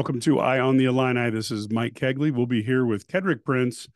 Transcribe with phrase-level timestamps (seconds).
[0.00, 1.28] Welcome to I on the Illini.
[1.28, 2.30] This is Mike Cagley.
[2.30, 3.86] We'll be here with Kedric Prince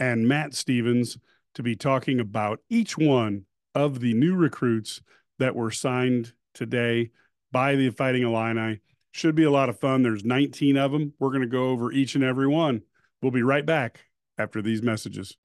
[0.00, 1.16] and Matt Stevens
[1.54, 5.00] to be talking about each one of the new recruits
[5.38, 7.12] that were signed today
[7.52, 8.80] by the Fighting Illini.
[9.12, 10.02] Should be a lot of fun.
[10.02, 11.12] There's 19 of them.
[11.20, 12.82] We're going to go over each and every one.
[13.22, 14.00] We'll be right back
[14.36, 15.36] after these messages.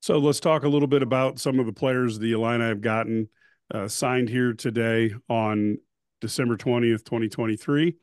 [0.00, 3.28] So let's talk a little bit about some of the players the Illini have gotten
[3.74, 5.76] uh, signed here today on
[6.22, 7.96] December 20th, 2023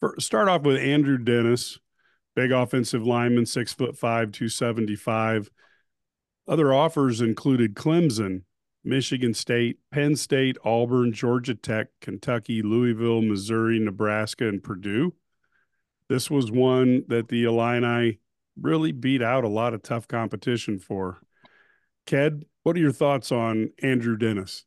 [0.00, 1.78] for, start off with Andrew Dennis,
[2.34, 5.50] big offensive lineman, six foot five, 275.
[6.46, 8.42] Other offers included Clemson,
[8.84, 15.14] Michigan State, Penn State, Auburn, Georgia Tech, Kentucky, Louisville, Missouri, Nebraska, and Purdue.
[16.08, 18.18] This was one that the Illini
[18.60, 21.20] really beat out a lot of tough competition for.
[22.06, 24.64] Ked, what are your thoughts on Andrew Dennis?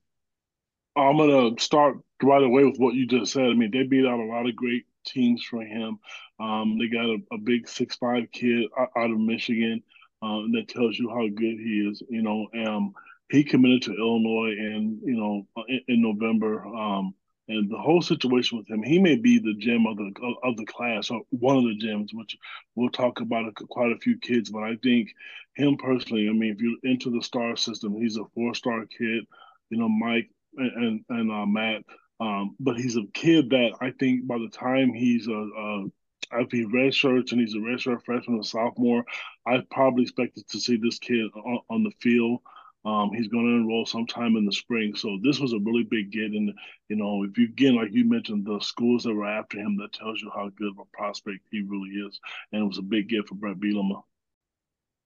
[0.96, 3.46] I'm going to start right away with what you just said.
[3.46, 6.00] I mean, they beat out a lot of great teams for him.
[6.40, 9.84] Um, they got a, a big six five kid out of Michigan
[10.22, 12.02] um, that tells you how good he is.
[12.10, 12.94] You know, um,
[13.30, 16.66] he committed to Illinois, and you know, in, in November.
[16.66, 17.16] Um,
[17.48, 20.12] and the whole situation with him, he may be the gem of the
[20.44, 22.38] of the class, or one of the gems, which
[22.76, 24.50] we'll talk about quite a few kids.
[24.50, 25.10] But I think
[25.56, 29.26] him personally, I mean, if you're into the star system, he's a four star kid.
[29.70, 31.84] You know, Mike and and, and uh, Matt,
[32.22, 35.86] um, but he's a kid that I think by the time he's a, a
[36.34, 39.04] if he red shirts and he's a red shirt freshman or sophomore,
[39.46, 42.40] I probably expected to see this kid on, on the field.
[42.86, 44.96] Um, he's going to enroll sometime in the spring.
[44.96, 46.32] So this was a really big get.
[46.32, 46.54] And,
[46.88, 49.94] you know, if you, again, like you mentioned, the schools that were after him, that
[49.94, 52.20] tells you how good of a prospect he really is.
[52.52, 54.04] And it was a big get for Bret Bielema.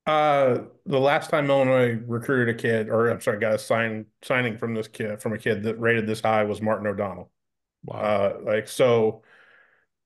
[0.06, 4.57] Uh, the last time Illinois recruited a kid, or I'm sorry, got a sign signing
[4.57, 7.31] from this kid from a kid that rated this high was Martin O'Donnell.
[7.84, 7.97] Wow.
[7.97, 9.24] Uh, like so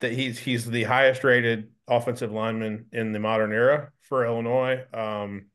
[0.01, 4.85] that he's he's the highest rated offensive lineman in the modern era for Illinois.
[4.93, 5.47] Um,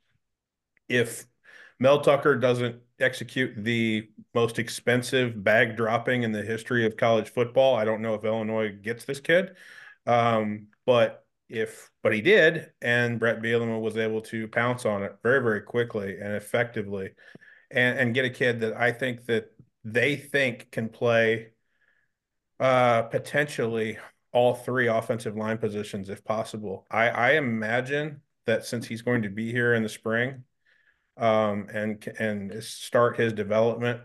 [0.89, 1.27] if
[1.81, 7.75] Mel Tucker doesn't execute the most expensive bag dropping in the history of college football,
[7.77, 9.57] I don't know if Illinois gets this kid.
[10.07, 15.16] Um, but if but he did, and Bret Bielema was able to pounce on it
[15.22, 17.10] very, very quickly and effectively,
[17.71, 19.53] and and get a kid that I think that
[19.84, 21.50] they think can play
[22.60, 23.99] uh potentially
[24.32, 26.87] all three offensive line positions if possible.
[26.91, 30.44] I I imagine that since he's going to be here in the spring,
[31.16, 34.00] um, and and start his development,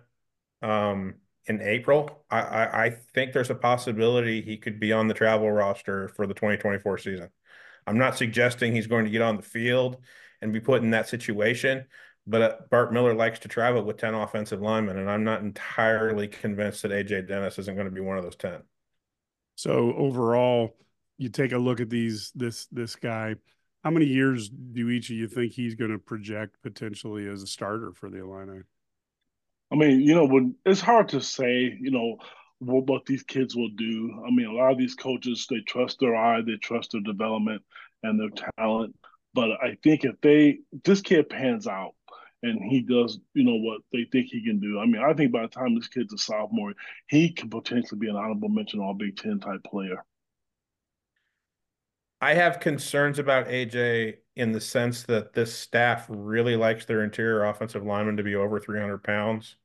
[0.61, 1.15] um,
[1.49, 5.51] in April, I, I, I think there's a possibility he could be on the travel
[5.51, 7.29] roster for the 2024 season.
[7.87, 9.97] I'm not suggesting he's going to get on the field
[10.41, 11.85] and be put in that situation,
[12.27, 16.27] but uh, Bart Miller likes to travel with 10 offensive linemen, and I'm not entirely
[16.27, 18.61] convinced that AJ Dennis isn't going to be one of those 10.
[19.55, 20.77] So overall,
[21.17, 23.35] you take a look at these this this guy.
[23.83, 27.47] How many years do each of you think he's going to project potentially as a
[27.47, 28.61] starter for the Illini?
[29.71, 32.17] I mean, you know, when it's hard to say, you know,
[32.59, 34.23] what, what these kids will do.
[34.25, 37.63] I mean, a lot of these coaches they trust their eye, they trust their development
[38.03, 38.95] and their talent.
[39.33, 41.93] But I think if they this kid pans out
[42.41, 44.79] and he does, you know, what they think he can do.
[44.79, 46.73] I mean, I think by the time this kid's a sophomore,
[47.07, 50.03] he can potentially be an honorable mention All Big Ten type player.
[52.21, 57.45] I have concerns about AJ in the sense that this staff really likes their interior
[57.45, 59.57] offensive lineman to be over 300 pounds.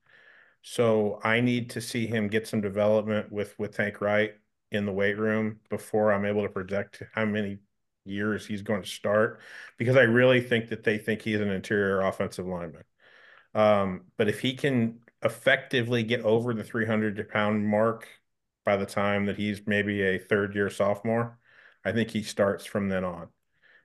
[0.62, 4.34] So I need to see him get some development with with Tank Wright
[4.72, 7.58] in the weight room before I'm able to project how many
[8.04, 9.40] years he's going to start
[9.78, 12.84] because I really think that they think he's an interior offensive lineman.
[13.54, 18.08] Um, but if he can effectively get over the 300 pound mark
[18.64, 21.38] by the time that he's maybe a third year sophomore,
[21.84, 23.28] I think he starts from then on.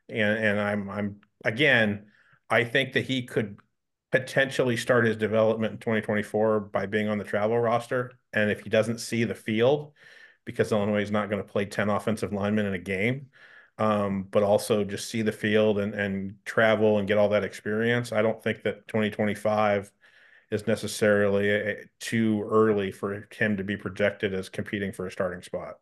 [0.10, 2.08] And and I'm I'm again,
[2.50, 3.60] I think that he could
[4.12, 8.12] potentially start his development in 2024 by being on the travel roster.
[8.34, 9.94] And if he doesn't see the field,
[10.46, 13.28] because Illinois is not going to play 10 offensive linemen in a game,
[13.78, 18.12] um, but also just see the field and, and travel and get all that experience,
[18.12, 19.92] I don't think that 2025
[20.52, 25.44] is necessarily a, too early for him to be projected as competing for a starting
[25.44, 25.76] spot.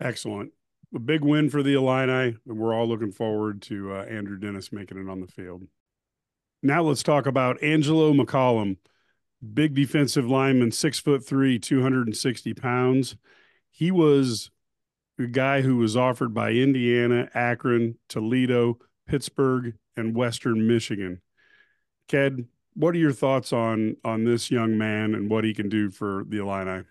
[0.00, 0.52] Excellent.
[0.94, 4.72] A big win for the Illini, and we're all looking forward to uh, Andrew Dennis
[4.72, 5.64] making it on the field.
[6.62, 8.76] Now let's talk about Angelo McCollum,
[9.52, 13.16] big defensive lineman, six foot three, 260 pounds.
[13.70, 14.50] He was
[15.18, 21.20] a guy who was offered by Indiana, Akron, Toledo, Pittsburgh, and Western Michigan.
[22.08, 25.90] Ked, what are your thoughts on on this young man and what he can do
[25.90, 26.84] for the Illini?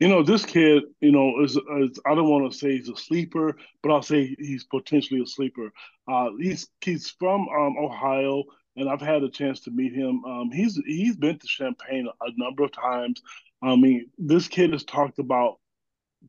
[0.00, 2.96] You know, this kid, you know, is, is I don't want to say he's a
[2.96, 5.72] sleeper, but I'll say he's potentially a sleeper.
[6.06, 8.44] Uh, he's he's from um, Ohio,
[8.76, 10.24] and I've had a chance to meet him.
[10.24, 13.20] Um, he's he's been to Champaign a, a number of times.
[13.60, 15.58] I mean, this kid has talked about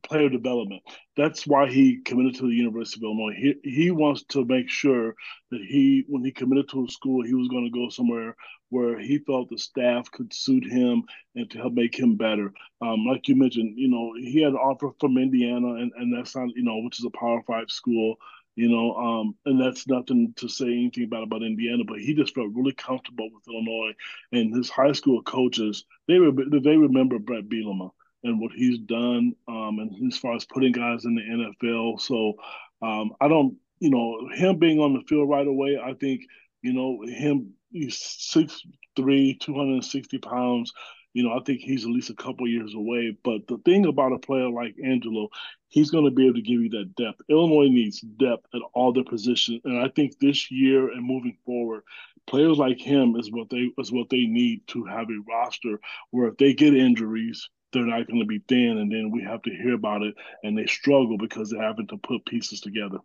[0.03, 0.81] player development.
[1.17, 3.35] That's why he committed to the University of Illinois.
[3.35, 5.15] He he wants to make sure
[5.51, 8.35] that he, when he committed to a school, he was going to go somewhere
[8.69, 11.03] where he felt the staff could suit him
[11.35, 12.53] and to help make him better.
[12.81, 16.35] Um, like you mentioned, you know, he had an offer from Indiana, and, and that's
[16.35, 18.15] not, you know, which is a Power Five school.
[18.55, 22.35] You know, um, and that's nothing to say anything about about Indiana, but he just
[22.35, 23.93] felt really comfortable with Illinois,
[24.33, 27.91] and his high school coaches they re- they remember Bret Bielema
[28.23, 32.01] and what he's done, um, and as far as putting guys in the NFL.
[32.01, 32.33] So
[32.81, 35.79] um, I don't, you know, him being on the field right away.
[35.81, 36.21] I think,
[36.61, 38.61] you know, him he's six
[38.95, 40.73] three, two hundred and sixty pounds.
[41.13, 43.17] You know, I think he's at least a couple years away.
[43.23, 45.29] But the thing about a player like Angelo,
[45.69, 47.21] he's going to be able to give you that depth.
[47.29, 51.83] Illinois needs depth at all their positions, and I think this year and moving forward,
[52.27, 55.79] players like him is what they is what they need to have a roster
[56.11, 59.41] where if they get injuries, they're not going to be thin, and then we have
[59.43, 62.99] to hear about it, and they struggle because they're having to put pieces together.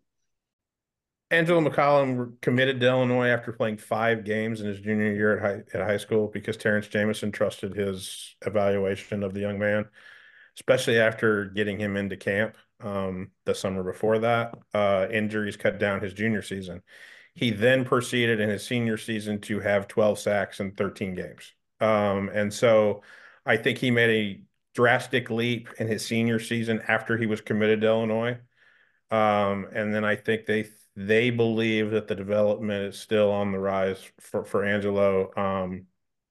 [1.31, 5.79] Angelo McCollum committed to Illinois after playing five games in his junior year at high,
[5.79, 9.87] at high school because Terrence Jamison trusted his evaluation of the young man,
[10.57, 14.55] especially after getting him into camp um, the summer before that.
[14.73, 16.83] Uh, injuries cut down his junior season.
[17.35, 21.53] He then proceeded in his senior season to have 12 sacks in 13 games.
[21.81, 23.03] Um, and so
[23.45, 24.43] I think he made a
[24.75, 28.39] drastic leap in his senior season after he was committed to Illinois.
[29.11, 30.67] Um, and then I think they
[30.97, 35.87] they believe that the development is still on the rise for for Angelo um,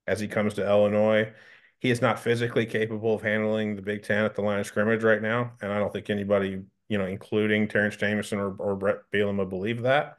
[0.08, 1.34] as he comes to Illinois.
[1.80, 5.04] He is not physically capable of handling the Big Ten at the line of scrimmage
[5.04, 9.00] right now, and I don't think anybody, you know, including Terrence Jamison or, or Bret
[9.14, 10.18] Bielema, believe that.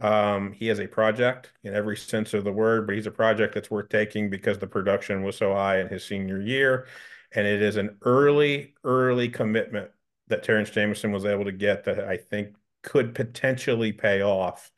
[0.00, 3.54] Um, he is a project in every sense of the word, but he's a project
[3.54, 6.86] that's worth taking because the production was so high in his senior year
[7.34, 9.90] and it is an early, early commitment
[10.28, 14.70] that Terrence Jamison was able to get that I think could potentially pay off.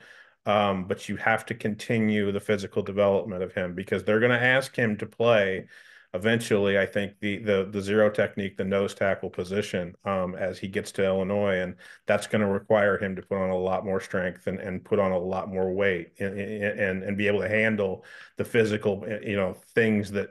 [0.47, 4.43] Um, but you have to continue the physical development of him because they're going to
[4.43, 5.67] ask him to play
[6.15, 6.79] eventually.
[6.79, 10.93] I think the the the zero technique, the nose tackle position, um, as he gets
[10.93, 11.75] to Illinois, and
[12.07, 15.01] that's going to require him to put on a lot more strength and, and put
[15.01, 18.05] on a lot more weight and, and and be able to handle
[18.37, 20.31] the physical, you know, things that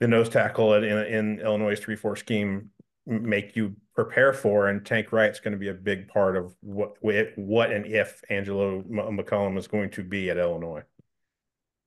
[0.00, 2.70] the nose tackle in, in Illinois three four scheme
[3.06, 6.96] make you prepare for, and Tank Wright's going to be a big part of what
[7.02, 10.82] what and if Angelo McCollum is going to be at Illinois.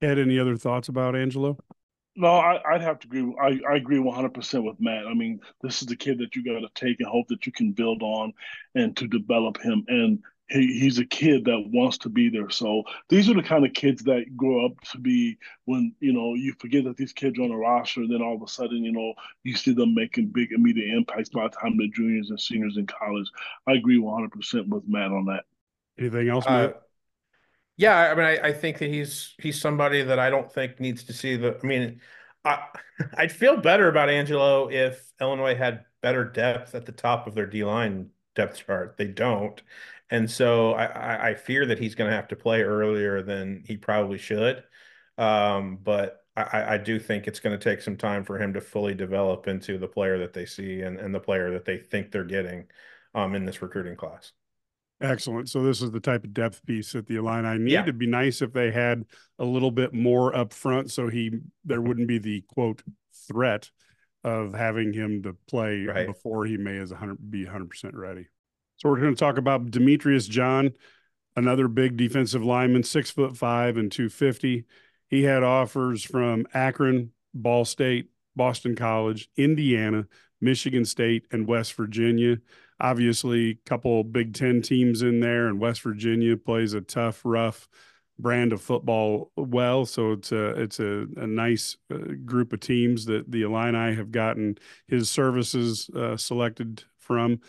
[0.01, 1.57] Ked, any other thoughts about Angelo?
[2.15, 3.36] No, I, would have to agree.
[3.42, 5.07] I, I agree 100% with Matt.
[5.07, 7.51] I mean, this is the kid that you got to take and hope that you
[7.51, 8.33] can build on
[8.75, 9.83] and to develop him.
[9.88, 12.49] And he, he's a kid that wants to be there.
[12.49, 16.33] So these are the kind of kids that grow up to be when, you know,
[16.35, 18.83] you forget that these kids are on a roster, and then all of a sudden,
[18.83, 19.13] you know,
[19.43, 22.85] you see them making big immediate impacts by the time they're juniors and seniors in
[22.85, 23.29] college.
[23.67, 25.43] I agree 100% with Matt on that.
[25.97, 26.69] Anything else, Matt?
[26.69, 26.73] Uh,
[27.77, 31.03] yeah, I mean, I, I think that he's he's somebody that I don't think needs
[31.05, 31.59] to see the.
[31.62, 32.01] I mean,
[32.45, 32.67] I
[33.17, 37.47] I'd feel better about Angelo if Illinois had better depth at the top of their
[37.47, 38.95] D line depth chart.
[38.97, 39.59] They don't,
[40.10, 43.77] and so I, I fear that he's going to have to play earlier than he
[43.77, 44.63] probably should.
[45.17, 48.62] Um, but I, I do think it's going to take some time for him to
[48.62, 52.12] fully develop into the player that they see and, and the player that they think
[52.12, 52.65] they're getting
[53.13, 54.31] um, in this recruiting class.
[55.01, 55.50] Excellent.
[55.50, 57.72] So this is the type of depth piece that the Illini need.
[57.72, 57.81] Yeah.
[57.81, 59.03] It'd be nice if they had
[59.38, 61.31] a little bit more up front, so he
[61.65, 62.81] there wouldn't be the quote
[63.27, 63.69] threat
[64.24, 66.07] of having him to play right.
[66.07, 68.27] before he may as 100 be 100 percent ready.
[68.83, 70.73] So we're going to talk about Demetrius John,
[71.37, 74.65] another big defensive lineman, six foot five and 250.
[75.07, 80.05] He had offers from Akron, Ball State, Boston College, Indiana,
[80.41, 82.39] Michigan State, and West Virginia.
[82.81, 87.69] Obviously, a couple Big Ten teams in there, and West Virginia plays a tough, rough
[88.19, 89.85] brand of football well.
[89.85, 94.11] So it's a it's a, a nice uh, group of teams that the Illini have
[94.11, 97.39] gotten his services uh, selected from.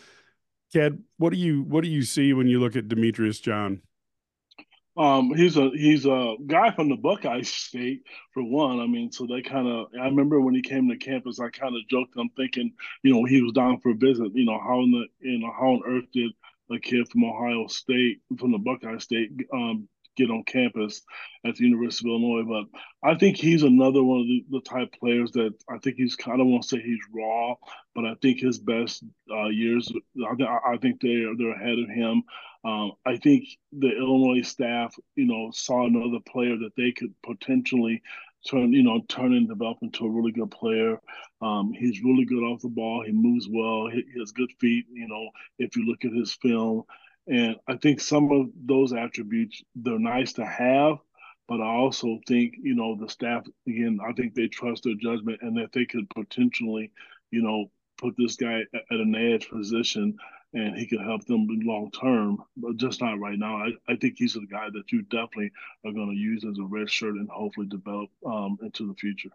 [0.75, 3.81] Ked, what do you what do you see when you look at Demetrius John?
[4.97, 8.03] Um, he's a he's a guy from the Buckeye State
[8.33, 8.79] for one.
[8.79, 9.87] I mean, so they kind of.
[9.99, 12.13] I remember when he came to campus, I kind of joked.
[12.17, 14.31] I'm thinking, you know, he was down for a visit.
[14.33, 16.31] You know, how in the you know how on earth did
[16.71, 21.01] a kid from Ohio State from the Buckeye State um, get on campus
[21.45, 22.43] at the University of Illinois.
[22.47, 26.15] But I think he's another one of the, the type players that I think he's
[26.15, 27.55] kind of want to say he's raw,
[27.93, 32.23] but I think his best uh, years, I, I think they're they're ahead of him.
[32.63, 38.01] Um, I think the Illinois staff, you know, saw another player that they could potentially
[38.49, 40.99] turn, you know, turn and develop into a really good player.
[41.41, 43.03] Um, he's really good off the ball.
[43.05, 43.87] He moves well.
[43.87, 44.85] He, he has good feet.
[44.91, 45.29] You know,
[45.59, 46.83] if you look at his film,
[47.27, 50.97] and I think some of those attributes they're nice to have,
[51.47, 53.99] but I also think you know the staff again.
[54.05, 56.91] I think they trust their judgment and that they could potentially,
[57.31, 60.17] you know, put this guy at an edge position
[60.53, 63.57] and he could help them long term, but just not right now.
[63.57, 65.51] I, I think he's the guy that you definitely
[65.85, 69.31] are going to use as a red shirt and hopefully develop um, into the future.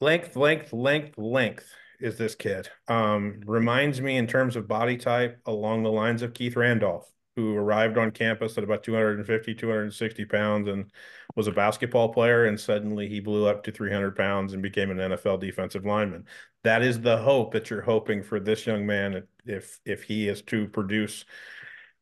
[0.00, 1.66] Length, length, length, length
[2.00, 2.70] is this kid.
[2.88, 7.54] Um, reminds me in terms of body type along the lines of Keith Randolph who
[7.54, 10.90] arrived on campus at about 250, 260 pounds and
[11.36, 12.46] was a basketball player.
[12.46, 16.24] And suddenly he blew up to 300 pounds and became an NFL defensive lineman.
[16.64, 20.42] That is the hope that you're hoping for this young man if if he is
[20.42, 21.24] to produce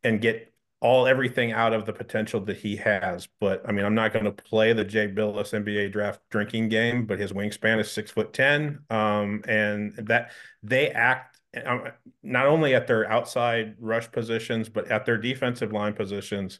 [0.05, 3.27] and get all everything out of the potential that he has.
[3.41, 7.07] But I mean, I'm not going to play the Jay Bilas NBA draft drinking game,
[7.07, 11.34] but his wingspan is six foot ten, um, and that they act
[12.23, 16.59] not only at their outside rush positions, but at their defensive line positions,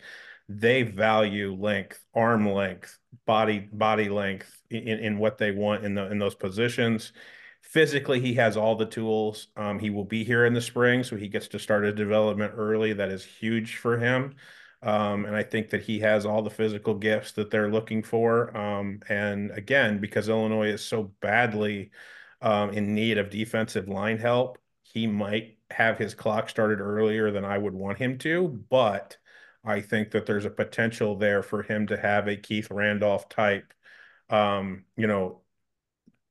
[0.49, 6.11] they value length, arm length, body body length in, in what they want in the
[6.11, 7.13] in those positions.
[7.63, 9.49] Physically, he has all the tools.
[9.57, 12.53] Um, he will be here in the spring, so he gets to start his development
[12.57, 12.93] early.
[12.93, 14.35] That is huge for him.
[14.83, 18.55] Um, and I think that he has all the physical gifts that they're looking for.
[18.55, 21.91] Um, and again, because Illinois is so badly
[22.43, 24.59] um, in need of defensive line help,
[24.95, 29.19] he might have his clock started earlier than I would want him to, but
[29.65, 33.75] I think that there's a potential there for him to have a Keith Randolph type,
[34.31, 35.41] um, you know,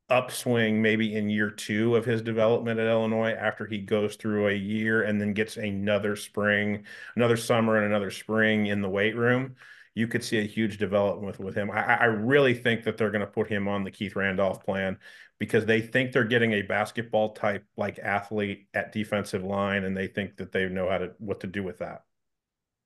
[0.10, 4.53] upswing maybe in year two of his development at Illinois after he goes through a
[4.53, 9.55] year and then gets another spring, another summer, and another spring in the weight room.
[9.96, 11.70] You could see a huge development with, with him.
[11.70, 14.98] I, I really think that they're going to put him on the Keith Randolph plan
[15.40, 20.08] because they think they're getting a basketball type like athlete at defensive line and they
[20.08, 22.04] think that they know how to what to do with that.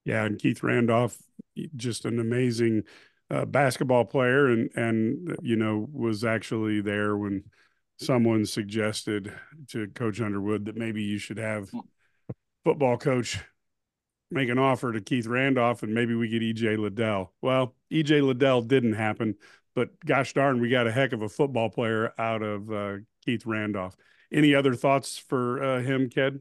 [0.06, 1.18] Yeah, and Keith Randolph
[1.76, 2.84] just an amazing
[3.30, 7.44] uh, basketball player and and you know was actually there when
[8.00, 9.34] someone suggested
[9.68, 11.70] to coach Underwood that maybe you should have
[12.64, 13.40] football coach
[14.30, 17.34] make an offer to Keith Randolph and maybe we get EJ Liddell.
[17.42, 19.36] Well, EJ Liddell didn't happen,
[19.78, 23.46] but gosh darn, we got a heck of a football player out of uh, Keith
[23.46, 23.96] Randolph.
[24.34, 26.40] Any other thoughts for uh, him, Ked?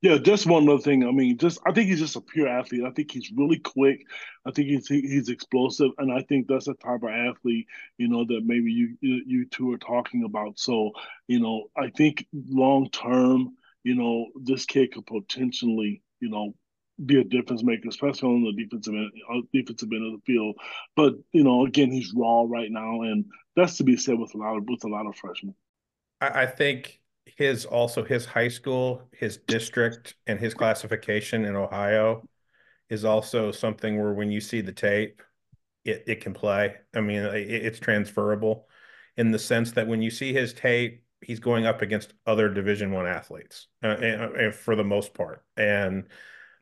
[0.00, 1.02] Yeah, just one other thing.
[1.02, 2.84] I mean, just I think he's just a pure athlete.
[2.86, 4.06] I think he's really quick.
[4.46, 7.66] I think he's he's explosive, and I think that's a type of athlete
[7.98, 10.56] you know that maybe you you two are talking about.
[10.60, 10.92] So
[11.26, 16.54] you know, I think long term, you know, this kid could potentially you know
[17.04, 20.56] be a difference maker, especially on the defensive end, uh, defensive end of the field.
[20.94, 23.24] But you know, again, he's raw right now, and
[23.54, 25.54] that's to be said with a lot of with a lot of freshmen.
[26.20, 32.26] I think his also his high school, his district, and his classification in Ohio
[32.88, 35.22] is also something where when you see the tape,
[35.84, 36.76] it it can play.
[36.94, 38.66] I mean, it, it's transferable
[39.16, 42.92] in the sense that when you see his tape, he's going up against other Division
[42.92, 46.08] One athletes, uh, and, and for the most part, and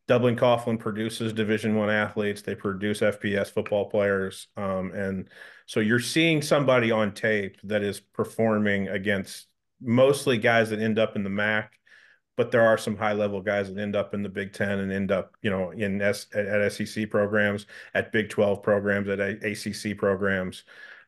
[0.07, 2.43] Dublin Coffman produces Division One athletes.
[2.43, 5.29] They produce FBS football players, um, and
[5.67, 9.47] so you're seeing somebody on tape that is performing against
[9.81, 11.73] mostly guys that end up in the MAC,
[12.37, 14.93] but there are some high level guys that end up in the Big Ten and
[14.93, 19.97] end up, you know, in S at SEC programs, at Big Twelve programs, at ACC
[19.97, 20.65] programs,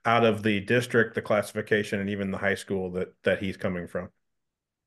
[0.06, 3.86] out of the district, the classification, and even the high school that that he's coming
[3.86, 4.08] from.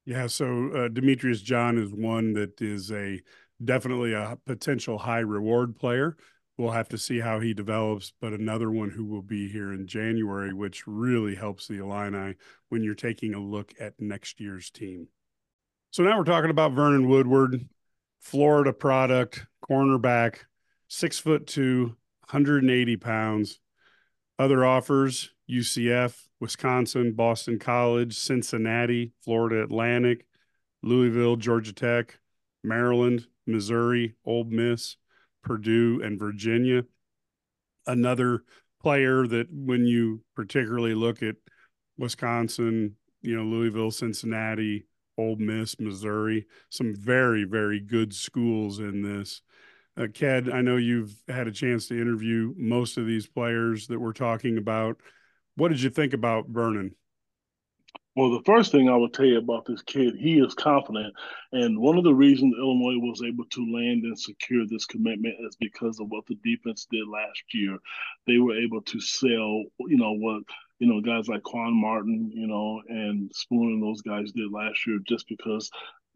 [0.06, 3.22] Yeah, so uh, Demetrius John is one that is a
[3.64, 6.16] definitely a potential high reward player.
[6.58, 9.88] We'll have to see how he develops, but another one who will be here in
[9.88, 12.36] January, which really helps the Illini
[12.68, 15.08] when you're taking a look at next year's team.
[15.92, 17.68] So now we're talking about Vernon Woodward,
[18.20, 20.40] Florida product, cornerback,
[20.90, 21.96] six foot two,
[22.30, 23.60] 180 pounds.
[24.38, 30.26] Other offers UCF, Wisconsin, Boston College, Cincinnati, Florida Atlantic,
[30.84, 32.20] Louisville, Georgia Tech,
[32.64, 34.98] Maryland, Missouri, Ole Miss,
[35.44, 36.84] Purdue, and Virginia.
[37.88, 38.44] Another
[38.82, 41.36] player that, when you particularly look at
[41.98, 44.86] Wisconsin, you know, Louisville, Cincinnati,
[45.18, 49.42] Ole Miss, Missouri, some very, very good schools in this.
[49.98, 54.00] Uh, Ked, I know you've had a chance to interview most of these players that
[54.00, 55.02] we're talking about.
[55.56, 56.96] What did you think about Vernon?
[58.16, 61.14] Well, the first thing I would tell you about this kid, he is confident.
[61.54, 65.56] And one of the reasons Illinois was able to land and secure this commitment is
[65.56, 67.78] because of what the defense did last year.
[68.28, 70.44] They were able to sell, you know, what,
[70.80, 74.86] you know, guys like Quan Martin, you know, and Spoon and those guys did last
[74.86, 75.70] year just because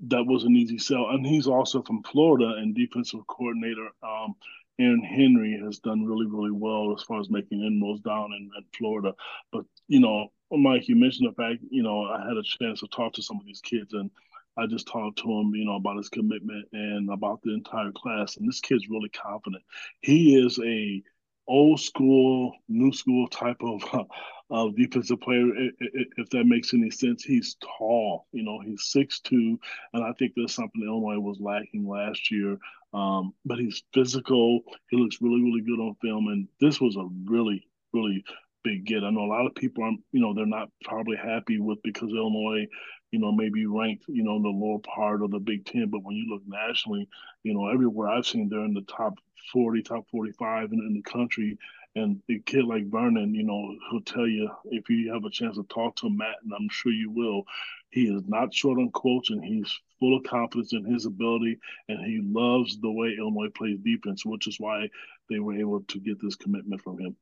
[0.08, 1.10] that was an easy sell.
[1.10, 4.36] And he's also from Florida and defensive coordinator um,
[4.80, 8.66] Aaron Henry has done really, really well as far as making inroads down in, in
[8.76, 9.14] Florida.
[9.52, 12.88] But, you know, Mike, you mentioned the fact, you know, I had a chance to
[12.88, 14.10] talk to some of these kids and
[14.58, 18.38] I just talked to him, you know, about his commitment and about the entire class.
[18.38, 19.64] And this kid's really confident.
[20.02, 21.02] He is a
[21.48, 23.84] old school, new school type of
[24.52, 25.48] uh, defensive player.
[25.80, 28.28] If that makes any sense, he's tall.
[28.32, 29.60] You know, he's six two,
[29.94, 32.58] and I think that's something Illinois was lacking last year.
[32.94, 34.62] Um, but he's physical.
[34.90, 38.24] He looks really, really good on film, and this was a really, really
[38.64, 39.04] big get.
[39.04, 42.12] I know a lot of people aren't, you know, they're not probably happy with because
[42.12, 42.68] Illinois,
[43.12, 45.90] you know, maybe ranked, you know, in the lower part of the Big Ten.
[45.90, 47.08] But when you look nationally,
[47.44, 49.20] you know, everywhere I've seen, they're in the top
[49.52, 51.58] 40, top 45 in, in the country.
[51.96, 55.58] And a kid like Vernon, you know, he'll tell you if you have a chance
[55.58, 57.44] to talk to Matt, and I'm sure you will,
[57.92, 62.04] he is not short on quotes and he's full of confidence in his ability and
[62.04, 64.90] he loves the way Illinois plays defense, which is why
[65.30, 67.16] they were able to get this commitment from him.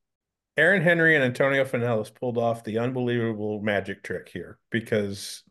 [0.56, 5.44] Aaron Henry and Antonio Fenelus pulled off the unbelievable magic trick here because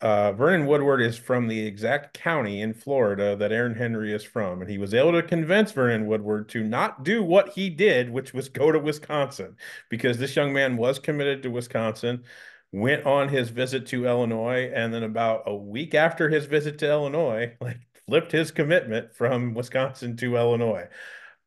[0.00, 4.60] uh, Vernon Woodward is from the exact county in Florida that Aaron Henry is from,
[4.60, 8.32] and he was able to convince Vernon Woodward to not do what he did, which
[8.32, 9.56] was go to Wisconsin,
[9.88, 12.24] because this young man was committed to Wisconsin,
[12.72, 16.88] went on his visit to Illinois, and then about a week after his visit to
[16.90, 20.88] Illinois, like flipped his commitment from Wisconsin to Illinois.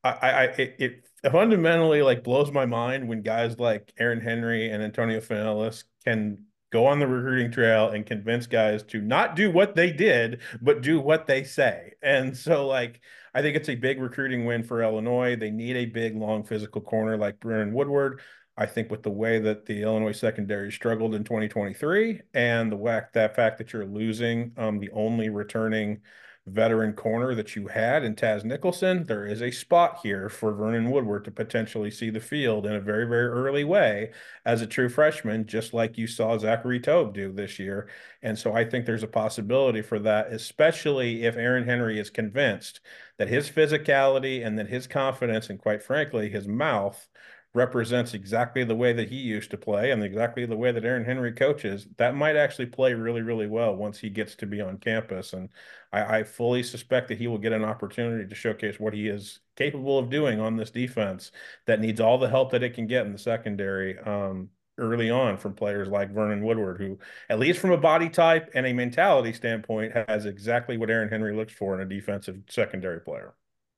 [0.03, 4.81] I, I it, it fundamentally like blows my mind when guys like Aaron Henry and
[4.81, 9.75] Antonio Fenelus can go on the recruiting trail and convince guys to not do what
[9.75, 11.93] they did, but do what they say.
[12.01, 13.01] And so, like,
[13.33, 15.35] I think it's a big recruiting win for Illinois.
[15.35, 18.21] They need a big, long physical corner like Vernon Woodward.
[18.57, 23.13] I think with the way that the Illinois secondary struggled in 2023 and the whack
[23.13, 26.01] that fact that you're losing um, the only returning
[26.47, 30.89] veteran corner that you had in Taz Nicholson, there is a spot here for Vernon
[30.89, 34.11] Woodward to potentially see the field in a very, very early way
[34.43, 37.89] as a true freshman, just like you saw Zachary Tobe do this year.
[38.23, 42.79] And so I think there's a possibility for that, especially if Aaron Henry is convinced
[43.17, 47.07] that his physicality and that his confidence and quite frankly, his mouth
[47.53, 51.03] represents exactly the way that he used to play and exactly the way that Aaron
[51.03, 54.77] Henry coaches, that might actually play really, really well once he gets to be on
[54.77, 55.33] campus.
[55.33, 55.49] And
[55.91, 59.39] I, I, fully suspect that he will get an opportunity to showcase what he is
[59.57, 61.31] capable of doing on this defense
[61.67, 63.99] that needs all the help that it can get in the secondary.
[63.99, 66.97] Um, early on from players like Vernon Woodward, who,
[67.29, 71.35] at least from a body type and a mentality standpoint, has exactly what Aaron Henry
[71.35, 73.33] looks for in a defensive secondary player.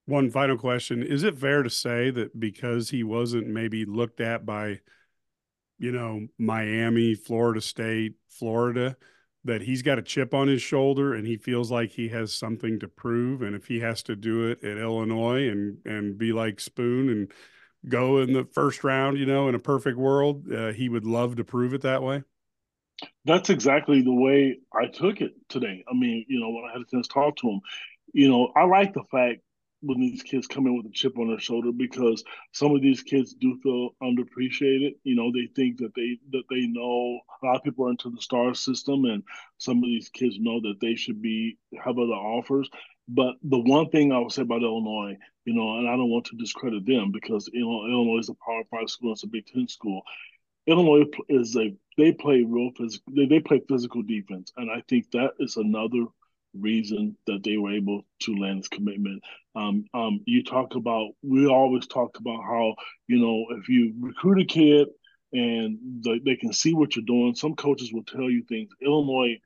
[0.06, 1.02] One final question.
[1.02, 4.80] Is it fair to say that because he wasn't maybe looked at by,
[5.80, 8.98] you know, Miami, Florida State, Florida,
[9.46, 12.80] that he's got a chip on his shoulder and he feels like he has something
[12.80, 13.42] to prove?
[13.42, 17.32] And if he has to do it at Illinois and, and be like Spoon and
[17.88, 21.38] go in the first round, you know, in a perfect world, uh, he would love
[21.38, 22.24] to prove it that way?
[23.26, 25.84] That's exactly the way I took it today.
[25.90, 27.62] I mean, you know, when I had a chance to talk to him,
[28.14, 29.40] you know, I like the fact
[29.84, 33.04] when these kids come in with a chip on their shoulder because some of these
[33.04, 34.96] kids do feel underappreciated.
[35.04, 38.10] You know, they think that they that they know a lot of people are into
[38.10, 39.24] the star system, and
[39.58, 42.70] some of these kids know that they should be have other offers.
[43.10, 46.26] But the one thing I would say about Illinois, you know, and I don't want
[46.28, 49.46] to discredit them because you know Illinois is a Power Five school, it's a Big
[49.46, 50.02] Ten school.
[50.66, 55.12] Illinois is a they play real physical they, they play physical defense, and I think
[55.12, 56.06] that is another
[56.60, 59.24] reason that they were able to land this commitment.
[59.56, 62.76] Um, um, you talk about, we always talk about how,
[63.08, 64.88] you know, if you recruit a kid
[65.32, 68.70] and the, they can see what you're doing, some coaches will tell you things.
[68.82, 69.40] Illinois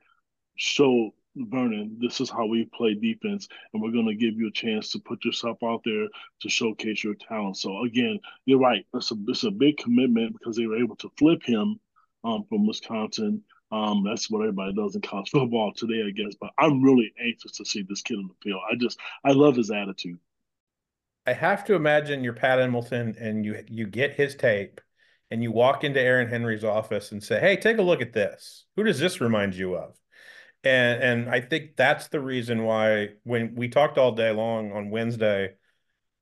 [0.55, 4.51] showed Vernon, this is how we play defense, and we're going to give you a
[4.51, 6.07] chance to put yourself out there
[6.41, 7.57] to showcase your talent.
[7.57, 8.85] So again, you're right.
[8.95, 11.79] It's a it's a big commitment because they were able to flip him
[12.23, 16.35] um, from Wisconsin um, that's what everybody does in college football today, I guess.
[16.39, 18.61] But I'm really anxious to see this kid on the field.
[18.71, 20.19] I just I love his attitude.
[21.25, 24.79] I have to imagine you're Pat Embleton and you you get his tape
[25.29, 28.65] and you walk into Aaron Henry's office and say, "Hey, take a look at this.
[28.77, 29.95] Who does this remind you of?"
[30.63, 34.89] And and I think that's the reason why when we talked all day long on
[34.89, 35.55] Wednesday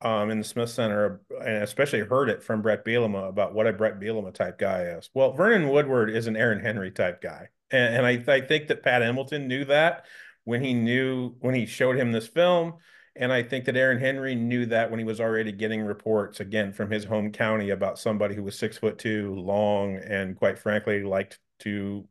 [0.00, 3.72] um, in the Smith Center, and especially heard it from Bret Bielema about what a
[3.72, 5.10] Bret Bielema type guy is.
[5.14, 8.82] Well, Vernon Woodward is an Aaron Henry type guy, and, and I, I think that
[8.82, 10.04] Pat Hamilton knew that
[10.44, 12.74] when he knew when he showed him this film,
[13.16, 16.72] and I think that Aaron Henry knew that when he was already getting reports again
[16.72, 21.02] from his home county about somebody who was six foot two, long, and quite frankly
[21.02, 22.06] liked to,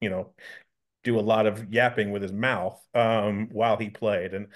[0.00, 0.30] you know,
[1.02, 4.34] do a lot of yapping with his mouth um, while he played.
[4.34, 4.48] And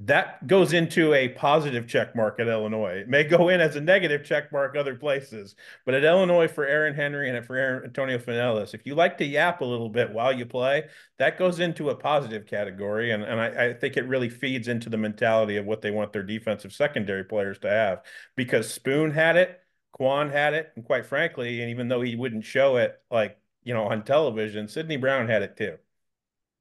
[0.00, 2.98] that goes into a positive check mark at Illinois.
[2.98, 6.66] It may go in as a negative check mark other places, but at Illinois for
[6.66, 10.10] Aaron Henry and for Aaron, Antonio Fenelus, if you like to yap a little bit
[10.10, 10.84] while you play,
[11.18, 13.12] that goes into a positive category.
[13.12, 16.12] And, and I, I think it really feeds into the mentality of what they want
[16.12, 18.02] their defensive secondary players to have
[18.34, 19.60] because Spoon had it,
[19.92, 23.74] Quan had it, and quite frankly, and even though he wouldn't show it like, you
[23.74, 25.76] know, on television, Sidney Brown had it too.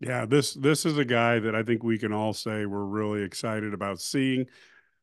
[0.02, 3.22] Yeah, this this is a guy that I think we can all say we're really
[3.22, 4.48] excited about seeing.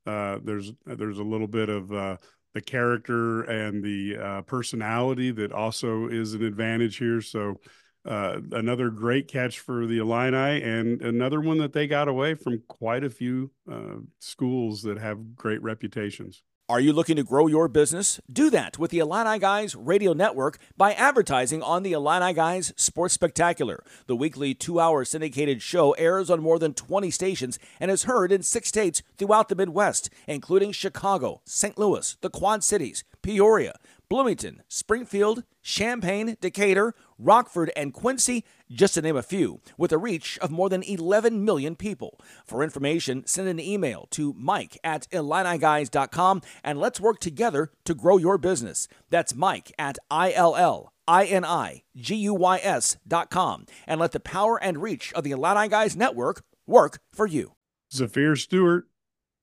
[0.05, 2.17] Uh, there's there's a little bit of uh,
[2.53, 7.21] the character and the uh, personality that also is an advantage here.
[7.21, 7.61] So
[8.05, 12.61] uh, another great catch for the Illini, and another one that they got away from
[12.67, 16.43] quite a few uh, schools that have great reputations.
[16.71, 18.21] Are you looking to grow your business?
[18.31, 23.15] Do that with the Illini Guys Radio Network by advertising on the Illini Guys Sports
[23.15, 23.83] Spectacular.
[24.07, 28.31] The weekly two hour syndicated show airs on more than 20 stations and is heard
[28.31, 31.79] in six states throughout the Midwest, including Chicago, St.
[31.79, 33.79] Louis, the Quad Cities, Peoria,
[34.09, 40.39] Bloomington, Springfield, Champaign, Decatur, Rockford, and Quincy, just to name a few, with a reach
[40.39, 42.19] of more than 11 million people.
[42.47, 48.17] For information, send an email to mike at IlliniGuys.com and let's work together to grow
[48.17, 48.89] your business.
[49.11, 50.93] That's mike at ILL.
[51.09, 57.01] I-N-I-G-U-Y-S dot com and let the power and reach of the Illini Guys Network work
[57.11, 57.53] for you.
[57.91, 58.85] Zafir Stewart,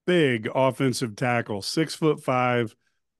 [0.05, 2.75] big offensive tackle, six foot five,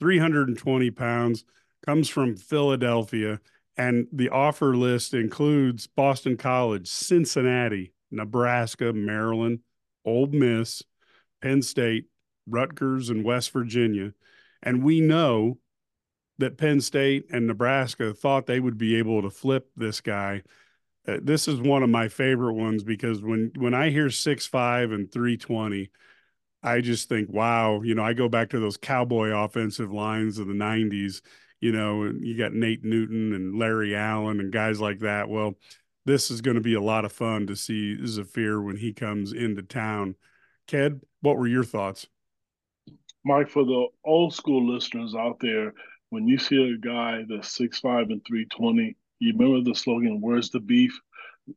[0.06, 1.46] 320 pounds,
[1.84, 3.40] comes from Philadelphia.
[3.76, 9.62] And the offer list includes Boston College, Cincinnati, Nebraska, Maryland,
[10.06, 10.84] Ole Miss,
[11.42, 12.06] Penn State,
[12.48, 14.14] Rutgers, and West Virginia.
[14.62, 15.58] And we know
[16.38, 20.44] that Penn State and Nebraska thought they would be able to flip this guy.
[21.08, 24.92] Uh, this is one of my favorite ones because when when I hear six five
[24.92, 25.90] and 320,
[26.66, 30.48] I just think, wow, you know, I go back to those cowboy offensive lines of
[30.48, 31.22] the 90s,
[31.62, 35.30] you know, and you got Nate Newton and Larry Allen and guys like that.
[35.30, 35.54] Well,
[36.06, 39.32] this is going to be a lot of fun to see Zafir when he comes
[39.32, 40.16] into town.
[40.66, 42.08] Ked, what were your thoughts?
[43.24, 45.72] Mike, for the old school listeners out there,
[46.10, 50.50] when you see a guy that's six five and 320, you remember the slogan, Where's
[50.50, 51.00] the beef?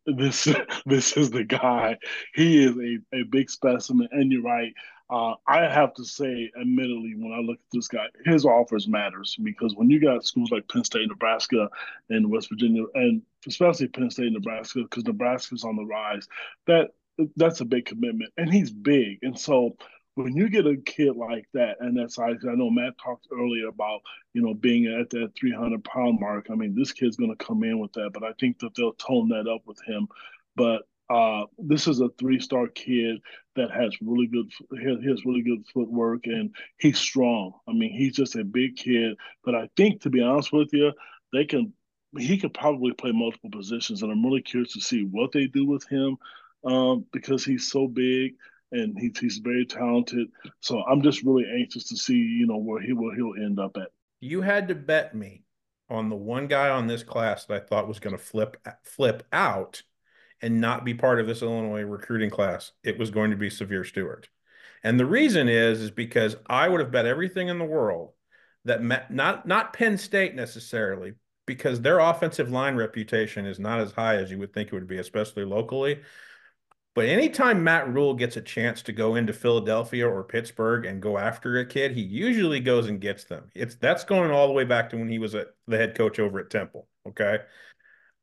[0.04, 0.46] This
[0.84, 1.96] this is the guy.
[2.34, 4.06] He is a, a big specimen.
[4.12, 4.74] And you're right.
[5.10, 9.36] Uh, I have to say, admittedly, when I look at this guy, his offers matters
[9.42, 11.70] because when you got schools like Penn State, Nebraska,
[12.10, 16.28] and West Virginia, and especially Penn State, Nebraska, because Nebraska's on the rise,
[16.66, 16.90] that
[17.36, 19.76] that's a big commitment, and he's big, and so
[20.18, 23.68] when you get a kid like that and that size, I know Matt talked earlier
[23.68, 24.00] about
[24.34, 26.48] you know being at that 300 pound mark.
[26.50, 28.94] I mean, this kid's going to come in with that, but I think that they'll
[28.94, 30.08] tone that up with him.
[30.56, 33.20] But uh, this is a three-star kid
[33.58, 37.52] that has really good he has really good footwork and he's strong.
[37.68, 39.16] I mean, he's just a big kid.
[39.44, 40.92] But I think, to be honest with you,
[41.32, 41.72] they can
[42.16, 45.66] he could probably play multiple positions, and I'm really curious to see what they do
[45.66, 46.16] with him
[46.64, 48.34] um, because he's so big
[48.72, 50.28] and he's he's very talented.
[50.60, 53.76] So I'm just really anxious to see you know where he will he'll end up
[53.76, 53.88] at.
[54.20, 55.42] You had to bet me
[55.90, 59.26] on the one guy on this class that I thought was going to flip flip
[59.32, 59.82] out
[60.40, 63.84] and not be part of this Illinois recruiting class, it was going to be Zafir
[63.84, 64.28] Stewart.
[64.82, 68.12] And the reason is is because I would have bet everything in the world
[68.64, 71.14] that not not Penn State necessarily,
[71.46, 74.86] because their offensive line reputation is not as high as you would think it would
[74.86, 76.00] be, especially locally.
[76.94, 81.16] But anytime Matt Rhule gets a chance to go into Philadelphia or Pittsburgh and go
[81.16, 83.50] after a kid, he usually goes and gets them.
[83.54, 86.18] It's that's going all the way back to when he was a, the head coach
[86.18, 86.88] over at Temple.
[87.06, 87.38] Okay.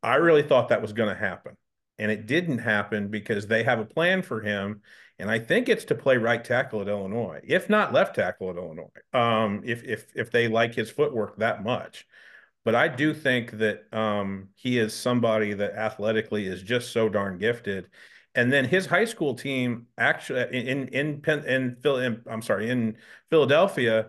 [0.03, 1.57] I really thought that was going to happen
[1.97, 4.81] and it didn't happen because they have a plan for him.
[5.17, 8.57] And I think it's to play right tackle at Illinois, if not left tackle at
[8.57, 8.89] Illinois.
[9.13, 12.05] Um, if if if they like his footwork that much,
[12.65, 17.37] but I do think that um, he is somebody that athletically is just so darn
[17.37, 17.87] gifted.
[18.33, 22.97] And then his high school team actually in in in, in, in I'm sorry in
[23.29, 24.07] Philadelphia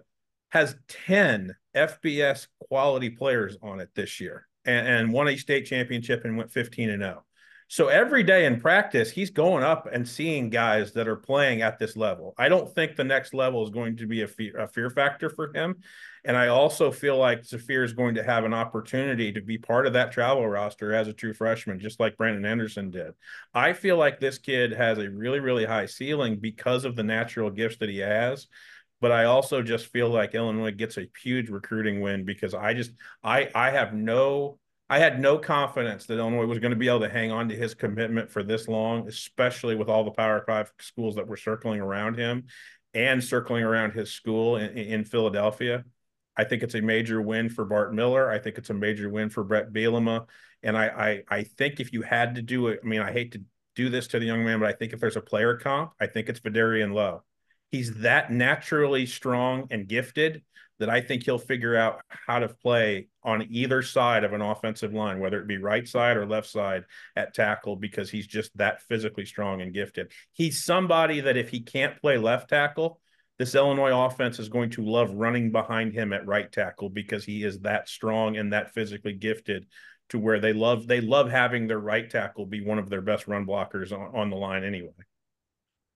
[0.51, 6.25] has ten FBS quality players on it this year, and, and won a state championship
[6.25, 7.25] and went 15 and 0.
[7.69, 11.81] So every day in practice, he's going up and seeing guys that are playing at
[11.81, 12.33] this level.
[12.39, 15.29] I don't think the next level is going to be a fear, a fear factor
[15.29, 15.77] for him.
[16.25, 19.89] And I also feel like Zafir is going to have an opportunity to be part
[19.89, 23.15] of that travel roster as a true freshman, just like Brandon Anderson did.
[23.53, 27.51] I feel like this kid has a really, really high ceiling because of the natural
[27.51, 28.47] gifts that he has.
[29.01, 32.93] But I also just feel like Illinois gets a huge recruiting win because I just
[33.23, 37.01] I I have no I had no confidence that Illinois was going to be able
[37.01, 40.73] to hang on to his commitment for this long, especially with all the Power Five
[40.79, 42.45] schools that were circling around him
[42.95, 45.85] and circling around his school in, in Philadelphia.
[46.37, 48.31] I think it's a major win for Bart Miller.
[48.31, 50.27] I think it's a major win for Bret Bielema.
[50.63, 53.33] And I, I, I think if you had to do it, I mean, I hate
[53.33, 53.43] to
[53.75, 56.07] do this to the young man, but I think if there's a player comp, I
[56.07, 57.23] think it's Vederian Lowe.
[57.73, 60.43] He's that naturally strong and gifted
[60.79, 64.93] that I think he'll figure out how to play on either side of an offensive
[64.93, 66.85] line, whether it be right side or left side
[67.15, 70.13] at tackle, because he's just that physically strong and gifted.
[70.33, 73.01] He's somebody that if he can't play left tackle,
[73.39, 77.43] this Illinois offense is going to love running behind him at right tackle because he
[77.43, 79.67] is that strong and that physically gifted
[80.09, 83.27] to where they love they love having their right tackle be one of their best
[83.27, 84.93] run blockers on, on the line anyway.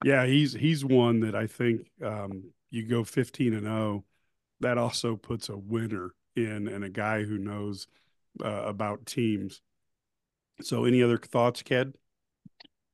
[0.03, 4.03] Yeah, he's he's one that I think um, you go 15 and 0
[4.61, 7.87] that also puts a winner in and a guy who knows
[8.43, 9.61] uh, about teams.
[10.61, 11.93] So, any other thoughts, Ked?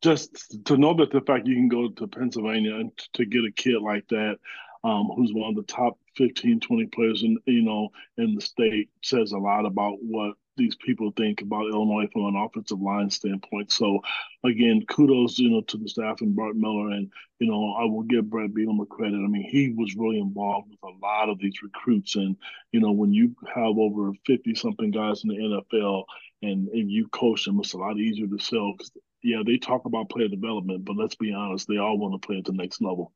[0.01, 3.51] Just to know that the fact you can go to Pennsylvania and to get a
[3.51, 4.37] kid like that,
[4.83, 8.89] um, who's one of the top 15, 20 players in you know in the state,
[9.03, 13.71] says a lot about what these people think about Illinois from an offensive line standpoint.
[13.71, 14.01] So,
[14.43, 18.03] again, kudos, you know, to the staff and Bart Miller, and you know, I will
[18.03, 19.15] give Bret Bielema credit.
[19.15, 22.35] I mean, he was really involved with a lot of these recruits, and
[22.71, 26.03] you know, when you have over fifty something guys in the NFL,
[26.41, 28.73] and and you coach them, it's a lot easier to sell.
[28.77, 28.91] Cause,
[29.23, 32.37] yeah, they talk about player development, but let's be honest, they all want to play
[32.37, 33.13] at the next level.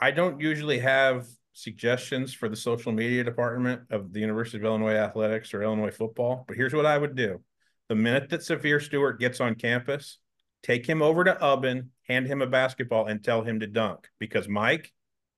[0.00, 1.26] I don't usually have
[1.58, 6.44] suggestions for the social media department of the University of Illinois Athletics or Illinois football,
[6.46, 7.40] but here's what I would do.
[7.88, 10.18] The minute that Zafir Stewart gets on campus,
[10.62, 14.48] take him over to Ubben, hand him a basketball, and tell him to dunk because
[14.48, 14.92] Mike,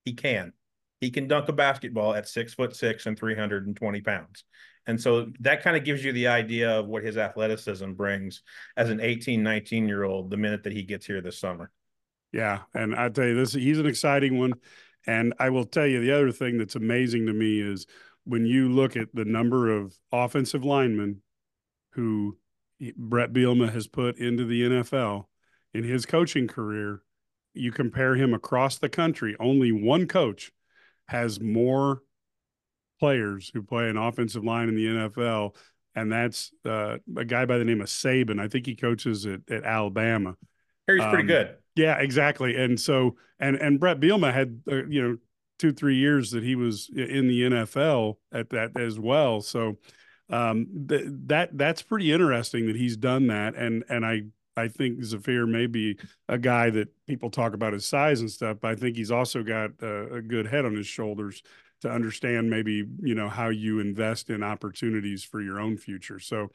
[0.05, 0.53] he can.
[1.01, 4.45] He can dunk a basketball at six foot six and 320 pounds.
[4.87, 8.43] And so that kind of gives you the idea of what his athleticism brings
[8.77, 11.71] as an 18, 19 year old the minute that he gets here this summer.
[12.33, 12.61] Yeah.
[12.75, 14.55] And I tell you, this he's an exciting one.
[15.07, 17.87] And I will tell you the other thing that's amazing to me is
[18.25, 21.23] when you look at the number of offensive linemen
[21.93, 22.37] who
[22.97, 25.27] Bret Bielema has put into the NFL
[25.75, 27.03] in his coaching career,
[27.55, 30.53] you compare him across the country, only one coach
[31.09, 32.03] has more
[33.01, 35.57] players who play an offensive line in the NFL,
[35.95, 38.41] and that's uh, a guy by the name of Saban.
[38.41, 40.37] I think he coaches at, at Alabama.
[40.87, 41.57] He's pretty um, good.
[41.77, 42.57] Yeah, exactly.
[42.57, 45.17] And so, and and Bret Bielema had uh, you know
[45.59, 49.41] two three years that he was in the NFL at that as well.
[49.41, 49.77] So
[50.29, 53.55] um, th- that that's pretty interesting that he's done that.
[53.55, 54.23] And and I
[54.57, 58.59] I think Zafir may be a guy that people talk about his size and stuff,
[58.61, 61.43] but I think he's also got a, a good head on his shoulders
[61.83, 66.19] to understand maybe you know how you invest in opportunities for your own future.
[66.19, 66.49] So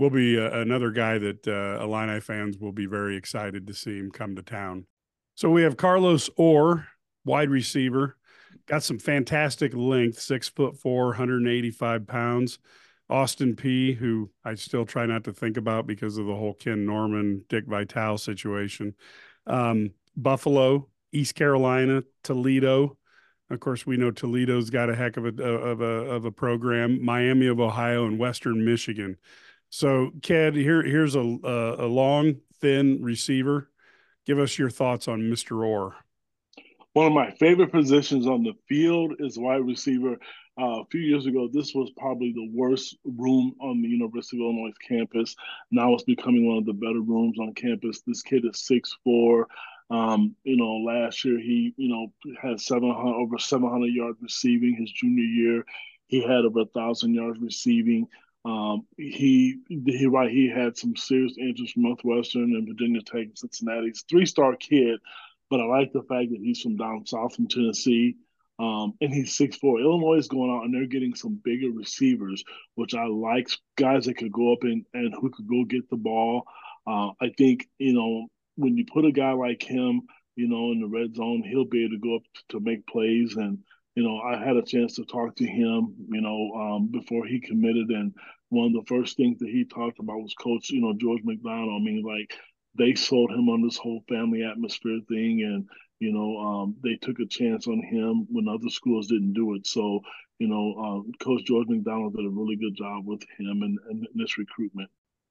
[0.00, 3.98] will be uh, another guy that uh, Illini fans will be very excited to see
[3.98, 4.86] him come to town.
[5.34, 6.86] So we have Carlos Orr,
[7.24, 8.16] wide receiver,
[8.66, 12.58] got some fantastic length, six foot four, 185 pounds.
[13.08, 16.86] Austin Peay, who I still try not to think about because of the whole Ken
[16.86, 18.94] Norman, Dick Vitale situation.
[19.48, 22.96] Um, Buffalo, East Carolina, Toledo.
[23.50, 27.04] Of course, we know Toledo's got a heck of a of a of a program.
[27.04, 29.16] Miami of Ohio and Western Michigan.
[29.70, 33.70] So, Ked, here here's a, a, a long, thin receiver.
[34.26, 35.64] Give us your thoughts on Mr.
[35.64, 35.94] Orr.
[36.92, 40.18] One of my favorite positions on the field is wide receiver.
[40.60, 44.42] Uh, a few years ago, this was probably the worst room on the University of
[44.42, 45.36] Illinois campus.
[45.70, 48.02] Now it's becoming one of the better rooms on campus.
[48.04, 49.46] This kid is six four.
[49.88, 54.74] Um, you know, last year he, you know, had 700 over 700 yards receiving.
[54.74, 55.64] His junior year,
[56.08, 58.08] he had over a thousand yards receiving.
[58.44, 63.38] Um, he he right he had some serious interest from Northwestern and Virginia Tech and
[63.38, 63.88] Cincinnati.
[63.88, 64.98] He's three star kid,
[65.50, 68.16] but I like the fact that he's from down south from Tennessee.
[68.58, 69.80] Um, and he's six four.
[69.80, 74.18] Illinois is going out and they're getting some bigger receivers, which I like guys that
[74.18, 76.44] could go up and, and who could go get the ball.
[76.86, 78.26] Uh, I think, you know,
[78.56, 80.02] when you put a guy like him,
[80.36, 83.34] you know, in the red zone, he'll be able to go up to make plays
[83.36, 83.60] and
[83.94, 87.40] you know, I had a chance to talk to him, you know, um, before he
[87.40, 87.90] committed.
[87.90, 88.14] And
[88.48, 91.80] one of the first things that he talked about was coach, you know, George McDonald.
[91.80, 92.32] I mean, like,
[92.78, 95.66] they sold him on this whole family atmosphere thing, and
[95.98, 99.66] you know um, they took a chance on him when other schools didn't do it.
[99.66, 100.00] So
[100.38, 104.06] you know, um, Coach George McDonald did a really good job with him and, and
[104.14, 104.88] this recruitment.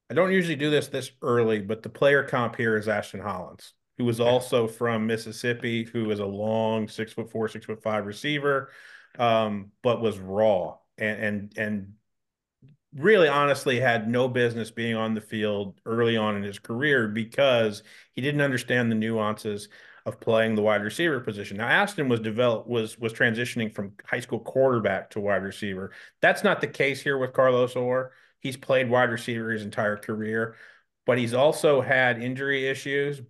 [0.08, 3.74] I don't usually do this this early, but the player comp here is Ashton Hollins,
[4.00, 8.06] who was also from Mississippi, who is a long six foot four, six foot five
[8.06, 8.70] receiver,
[9.18, 11.92] um, but was raw and and and
[12.94, 17.82] really honestly had no business being on the field early on in his career because
[18.14, 19.68] he didn't understand the nuances
[20.06, 21.58] of playing the wide receiver position.
[21.58, 25.92] Now Aston was developed was was transitioning from high school quarterback to wide receiver.
[26.22, 28.12] That's not the case here with Carlos Orr.
[28.38, 30.56] He's played wide receiver his entire career,
[31.04, 33.20] but he's also had injury issues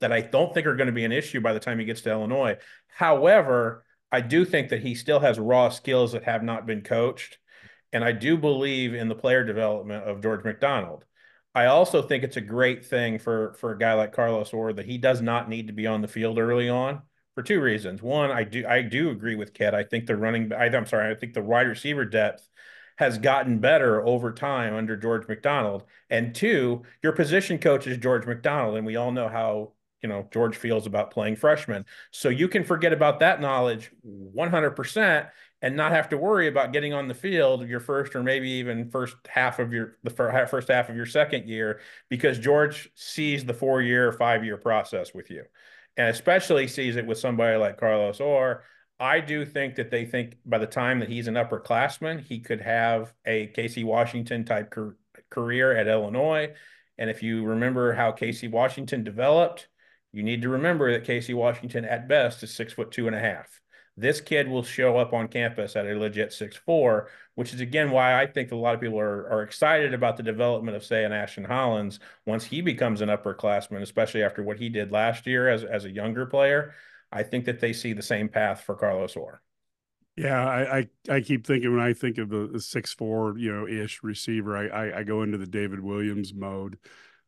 [0.00, 2.00] that I don't think are going to be an issue by the time he gets
[2.02, 2.56] to Illinois.
[2.88, 7.38] However, I do think that he still has raw skills that have not been coached.
[7.92, 11.04] And I do believe in the player development of George McDonald.
[11.54, 14.86] I also think it's a great thing for for a guy like Carlos Orr that
[14.86, 17.02] he does not need to be on the field early on
[17.34, 18.02] for two reasons.
[18.02, 19.74] One, I do I do agree with Ked.
[19.74, 22.48] I think the running I, I'm sorry, I think the wide receiver depth
[22.98, 25.84] has gotten better over time under George McDonald.
[26.10, 30.28] And two, your position coach is George McDonald, and we all know how you know
[30.32, 31.84] George feels about playing freshmen.
[32.10, 35.28] So you can forget about that knowledge 100%
[35.62, 38.90] and not have to worry about getting on the field your first or maybe even
[38.90, 43.54] first half of your the first half of your second year because George sees the
[43.54, 45.44] 4-year, 5-year process with you.
[45.96, 48.62] And especially sees it with somebody like Carlos Orr
[49.00, 52.60] I do think that they think by the time that he's an upperclassman, he could
[52.60, 54.74] have a Casey Washington type
[55.30, 56.52] career at Illinois.
[56.98, 59.68] And if you remember how Casey Washington developed,
[60.12, 63.20] you need to remember that Casey Washington at best is six foot two and a
[63.20, 63.60] half.
[63.96, 67.90] This kid will show up on campus at a legit six four, which is again
[67.90, 71.04] why I think a lot of people are, are excited about the development of, say,
[71.04, 75.48] an Ashton Hollins once he becomes an upperclassman, especially after what he did last year
[75.48, 76.72] as, as a younger player.
[77.12, 79.42] I think that they see the same path for Carlos Orr.
[80.16, 83.66] Yeah, I, I, I keep thinking when I think of the, six four you know
[83.66, 86.78] ish receiver, I, I, I go into the David Williams mode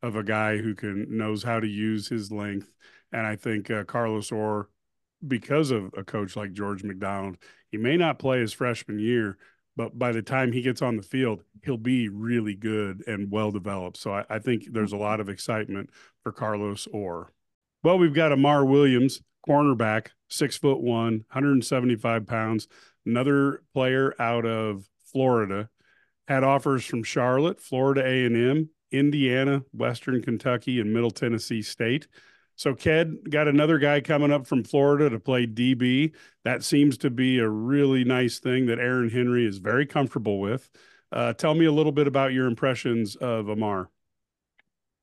[0.03, 2.75] of a guy who can knows how to use his length,
[3.13, 4.69] and I think uh, Carlos Orr,
[5.27, 7.37] because of a coach like George McDonald,
[7.71, 9.39] he may not play his freshman year,
[9.77, 13.51] but by the time he gets on the field, he'll be really good and well
[13.51, 13.97] developed.
[13.97, 15.91] So I, I think there's a lot of excitement
[16.23, 17.33] for Carlos Orr.
[17.83, 22.69] Well, we've got Amar Williams cornerback, six foot one, 175 pounds.
[23.05, 25.69] Another player out of Florida
[26.29, 32.07] had offers from Charlotte, Florida A&M, Indiana, Western Kentucky, and Middle Tennessee State.
[32.57, 36.13] So Ked got another guy coming up from Florida to play DB.
[36.45, 40.71] That seems to be a really nice thing that Aaron Henry is very comfortable with.
[41.11, 43.91] Uh, tell me a little bit about your impressions of Amar.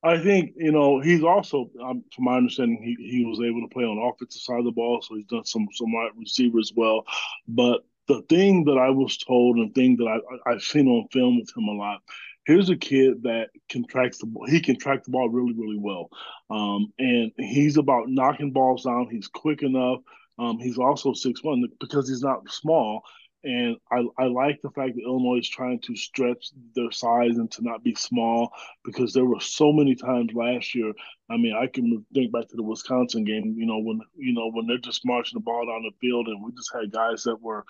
[0.01, 3.73] I think you know he's also, um, from my understanding, he, he was able to
[3.73, 6.57] play on the offensive side of the ball, so he's done some some wide receiver
[6.59, 7.03] as well.
[7.47, 11.07] But the thing that I was told, and the thing that I I've seen on
[11.11, 12.01] film with him a lot,
[12.49, 14.47] here's a kid that can track the ball.
[14.47, 16.09] He can track the ball really really well,
[16.49, 19.07] um, and he's about knocking balls down.
[19.09, 19.99] He's quick enough.
[20.39, 23.03] Um, he's also six one because he's not small.
[23.43, 27.49] And I, I like the fact that Illinois is trying to stretch their size and
[27.51, 28.49] to not be small
[28.83, 30.91] because there were so many times last year.
[31.29, 34.49] I mean, I can think back to the Wisconsin game, you know, when you know,
[34.51, 37.41] when they're just marching the ball down the field and we just had guys that
[37.41, 37.63] were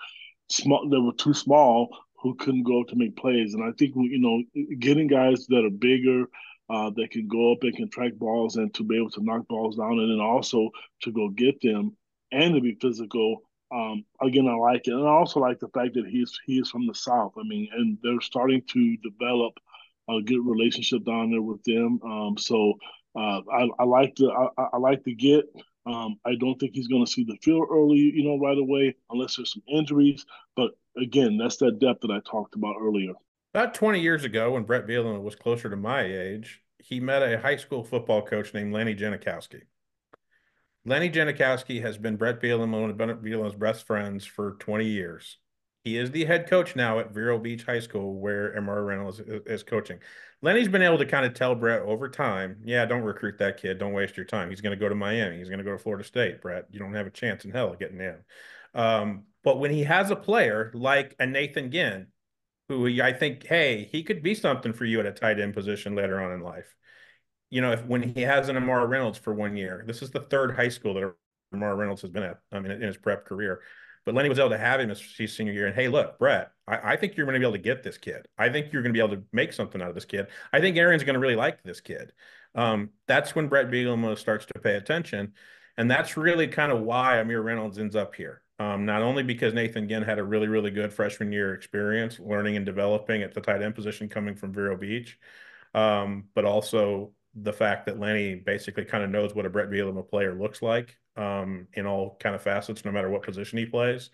[0.50, 3.54] small that were too small who couldn't go up to make plays.
[3.54, 4.42] And I think you know,
[4.78, 6.24] getting guys that are bigger,
[6.68, 9.48] uh, that can go up and can track balls and to be able to knock
[9.48, 10.70] balls down and then also
[11.02, 11.96] to go get them
[12.30, 15.94] and to be physical um, again, I like it, and I also like the fact
[15.94, 17.32] that he's he is from the South.
[17.38, 19.54] I mean, and they're starting to develop
[20.08, 22.00] a good relationship down there with them.
[22.04, 22.74] Um, so
[23.16, 24.28] uh, I, I, like the
[24.58, 25.44] I, I, like the get.
[25.86, 28.94] Um, I don't think he's going to see the field early, you know, right away,
[29.10, 30.24] unless there's some injuries.
[30.56, 33.12] But again, that's that depth that I talked about earlier.
[33.54, 37.40] About 20 years ago, when Bret Bielema was closer to my age, he met a
[37.40, 39.62] high school football coach named Lenny Jankowski.
[40.84, 45.38] Lenny Jankowski has been Bret Bielema, one of Bret Bielema's best friends for 20 years.
[45.84, 49.42] He is the head coach now at Vero Beach High School, where Amar Reynolds is,
[49.46, 49.98] is, coaching.
[50.42, 53.78] Lenny's been able to kind of tell Bret over time, yeah, don't recruit that kid.
[53.78, 54.50] Don't waste your time.
[54.50, 55.38] He's going to go to Miami.
[55.38, 57.72] He's going to go to Florida State, Bret, You don't have a chance in hell
[57.72, 58.16] of getting in.
[58.74, 62.08] Um, but when he has a player like a Nathan Ginn,
[62.68, 65.94] who I think, hey, he could be something for you at a tight end position
[65.94, 66.74] later on in life
[67.50, 70.20] you know, if when he has an Amara Reynolds for one year, this is the
[70.20, 71.12] third high school that
[71.52, 72.38] Amara Reynolds has been at.
[72.52, 73.60] I mean, in his prep career,
[74.04, 75.66] But Lenny was able to have him his senior year.
[75.66, 77.98] And hey, look, Bret, I, I think you're going to be able to get this
[77.98, 78.26] kid.
[78.38, 80.28] I think you're going to be able to make something out of this kid.
[80.52, 82.12] I think Aaron's going to really like this kid.
[82.54, 85.34] Um, that's when Bret Bielema starts to pay attention.
[85.76, 88.42] And that's really kind of why Amir Reynolds ends up here.
[88.58, 92.56] Um, not only because Nathan Ginn had a really, really good freshman year experience learning
[92.56, 95.18] and developing at the tight end position coming from Vero Beach,
[95.72, 100.08] um, but also the fact that Lenny basically kind of knows what a Bret Bielema
[100.08, 104.10] player looks like um, in all kind of facets, no matter what position he plays.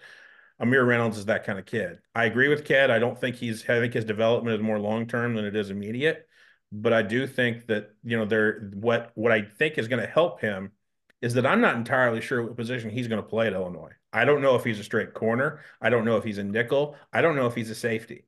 [0.59, 1.99] Amir Reynolds is that kind of kid.
[2.14, 2.91] I agree with Ked.
[2.91, 3.62] I don't think he's.
[3.64, 6.27] I think his development is more long term than it is immediate.
[6.73, 8.71] But I do think that you know there.
[8.75, 10.73] What what I think is going to help him
[11.21, 13.93] is that I'm not entirely sure what position he's going to play at Illinois.
[14.12, 15.61] I don't know if he's a straight corner.
[15.81, 16.97] I don't know if he's a nickel.
[17.12, 18.25] I don't know if he's a safety.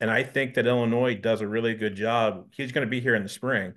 [0.00, 2.48] And I think that Illinois does a really good job.
[2.50, 3.74] He's going to be here in the spring.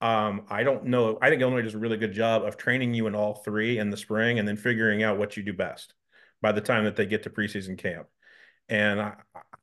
[0.00, 1.18] Um, I don't know.
[1.20, 3.90] I think Illinois does a really good job of training you in all three in
[3.90, 5.94] the spring and then figuring out what you do best
[6.40, 8.06] by the time that they get to preseason camp.
[8.68, 9.14] And I,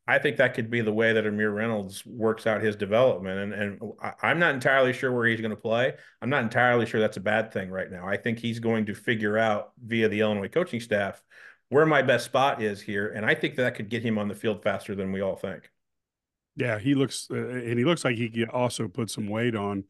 [0.07, 3.53] I think that could be the way that Amir Reynolds works out his development.
[3.53, 5.93] And, and I'm not entirely sure where he's going to play.
[6.21, 8.07] I'm not entirely sure that's a bad thing right now.
[8.07, 11.23] I think he's going to figure out via the Illinois coaching staff
[11.69, 13.09] where my best spot is here.
[13.09, 15.69] And I think that could get him on the field faster than we all think.
[16.55, 19.83] Yeah, he looks, uh, and he looks like he could also put some weight on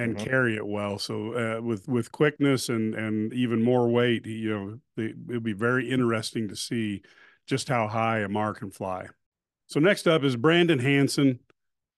[0.00, 0.26] and mm-hmm.
[0.28, 0.98] carry it well.
[0.98, 5.52] So uh, with with quickness and and even more weight, you know, it will be
[5.52, 7.02] very interesting to see
[7.46, 9.06] just how high Amar can fly.
[9.66, 11.40] So next up is Brandon Hanson,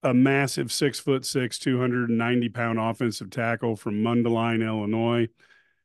[0.02, 5.28] a massive six foot six, two hundred and ninety pound offensive tackle from Mundelein, Illinois.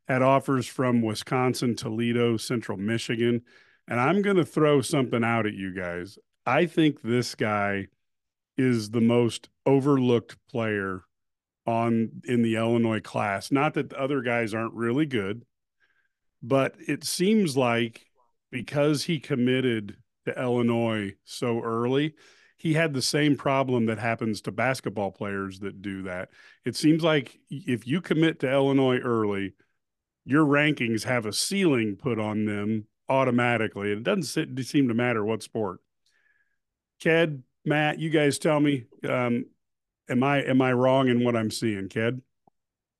[0.07, 3.41] Had offers from Wisconsin, Toledo, Central Michigan,
[3.89, 6.17] and I'm going to throw something out at you guys.
[6.45, 7.87] I think this guy
[8.57, 11.03] is the most overlooked player
[11.67, 13.51] on in the Illinois class.
[13.51, 15.45] Not that the other guys aren't really good,
[16.41, 18.01] but it seems like
[18.49, 22.15] because he committed to Illinois so early,
[22.57, 26.29] he had the same problem that happens to basketball players that do that.
[26.65, 29.53] It seems like if you commit to Illinois early,
[30.25, 33.91] your rankings have a ceiling put on them automatically.
[33.91, 35.79] It doesn't seem to matter what sport.
[36.99, 39.45] Ked, Matt, you guys tell me um,
[40.09, 42.21] am I am I wrong in what I'm seeing, kid?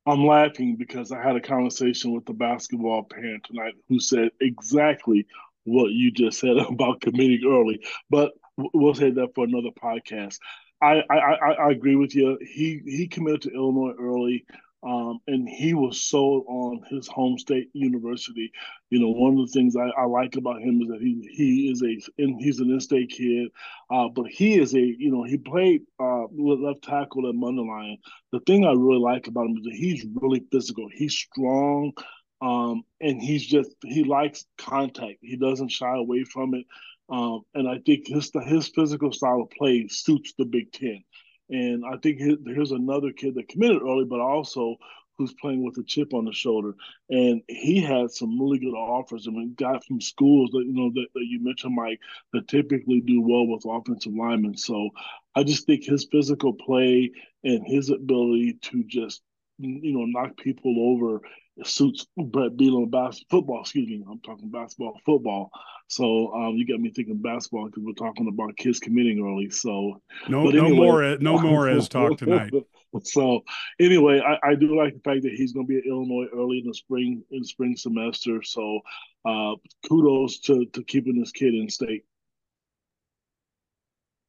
[0.05, 5.27] I'm laughing because I had a conversation with the basketball parent tonight who said exactly
[5.65, 7.83] what you just said about committing early.
[8.09, 10.39] But we'll say that for another podcast.
[10.81, 12.37] I I, I, I agree with you.
[12.41, 14.45] He he committed to Illinois early.
[14.83, 18.51] Um, and he was sold on his home state university.
[18.89, 21.71] You know, one of the things I, I like about him is that he he
[21.71, 23.49] is a in, he's an in-state kid,
[23.89, 27.97] uh, but he is a you know he played uh, left tackle at Mundelein.
[28.31, 30.87] The thing I really like about him is that he's really physical.
[30.93, 31.93] He's strong,
[32.41, 35.17] um, and he's just he likes contact.
[35.21, 36.65] He doesn't shy away from it.
[37.09, 41.03] Um, and I think his his physical style of play suits the Big Ten.
[41.49, 44.77] And I think here's another kid that committed early, but also
[45.17, 46.75] who's playing with a chip on the shoulder.
[47.09, 49.27] And he had some really good offers.
[49.27, 51.99] I mean, got from schools that you know that, that you mentioned, Mike,
[52.33, 54.57] that typically do well with offensive linemen.
[54.57, 54.89] So
[55.35, 57.11] I just think his physical play
[57.43, 59.21] and his ability to just
[59.57, 61.21] you know knock people over
[61.63, 63.61] suits Bret Bielema basketball football.
[63.61, 65.51] Excuse me, I'm talking basketball football.
[65.87, 69.49] So um, you got me thinking basketball because we're talking about kids committing early.
[69.49, 72.51] So no, anyway, no more, no more as talk tonight.
[73.03, 73.41] so
[73.79, 76.59] anyway, I, I, do like the fact that he's going to be at Illinois early
[76.59, 78.43] in the spring in the spring semester.
[78.43, 78.81] So
[79.25, 79.55] uh,
[79.87, 82.03] kudos to to keeping this kid in state.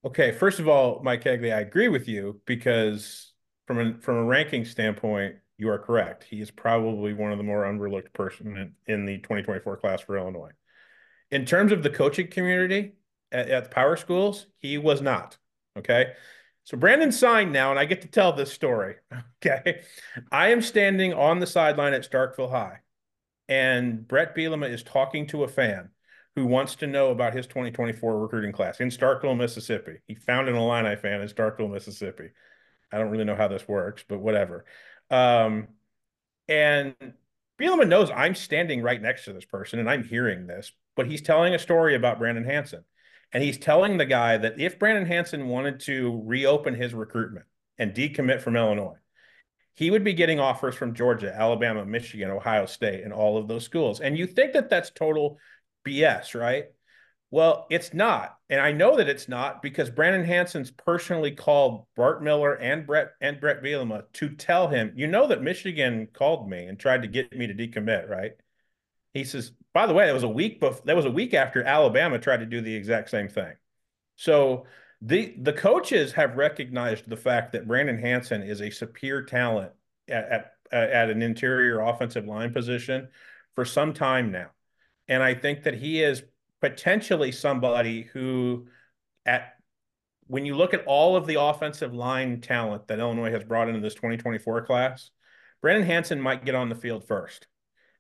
[0.04, 3.32] Okay, first of all, Mike Cagley, I agree with you because
[3.66, 6.24] from a from a ranking standpoint, you are correct.
[6.24, 10.16] He is probably one of the more underlooked person in, in the 2024 class for
[10.16, 10.52] Illinois.
[11.30, 12.92] In terms of the coaching community
[13.32, 15.36] at, at the power schools, he was not.
[15.76, 16.12] Okay.
[16.64, 18.96] So Brandon signed now, and I get to tell this story.
[19.40, 19.82] Okay.
[20.32, 22.80] I am standing on the sideline at Starkville High,
[23.48, 25.90] and Bret Bielema is talking to a fan
[26.34, 29.98] who wants to know about his 2024 recruiting class in Starkville, Mississippi.
[30.08, 32.30] He found an Illini fan in Starkville, Mississippi.
[32.90, 34.64] I don't really know how this works, but whatever.
[35.10, 35.68] Um,
[36.48, 36.94] and
[37.60, 41.22] Bielema knows I'm standing right next to this person and I'm hearing this, but he's
[41.22, 42.84] telling a story about Brandon Hanson.
[43.32, 47.44] And he's telling the guy that if Brandon Hanson wanted to reopen his recruitment
[47.76, 48.96] and decommit from Illinois,
[49.74, 53.64] he would be getting offers from Georgia, Alabama, Michigan, Ohio State, and all of those
[53.64, 54.00] schools.
[54.00, 55.38] And you think that that's total
[55.86, 56.66] BS, right?
[57.30, 58.38] Well, it's not.
[58.48, 63.10] And I know that it's not because Brandon Hanson's personally called Bart Miller and Bret
[63.20, 67.08] and Bret Bielema to tell him, you know that Michigan called me and tried to
[67.08, 68.32] get me to decommit, right?
[69.12, 71.62] He says, by the way, that was a week before, that was a week after
[71.62, 73.52] Alabama tried to do the exact same thing.
[74.16, 74.66] So
[75.02, 79.72] the the coaches have recognized the fact that Brandon Hanson is a superior talent
[80.08, 83.08] at, at, at an interior offensive line position
[83.54, 84.48] for some time now.
[85.06, 86.22] And I think that he is
[86.60, 88.66] potentially somebody who
[89.26, 89.54] at
[90.26, 93.80] when you look at all of the offensive line talent that Illinois has brought into
[93.80, 95.10] this 2024 class,
[95.62, 97.46] Brandon Hanson might get on the field first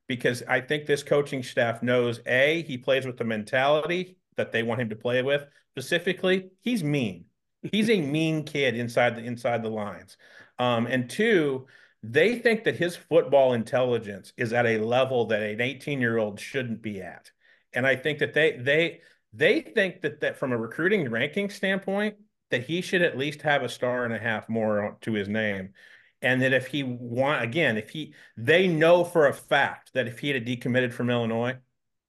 [0.08, 4.62] because I think this coaching staff knows A, he plays with the mentality that they
[4.62, 5.44] want him to play with.
[5.74, 7.26] Specifically, he's mean.
[7.72, 10.16] He's a mean kid inside the inside the lines.
[10.58, 11.66] Um, and two,
[12.02, 16.40] they think that his football intelligence is at a level that an 18 year old
[16.40, 17.30] shouldn't be at.
[17.78, 19.02] And I think that they they
[19.32, 22.16] they think that that from a recruiting ranking standpoint,
[22.50, 25.74] that he should at least have a star and a half more to his name.
[26.20, 30.18] And that if he want again, if he they know for a fact that if
[30.18, 31.58] he had decommitted from Illinois,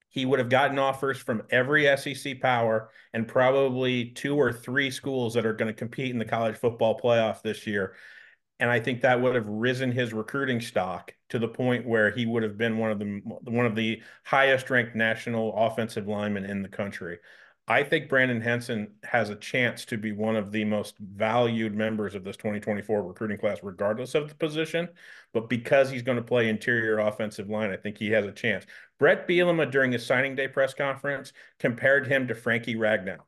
[0.10, 5.36] he would have gotten offers from every SEC power and probably two or three schools
[5.36, 7.94] that are going to compete in the college football playoff this year.
[8.60, 12.26] And I think that would have risen his recruiting stock to the point where he
[12.26, 16.62] would have been one of the one of the highest ranked national offensive linemen in
[16.62, 17.20] the country.
[17.70, 22.16] I think Brandon Hanson has a chance to be one of the most valued members
[22.16, 24.90] of this 2024 recruiting class, regardless of the position.
[25.34, 28.66] But because he's going to play interior offensive line, I think he has a chance.
[28.98, 33.20] Bret Bielema, during his signing day press conference, compared him to Frankie Ragnow,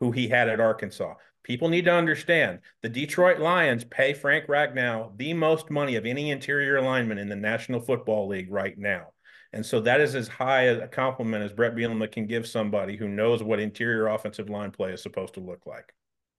[0.00, 1.12] who he had at Arkansas.
[1.44, 6.30] People need to understand the Detroit Lions pay Frank Ragnow the most money of any
[6.30, 9.08] interior lineman in the National Football League right now.
[9.52, 13.08] And so that is as high a compliment as Bret Bielema can give somebody who
[13.08, 15.92] knows what interior offensive line play is supposed to look like.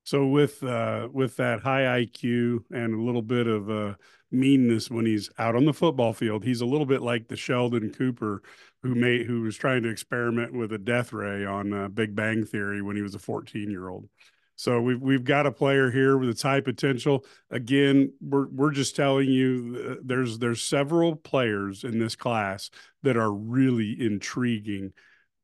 [0.06, 3.94] So with uh, with that high IQ and a little bit of uh,
[4.32, 7.92] meanness when he's out on the football field, he's a little bit like the Sheldon
[7.92, 8.42] Cooper
[8.82, 12.46] who made who was trying to experiment with a death ray on uh, Big Bang
[12.46, 14.10] Theory when he was a 14 year old.
[14.56, 17.26] So we've we've got a player here with its high potential.
[17.50, 22.70] Again, we're we're just telling you uh, there's there's several players in this class
[23.02, 24.94] that are really intriguing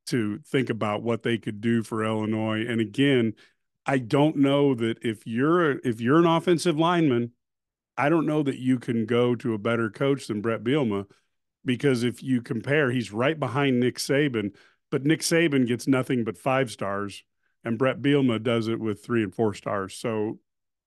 [0.08, 2.66] to think about what they could do for Illinois.
[2.68, 3.34] And again,
[3.86, 7.32] I don't know that if you're if you're an offensive lineman,
[7.98, 11.06] I don't know that you can go to a better coach than Bret Bielema
[11.66, 14.56] because if you compare, he's right behind Nick Saban,
[14.92, 17.24] but Nick Saban gets nothing but five stars
[17.64, 19.96] and Bret Bielema does it with three and four stars.
[19.96, 20.40] So,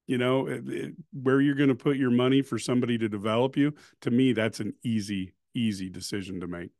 [0.06, 3.56] you know, it, it, where you're going to put your money for somebody to develop
[3.56, 6.70] you, to me, that's an easy, easy decision to make.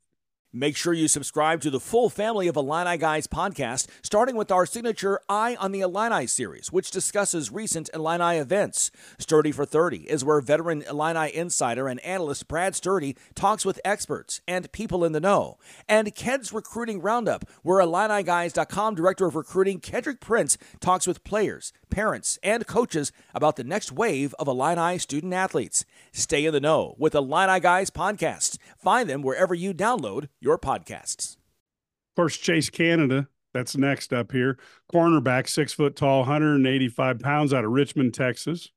[0.55, 4.67] Make sure you subscribe to the full family of Illini Guys podcast, starting with our
[4.67, 8.91] signature I on the Illini series, which discusses recent Illini events.
[9.19, 14.43] Sturdy for 30 is where veteran Illini insider and analyst Brad Sturdy talks with experts
[14.47, 15.57] and people in the know.
[15.89, 22.39] And Ked's Recruiting Roundup, where IlliniGuys.com Director of Recruiting Kedric Prince talks with players, parents,
[22.43, 25.87] and coaches about the next wave of Illini student athletes.
[26.13, 28.59] Stay in the know with Illini Guys podcast.
[28.77, 31.37] Find them wherever you download your podcasts.
[31.37, 34.59] Of course, Chase Canada, that's next up here.
[34.93, 38.69] Cornerback, six foot tall, 185 pounds out of Richmond, Texas.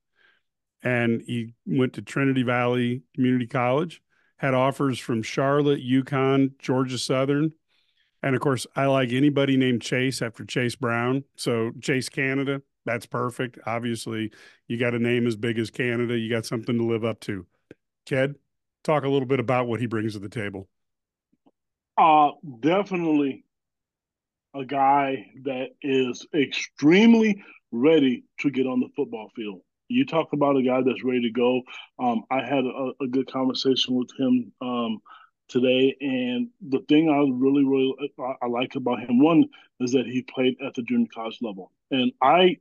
[0.83, 4.01] And he went to Trinity Valley Community College,
[4.37, 7.53] had offers from Charlotte, UConn, Georgia Southern.
[8.21, 11.23] And of course, I like anybody named Chase after Chase Brown.
[11.35, 13.57] So Chase Canada, that's perfect.
[13.65, 14.31] Obviously,
[14.67, 16.17] you got a name as big as Canada.
[16.17, 17.45] You got something to live up to.
[18.05, 18.35] Ked,
[18.83, 20.67] talk a little bit about what he brings to the table.
[21.97, 23.45] Uh, definitely
[24.53, 29.61] a guy that is extremely ready to get on the football field.
[29.87, 31.61] You talk about a guy that's ready to go.
[31.99, 34.99] Um, I had a, a, good conversation with him um,
[35.47, 39.45] today, and the thing I really, really I, I like about him one
[39.79, 42.57] is that he played at the junior college level, and I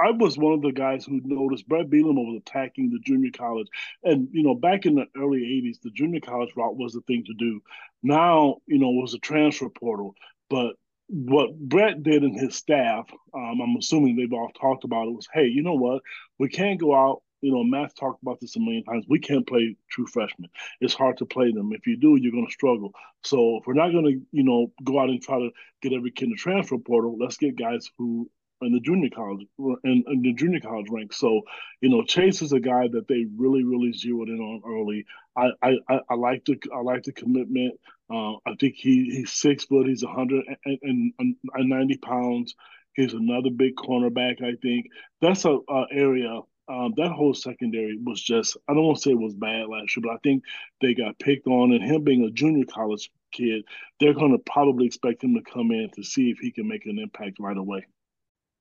[0.00, 3.68] I was one of the guys who noticed Bret Bielema was attacking the junior college.
[4.04, 7.24] And, you know, back in the early 80s, the junior college route was the thing
[7.26, 7.60] to do.
[8.02, 10.14] Now, you know, was a transfer portal.
[10.48, 10.76] But
[11.08, 15.28] what Bret did and his staff, um, I'm assuming they've all talked about it, was
[15.32, 16.02] hey, you know what?
[16.38, 17.22] We can't go out.
[17.40, 19.04] You know, Matt talked about this a million times.
[19.08, 20.50] We can't play true freshmen.
[20.80, 21.72] It's hard to play them.
[21.72, 22.92] If you do, you're going to struggle.
[23.22, 26.10] So if we're not going to, you know, go out and try to get every
[26.10, 28.28] kid in the transfer portal, let's get guys who
[28.62, 29.46] in the junior college
[29.84, 31.18] in, in, the junior college ranks.
[31.18, 31.42] So,
[31.80, 35.06] you know, Chase is a guy that they really, really zeroed in on early.
[35.36, 35.78] I I,
[36.08, 37.78] I like the I like the commitment.
[38.10, 39.86] Uh, I think he he's six foot.
[39.86, 42.54] He's 190 pounds.
[42.94, 44.42] He's another big cornerback.
[44.42, 44.86] I think
[45.20, 49.10] that's a, a area um, that whole secondary was just, I don't want to say
[49.12, 50.44] it was bad last year, but I think
[50.82, 51.72] they got picked on.
[51.72, 53.64] And him being a junior college kid,
[53.98, 56.84] they're going to probably expect him to come in to see if he can make
[56.84, 57.86] an impact right away.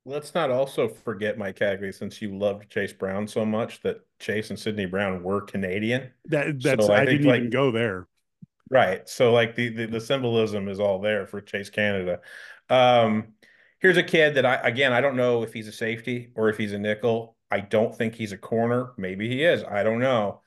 [0.08, 4.49] Let's not also forget, Mike Cagley, since you loved Chase Brown so much, that Chase
[4.51, 6.12] and Sydney Brown were Canadian.
[6.26, 8.08] That that's so I, I didn't like, even go there.
[8.70, 9.08] Right.
[9.10, 12.22] So like the, the, the symbolism is all there for Chase Canada.
[12.70, 13.34] Um,
[13.80, 16.58] here's a kid that I again I don't know if he's a safety or if
[16.58, 17.36] he's a nickel.
[17.51, 18.93] I don't think he's a corner.
[18.97, 19.62] Maybe he is.
[19.64, 20.41] I don't know.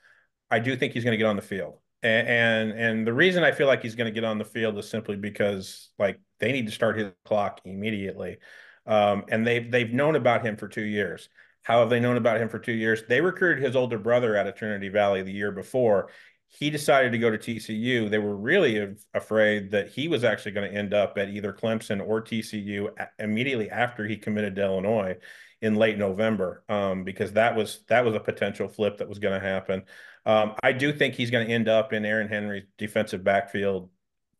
[0.49, 1.77] I do think he's going to get on the field.
[2.01, 4.75] And, and and the reason I feel like he's going to get on the field
[4.79, 8.39] is simply because like they need to start his clock immediately.
[8.85, 11.29] Um, and they've they've known about him for two years.
[11.63, 13.03] How have they known about him for two years?
[13.07, 16.09] They recruited his older brother out of Trinity Valley the year before,
[16.53, 20.69] he decided to go to TCU, they were really afraid that he was actually going
[20.69, 25.15] to end up at either Clemson or TCU immediately after he committed to Illinois
[25.61, 29.39] in late November, um, because that was that was a potential flip that was going
[29.39, 29.83] to happen.
[30.25, 33.89] Um, I do think he's going to end up in Aaron Henry's defensive backfield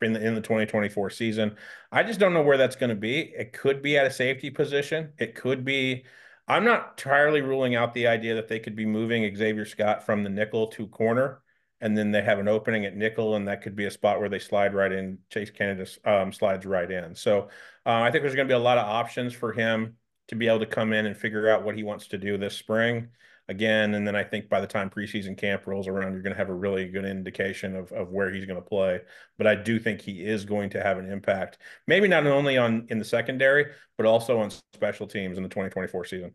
[0.03, 1.55] in the in the 2024 season.
[1.91, 3.33] I just don't know where that's going to be.
[3.37, 5.13] It could be at a safety position.
[5.17, 6.05] It could be.
[6.47, 10.23] I'm not entirely ruling out the idea that they could be moving Xavier Scott from
[10.23, 11.41] the nickel to corner
[11.81, 14.29] and then they have an opening at nickel, and that could be a spot where
[14.29, 15.17] they slide right in.
[15.31, 17.15] Chase Canada um, slides right in.
[17.15, 17.49] So
[17.85, 19.95] uh, I think there's going to be a lot of options for him
[20.27, 22.55] to be able to come in and figure out what he wants to do this
[22.55, 23.09] spring
[23.51, 23.93] again.
[23.93, 26.49] And then I think by the time preseason camp rolls around, you're going to have
[26.49, 29.01] a really good indication of, of where he's going to play.
[29.37, 32.87] But I do think he is going to have an impact, maybe not only on
[32.89, 36.33] in the secondary, but also on special teams in the 2024 season.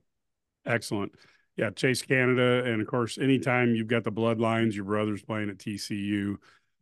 [0.64, 1.12] Excellent
[1.56, 5.56] yeah, Chase Canada, and of course, anytime you've got the bloodlines, your brother's playing at
[5.56, 6.36] TCU,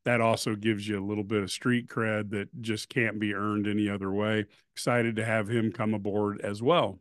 [0.04, 3.66] that also gives you a little bit of street cred that just can't be earned
[3.66, 4.46] any other way.
[4.74, 6.98] Excited to have him come aboard as well.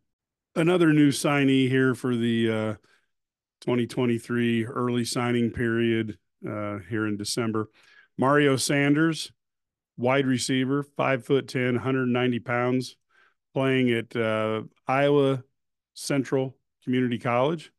[0.55, 2.73] Another new signee here for the uh,
[3.63, 7.69] 2023 early signing period uh, here in December.
[8.17, 9.31] Mario Sanders,
[9.95, 12.97] wide receiver, five foot 10, 190 pounds,
[13.53, 15.43] playing at uh, Iowa
[15.93, 17.71] Central Community College.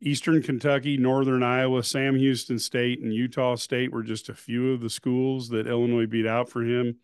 [0.00, 4.80] Eastern Kentucky, Northern Iowa, Sam Houston State, and Utah State were just a few of
[4.80, 6.96] the schools that Illinois beat out for him.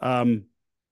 [0.00, 0.44] Um,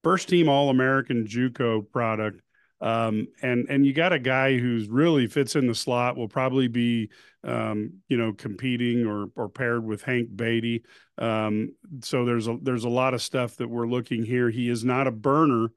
[0.03, 2.40] first team All American JUCO product.
[2.81, 6.16] Um, and and you got a guy who's really fits in the slot.
[6.16, 7.11] Will probably be,
[7.43, 10.85] um, you know, competing or or paired with Hank Beatty.
[11.18, 11.72] Um,
[12.03, 14.51] so there's a there's a lot of stuff that we're looking here.
[14.51, 15.68] He is not a burner,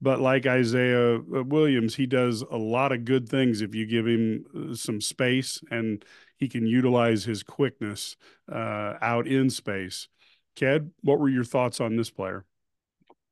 [0.00, 4.06] but like Isaiah uh, Williams, he does a lot of good things if you give
[4.06, 6.04] him uh, some space and
[6.36, 8.16] he can utilize his quickness
[8.52, 10.08] uh, out in space.
[10.56, 12.44] Ked, what were your thoughts on this player?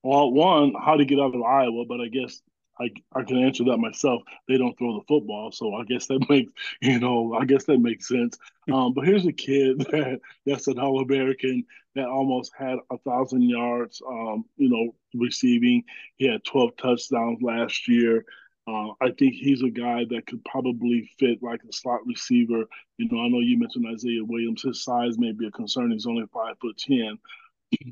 [0.03, 2.41] Well, one, how to get out of Iowa, but I guess
[2.81, 4.23] I, I can answer that myself.
[4.49, 7.79] They don't throw the football, so I guess that makes you know I guess that
[7.79, 8.39] makes sense.
[8.73, 11.64] Um, but here's a kid that that's an All American
[11.95, 15.85] that almost had a thousand yards, um, you know, receiving.
[16.16, 18.25] He had 12 touchdowns last year.
[18.66, 22.64] Uh, I think he's a guy that could probably fit like a slot receiver.
[22.97, 24.62] You know, I know you mentioned Isaiah Williams.
[24.62, 25.91] His size may be a concern.
[25.91, 27.18] He's only five foot ten,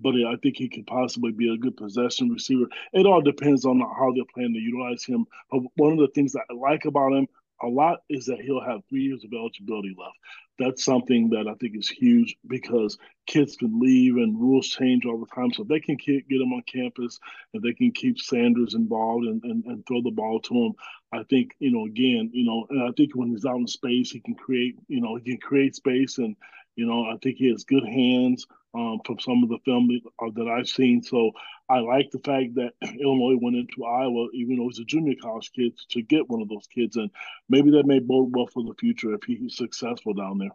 [0.03, 2.67] but I think he could possibly be a good possession receiver.
[2.93, 5.27] It all depends on how they're planning to utilize him.
[5.51, 7.29] But one of the things that I like about him
[7.63, 10.17] a lot is that he'll have three years of eligibility left.
[10.59, 15.19] That's something that I think is huge because kids can leave and rules change all
[15.19, 15.53] the time.
[15.53, 17.19] So if they can get him on campus
[17.53, 20.73] and they can keep Sanders involved and, and, and throw the ball to him,
[21.13, 24.11] I think, you know, again, you know, and I think when he's out in space,
[24.11, 26.37] he can create, you know, he can create space and,
[26.77, 30.33] you know, I think he has good hands um, from some of the film that,
[30.35, 31.03] that I've seen.
[31.03, 31.33] So
[31.69, 35.51] I like the fact that Illinois went into Iowa, even though he's a junior college
[35.53, 37.11] kid, to get one of those kids, and
[37.49, 40.55] maybe that may bode well for the future if he's successful down there.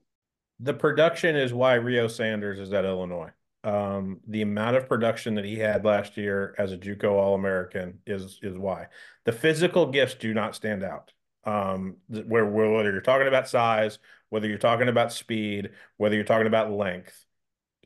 [0.60, 3.32] The production is why Rio Sanders is at Illinois.
[3.66, 8.00] Um, the amount of production that he had last year as a JUCO All American
[8.06, 8.88] is is why
[9.26, 11.12] the physical gifts do not stand out.
[11.46, 14.00] Um, where, where whether you're talking about size,
[14.30, 17.25] whether you're talking about speed, whether you're talking about length,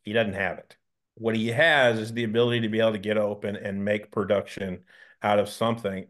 [0.10, 0.76] he doesn't have it.
[1.14, 4.80] What he has is the ability to be able to get open and make production
[5.22, 6.08] out of something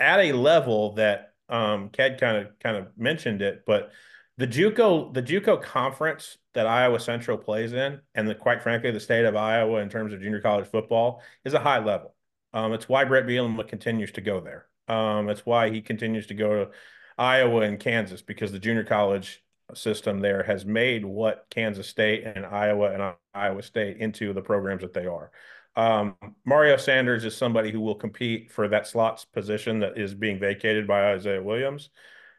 [0.00, 3.92] at a level that um Ked kind of kind of mentioned it, but
[4.36, 8.98] the JUCO the JUCO conference that Iowa Central plays in, and the quite frankly the
[8.98, 12.16] state of Iowa in terms of junior college football is a high level.
[12.52, 14.66] Um, it's why Bret Bielema continues to go there.
[14.88, 16.70] Um, it's why he continues to go to
[17.16, 19.44] Iowa and Kansas because the junior college
[19.74, 24.82] system there has made what Kansas State and Iowa and Iowa State into the programs
[24.82, 25.30] that they are.
[25.74, 30.38] Um, Mario Sanders is somebody who will compete for that slots position that is being
[30.38, 31.90] vacated by Isaiah Williams.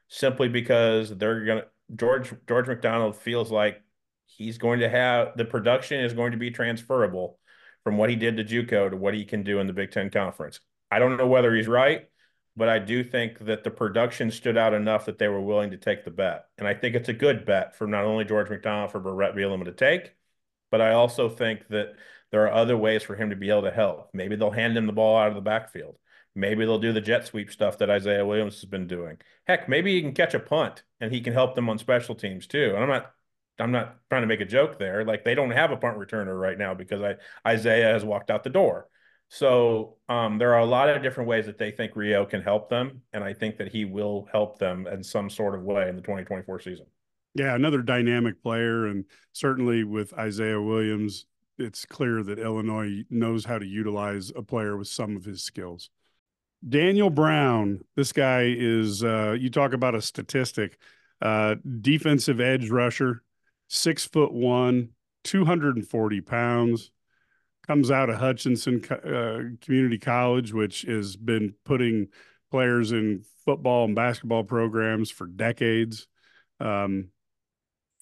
[0.08, 1.66] simply because they're gonna
[1.96, 3.82] George George McDonald feels like
[4.26, 7.40] he's going to have the production is going to be transferable
[7.84, 10.10] from what he did to JUCO to what he can do in the Big Ten
[10.10, 10.60] Conference.
[10.92, 12.10] I don't know whether he's right,
[12.58, 15.78] but I do think that the production stood out enough that they were willing to
[15.78, 16.48] take the bet.
[16.58, 19.66] And I think it's a good bet for not only George McDonald, for Bret Bielema
[19.66, 20.16] to take,
[20.72, 21.94] but I also think that
[22.32, 24.10] there are other ways for him to be able to help.
[24.12, 25.98] Maybe they'll hand him the ball out of the backfield.
[26.36, 29.18] Maybe they'll do the jet sweep stuff that Isaiah Williams has been doing.
[29.48, 32.48] Heck, maybe he can catch a punt and he can help them on special teams
[32.48, 32.74] too.
[32.74, 33.12] And I'm not
[33.60, 35.06] I'm not trying to make a joke there.
[35.06, 37.16] Like they don't have a punt returner right now because I
[37.48, 38.88] Isaiah has walked out the door.
[39.30, 42.70] So um, there are a lot of different ways that they think Rio can help
[42.70, 45.96] them, and I think that he will help them in some sort of way in
[45.96, 46.86] the 2024 season.
[47.36, 51.26] Yeah, another dynamic player, and certainly with Isaiah Williams,
[51.58, 55.90] it's clear that Illinois knows how to utilize a player with some of his skills.
[56.68, 60.80] Daniel Brown, this guy is uh, you talk about a statistic,
[61.22, 63.24] uh, defensive edge rusher,
[63.68, 64.90] six foot one,
[65.24, 66.92] 240 pounds,
[67.68, 72.08] comes out of Hutchinson uh, Community College, which has been putting
[72.50, 76.08] players in football and basketball programs for decades.
[76.60, 77.10] Um,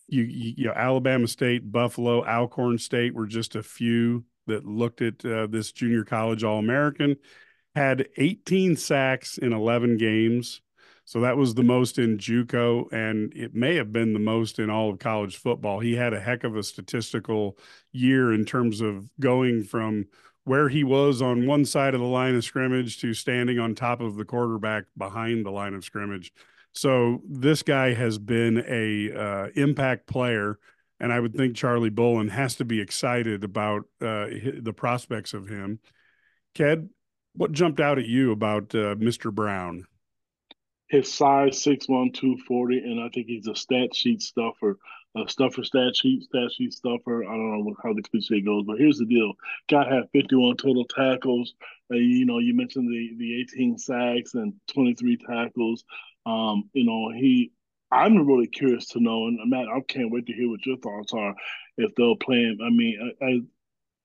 [0.08, 5.26] you, you, know, Alabama State, Buffalo, Alcorn State were just a few that looked at
[5.26, 7.18] uh, this junior college All American.
[7.74, 10.62] Had 18 sacks in 11 games.
[11.06, 14.72] So that was the most in JUCO, and it may have been the most in
[14.72, 15.80] all of college football.
[15.80, 17.60] He had a heck of a statistical
[17.92, 20.08] year in terms of going from
[20.46, 24.02] where he was on one side of the line of scrimmage to standing on top
[24.02, 26.34] of the quarterback behind the line of scrimmage.
[26.72, 30.58] So this guy has been a uh, impact player,
[31.00, 34.28] and I would think Charlie Bullen has to be excited about uh,
[34.60, 35.80] the prospects of him.
[36.56, 36.90] Ked,
[37.34, 39.32] what jumped out at you about uh, Mr.
[39.32, 39.86] Brown?
[40.88, 44.78] His size six one two forty, and I think he's a stat sheet stuffer,
[45.16, 47.24] a stuffer stat sheet stat sheet stuffer.
[47.24, 49.34] I don't know how the cliche goes, but here's the deal:
[49.70, 51.54] guy had fifty one total tackles.
[51.92, 55.84] Uh, you know, you mentioned the the eighteen sacks and twenty three tackles.
[56.26, 57.52] Um, you know, he.
[57.92, 61.14] I'm really curious to know, and Matt, I can't wait to hear what your thoughts
[61.14, 61.36] are
[61.78, 62.58] if they'll play him.
[62.62, 63.42] I mean, I,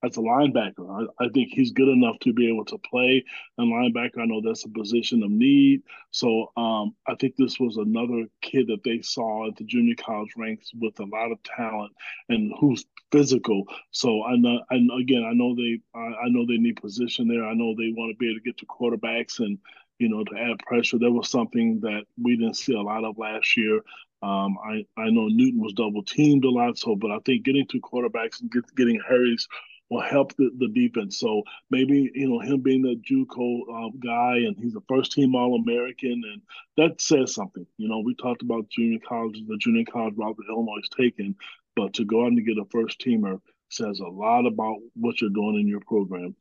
[0.03, 1.09] as a linebacker.
[1.19, 3.23] I, I, think he's good enough to be able to play
[3.57, 4.19] a linebacker.
[4.19, 5.83] I know that's a position of need.
[6.11, 10.33] So um, I think this was another kid that they saw at the junior college
[10.37, 11.93] ranks with a lot of talent
[12.29, 13.65] and who's physical.
[13.91, 17.45] So I know, and again, I know they, I, I know they need position there.
[17.45, 19.59] I know they want to be able to get to quarterbacks and
[19.99, 20.97] you know to add pressure.
[20.97, 23.81] That was something that we didn't see a lot of last year.
[24.23, 27.67] Um, I, I know Newton was double teamed a lot, so but I think getting
[27.67, 29.47] to quarterbacks and get, getting hurries
[29.91, 31.19] will help the, the defense.
[31.19, 35.35] So maybe you know him being a JUCO um, guy, and he's a first team
[35.35, 36.41] All American, and
[36.77, 37.67] that says something.
[37.77, 41.35] You know, we talked about junior college, the junior college that Illinois is taking,
[41.75, 43.39] but to go out and get a first teamer
[43.69, 46.35] says a lot about what you're doing in your program.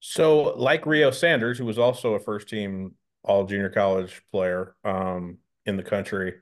[0.00, 5.38] So, like Rio Sanders, who was also a first team All Junior College player um,
[5.66, 6.34] in the country,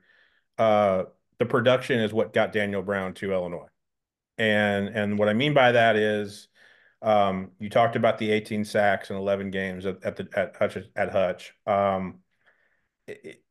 [0.59, 1.05] uh,
[1.39, 3.67] the production is what got Daniel Brown to Illinois.
[4.37, 6.47] And and what I mean by that is,
[7.01, 10.77] um, you talked about the 18 sacks and 11 games at, at the at Hutch
[10.95, 11.53] at Hutch.
[11.67, 12.19] Um,
[13.07, 13.43] it,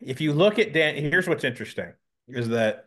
[0.00, 1.92] if you look at Dan, here's what's interesting
[2.28, 2.86] is that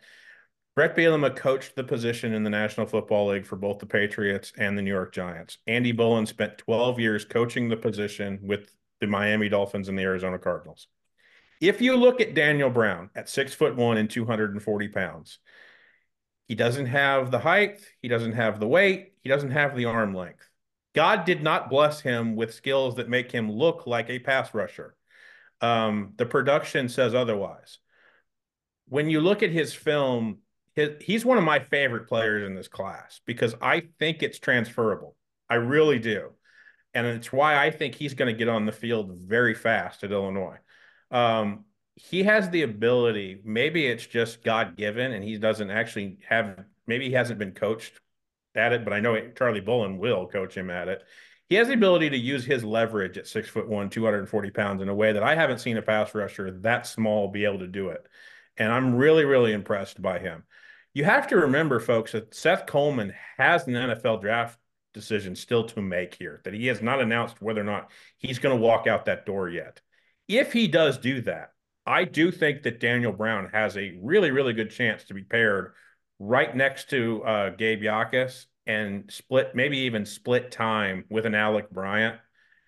[0.76, 4.78] Bret Bielema coached the position in the National Football League for both the Patriots and
[4.78, 5.58] the New York Giants.
[5.68, 8.72] Andy Bullen spent 12 years coaching the position with
[9.02, 10.88] the Miami Dolphins and the Arizona Cardinals.
[11.62, 15.40] If you look at Daniel Brown at six foot one and 240 pounds,
[16.50, 20.16] he doesn't have the height, he doesn't have the weight, he doesn't have the arm
[20.16, 20.50] length.
[20.96, 24.96] God did not bless him with skills that make him look like a pass rusher.
[25.62, 27.78] Um, the production says otherwise.
[28.88, 30.40] When you look at his film,
[30.74, 35.16] his, he's one of my favorite players in this class because I think it's transferable.
[35.50, 36.32] I really do.
[36.96, 40.12] And it's why I think he's going to get on the field very fast at
[40.12, 40.58] Illinois.
[41.12, 41.66] Um,
[42.00, 43.42] he has the ability.
[43.44, 46.64] Maybe it's just God given, and he doesn't actually have.
[46.88, 48.00] Maybe he hasn't been coached
[48.56, 51.04] at it, but I know Charlie Bullen will coach him at it.
[51.50, 54.88] He has the ability to use his leverage at six foot one, 240 pounds in
[54.88, 57.90] a way that I haven't seen a pass rusher that small be able to do
[57.90, 58.08] it.
[58.56, 60.44] And I'm really, really impressed by him.
[60.94, 64.58] You have to remember, folks, that Seth Coleman has an NFL draft
[64.94, 68.58] decision still to make here, that he has not announced whether or not he's going
[68.58, 69.82] to walk out that door yet.
[70.28, 71.52] If he does do that,
[71.86, 75.74] I do think that Daniel Brown has a really, really good chance to be paired
[76.20, 81.70] right next to uh, Gabe Jacas and split, maybe even split time with an Alec
[81.72, 82.18] Bryant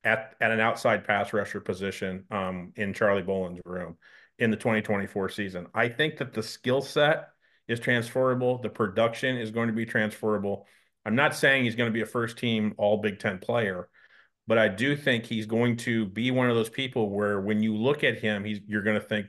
[0.04, 3.98] at, at an outside pass rusher position um, in Charlie Bullen's room.
[4.40, 5.68] in the 2024 season.
[5.76, 7.30] I think that the skill set
[7.68, 8.58] is transferable.
[8.58, 10.66] The production is going to be transferable.
[11.06, 13.88] I'm not saying he's going to be a first team all Big Ten player,
[14.52, 17.74] but I do think he's going to be one of those people where when you
[17.74, 19.28] look at him, he's you're going to think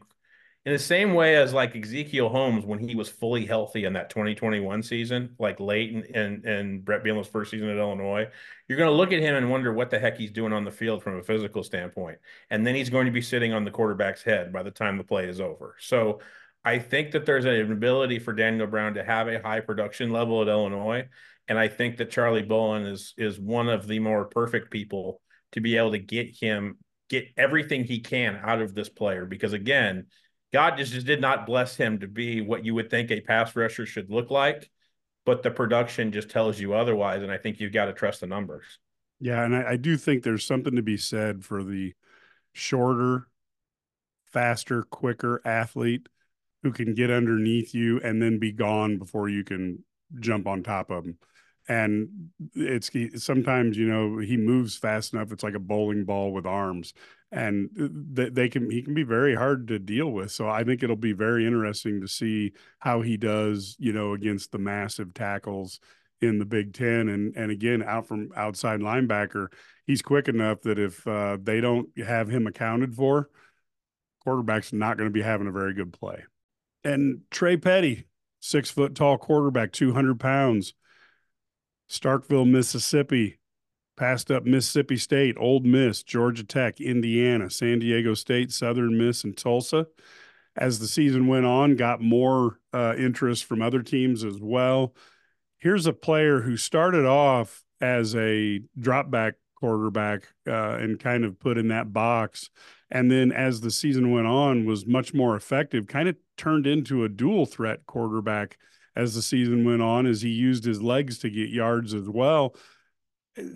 [0.66, 4.10] in the same way as like Ezekiel Holmes when he was fully healthy in that
[4.10, 8.26] 2021 season, like late in in, in Bret Bielema's first season at Illinois,
[8.66, 10.72] you're going to look at him and wonder what the heck he's doing on the
[10.72, 12.18] field from a physical standpoint,
[12.50, 15.04] and then he's going to be sitting on the quarterback's head by the time the
[15.04, 15.76] play is over.
[15.78, 16.18] So.
[16.64, 20.42] I think that there's an ability for Daniel Brown to have a high production level
[20.42, 21.08] at Illinois,
[21.48, 25.20] and I think that Charlie Bullen is is one of the more perfect people
[25.52, 26.78] to be able to get him
[27.08, 30.06] get everything he can out of this player because again,
[30.52, 33.54] God just, just did not bless him to be what you would think a pass
[33.54, 34.70] rusher should look like,
[35.26, 37.22] but the production just tells you otherwise.
[37.22, 38.64] And I think you've got to trust the numbers.
[39.20, 41.92] Yeah, and I, I do think there's something to be said for the
[42.52, 43.28] shorter,
[44.26, 46.08] faster, quicker athlete
[46.62, 49.84] who can get underneath you and then be gone before you can
[50.18, 51.18] jump on top of them
[51.68, 52.08] and
[52.54, 56.46] it's he, sometimes you know he moves fast enough it's like a bowling ball with
[56.46, 56.92] arms
[57.30, 60.82] and they, they can he can be very hard to deal with so i think
[60.82, 65.78] it'll be very interesting to see how he does you know against the massive tackles
[66.20, 69.46] in the big 10 and and again out from outside linebacker
[69.86, 73.28] he's quick enough that if uh, they don't have him accounted for
[74.22, 76.24] quarterback's not going to be having a very good play.
[76.84, 78.06] And trey petty
[78.40, 80.74] six foot tall quarterback 200 pounds
[81.88, 83.38] Starkville, Mississippi,
[83.96, 89.36] passed up Mississippi State, Ole Miss, Georgia Tech, Indiana, San Diego State, Southern Miss, and
[89.36, 89.86] Tulsa.
[90.56, 94.94] As the season went on, got more uh, interest from other teams as well.
[95.58, 101.38] Here's a player who started off as a drop back quarterback uh, and kind of
[101.38, 102.50] put in that box.
[102.90, 107.04] And then as the season went on, was much more effective, kind of turned into
[107.04, 108.58] a dual threat quarterback
[108.96, 112.54] as the season went on, as he used his legs to get yards as well.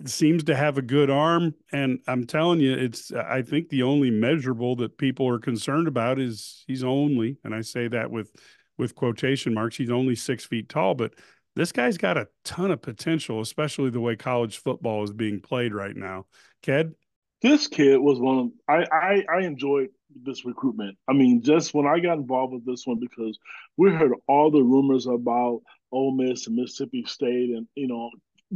[0.05, 3.11] Seems to have a good arm, and I'm telling you, it's.
[3.11, 7.61] I think the only measurable that people are concerned about is he's only, and I
[7.61, 8.35] say that with
[8.79, 9.77] with quotation marks.
[9.77, 11.13] He's only six feet tall, but
[11.55, 15.75] this guy's got a ton of potential, especially the way college football is being played
[15.75, 16.25] right now.
[16.63, 16.95] Ked,
[17.43, 19.89] this kid was one of I I, I enjoyed
[20.23, 20.97] this recruitment.
[21.07, 23.39] I mean, just when I got involved with this one, because
[23.77, 25.61] we heard all the rumors about
[25.91, 28.11] Ole Miss and Mississippi State, and you know,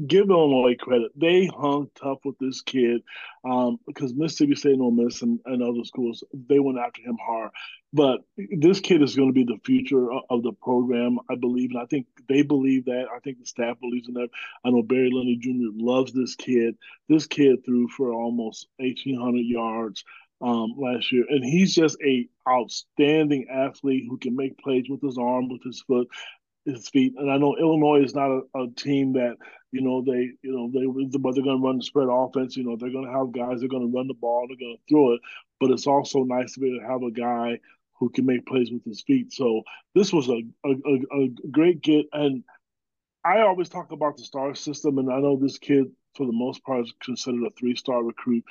[0.08, 1.12] give Illinois credit.
[1.16, 3.02] They hung tough with this kid
[3.44, 7.18] um, because Mississippi State and Ole Miss and, and, other schools, they went after him
[7.24, 7.52] hard.
[7.92, 11.72] But this kid is going to be the future of the program, I believe.
[11.72, 13.08] And I think they believe that.
[13.14, 14.30] I think the staff believes in that.
[14.64, 15.72] I know Barry Lunney Jr.
[15.74, 16.78] loves this kid.
[17.10, 20.06] This kid threw for almost 1,800 yards
[20.42, 25.18] um, last year, and he's just a outstanding athlete who can make plays with his
[25.18, 26.08] arm, with his foot,
[26.66, 27.14] his feet.
[27.18, 29.38] And I know Illinois is not a, a team that
[29.72, 32.58] you know they you know they but they're going to run the spread offense.
[32.58, 34.78] You know they're going to have guys they're going to run the ball, they're going
[34.78, 35.22] to throw it.
[35.60, 37.60] But it's also nice to be able to have a guy
[38.00, 39.32] who can make plays with his feet.
[39.32, 39.62] So
[39.94, 42.44] this was a a, a, a great get, and
[43.24, 45.86] I always talk about the star system, and I know this kid
[46.16, 48.44] for the most part is considered a three star recruit.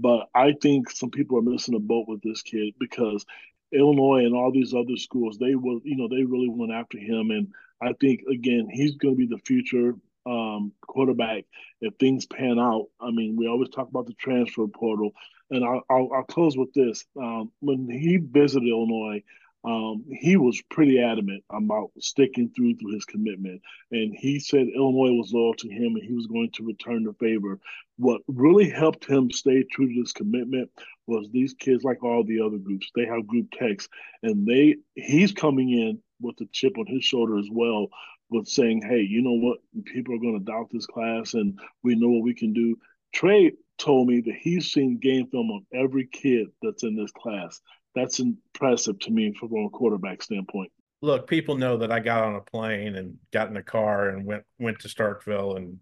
[0.00, 3.26] But I think some people are missing a boat with this kid because
[3.72, 7.30] Illinois and all these other schools, they will, you know, they really went after him.
[7.30, 7.48] And
[7.82, 9.94] I think, again, he's going to be the future
[10.24, 11.44] um, quarterback
[11.80, 12.86] if things pan out.
[13.00, 15.12] I mean, we always talk about the transfer portal.
[15.50, 17.04] And I'll, I'll, I'll close with this.
[17.16, 19.22] Um, when he visited Illinois,
[19.68, 23.60] um, he was pretty adamant about sticking through through his commitment.
[23.90, 27.12] And he said Illinois was loyal to him and he was going to return the
[27.12, 27.60] favor.
[27.98, 30.70] What really helped him stay true to this commitment
[31.06, 33.90] was these kids, like all the other groups, they have group texts,
[34.22, 37.88] and they he's coming in with a chip on his shoulder as well,
[38.30, 39.58] with saying, "Hey, you know what?
[39.84, 42.78] People are going to doubt this class, and we know what we can do."
[43.12, 47.60] Trey told me that he's seen game film on every kid that's in this class
[47.94, 50.70] that's impressive to me from a quarterback standpoint.
[51.00, 54.24] Look, people know that I got on a plane and got in a car and
[54.24, 55.78] went went to Starkville and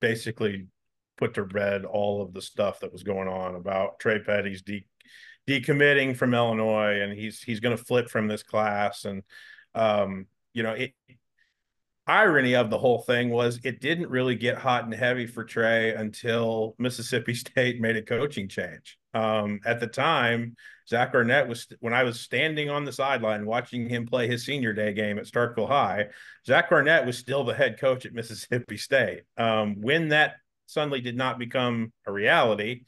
[0.00, 0.66] basically
[1.18, 4.86] put to bed all of the stuff that was going on about Trey Petty's de-
[5.48, 9.22] decommitting from Illinois and he's he's going to flip from this class and
[9.74, 10.92] um, you know it
[12.06, 15.94] irony of the whole thing was it didn't really get hot and heavy for Trey
[15.94, 18.98] until Mississippi State made a coaching change.
[19.12, 20.56] Um, at the time,
[20.88, 24.72] Zach Arnett was when I was standing on the sideline watching him play his senior
[24.72, 26.06] day game at Starkville High.
[26.46, 29.22] Zach Arnett was still the head coach at Mississippi State.
[29.36, 32.82] Um, when that suddenly did not become a reality,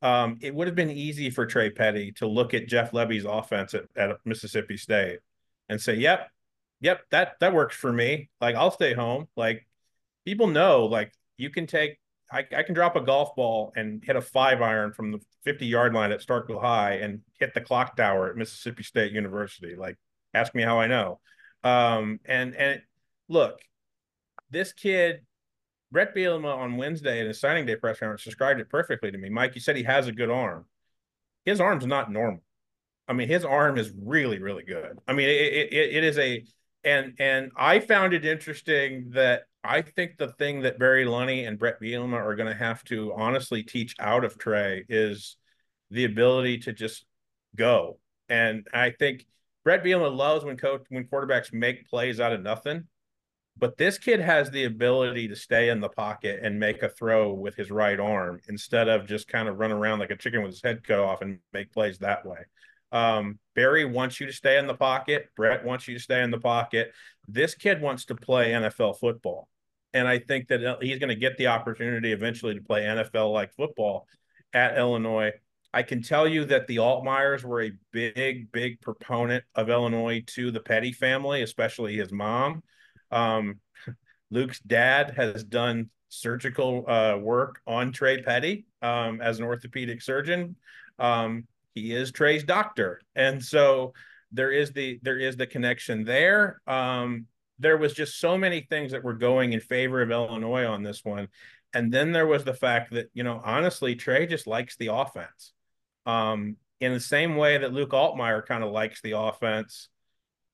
[0.00, 3.74] um, it would have been easy for Trey Petty to look at Jeff Lebby's offense
[3.74, 5.20] at, at Mississippi State
[5.68, 6.28] and say, "Yep,
[6.80, 8.30] yep, that that works for me.
[8.40, 9.66] Like I'll stay home." Like
[10.24, 11.98] people know, like you can take,
[12.32, 15.66] I, I can drop a golf ball and hit a five iron from the 50
[15.66, 19.76] yard line at Starkville High and hit the clock tower at Mississippi State University.
[19.76, 19.98] Like,
[20.32, 21.20] ask me how I know.
[21.62, 22.80] Um, and and
[23.28, 23.60] look,
[24.50, 25.20] this kid
[25.92, 29.28] Bret Bielema on Wednesday in his signing day press conference described it perfectly to me.
[29.28, 30.64] Mike, you said he has a good arm.
[31.44, 32.42] His arm's not normal.
[33.06, 34.98] I mean, his arm is really, really good.
[35.06, 36.44] I mean, it, it, it is a
[36.82, 41.58] and and I found it interesting that I think the thing that Barry Lunney and
[41.58, 45.36] Bret Bielema are going to have to honestly teach out of Trey is
[45.90, 47.04] the ability to just
[47.54, 47.98] go.
[48.28, 49.26] And I think
[49.64, 52.84] Bret Bielema loves when coach when quarterbacks make plays out of nothing.
[53.56, 57.32] But this kid has the ability to stay in the pocket and make a throw
[57.32, 60.52] with his right arm instead of just kind of run around like a chicken with
[60.52, 62.38] his head cut off and make plays that way.
[62.92, 65.28] Um, Barry wants you to stay in the pocket.
[65.36, 66.92] Bret wants you to stay in the pocket.
[67.28, 69.48] This kid wants to play NFL football.
[69.94, 73.32] And I think that uh, he's going to get the opportunity eventually to play NFL
[73.32, 74.06] like football
[74.52, 75.32] at Illinois.
[75.74, 80.50] I can tell you that the Altmyers were a big, big proponent of Illinois to
[80.50, 82.62] the Petty family, especially his mom.
[83.10, 83.60] Um,
[84.30, 90.56] Luke's dad has done surgical uh, work on Trey Petty um, as an orthopedic surgeon.
[90.98, 93.94] Um, he is Trey's doctor, and so
[94.30, 96.60] there is the there is the connection there.
[96.66, 97.26] Um,
[97.62, 101.04] there was just so many things that were going in favor of Illinois on this
[101.04, 101.28] one,
[101.72, 105.52] and then there was the fact that you know honestly Trey just likes the offense.
[106.06, 109.88] Um, in the same way that Luke Altmyer kind of likes the offense,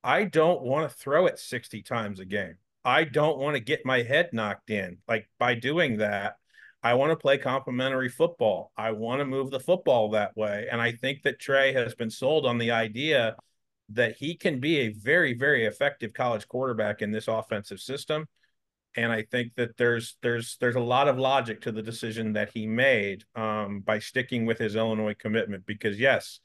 [0.05, 2.57] I don't want to throw it 60 times a game.
[2.85, 4.99] I don't want to get my head knocked in.
[5.09, 6.37] Like by doing that,
[6.83, 8.73] I want to play complementary football.
[8.77, 10.69] I want to move the football that way.
[10.71, 13.37] And I think that Trey has been sold on the idea
[13.91, 18.27] that he can be a very, very effective college quarterback in this offensive system.
[18.97, 22.51] And I think that there's there's there's a lot of logic to the decision that
[22.53, 25.67] he made um, by sticking with his Illinois commitment.
[25.67, 26.41] Because yes,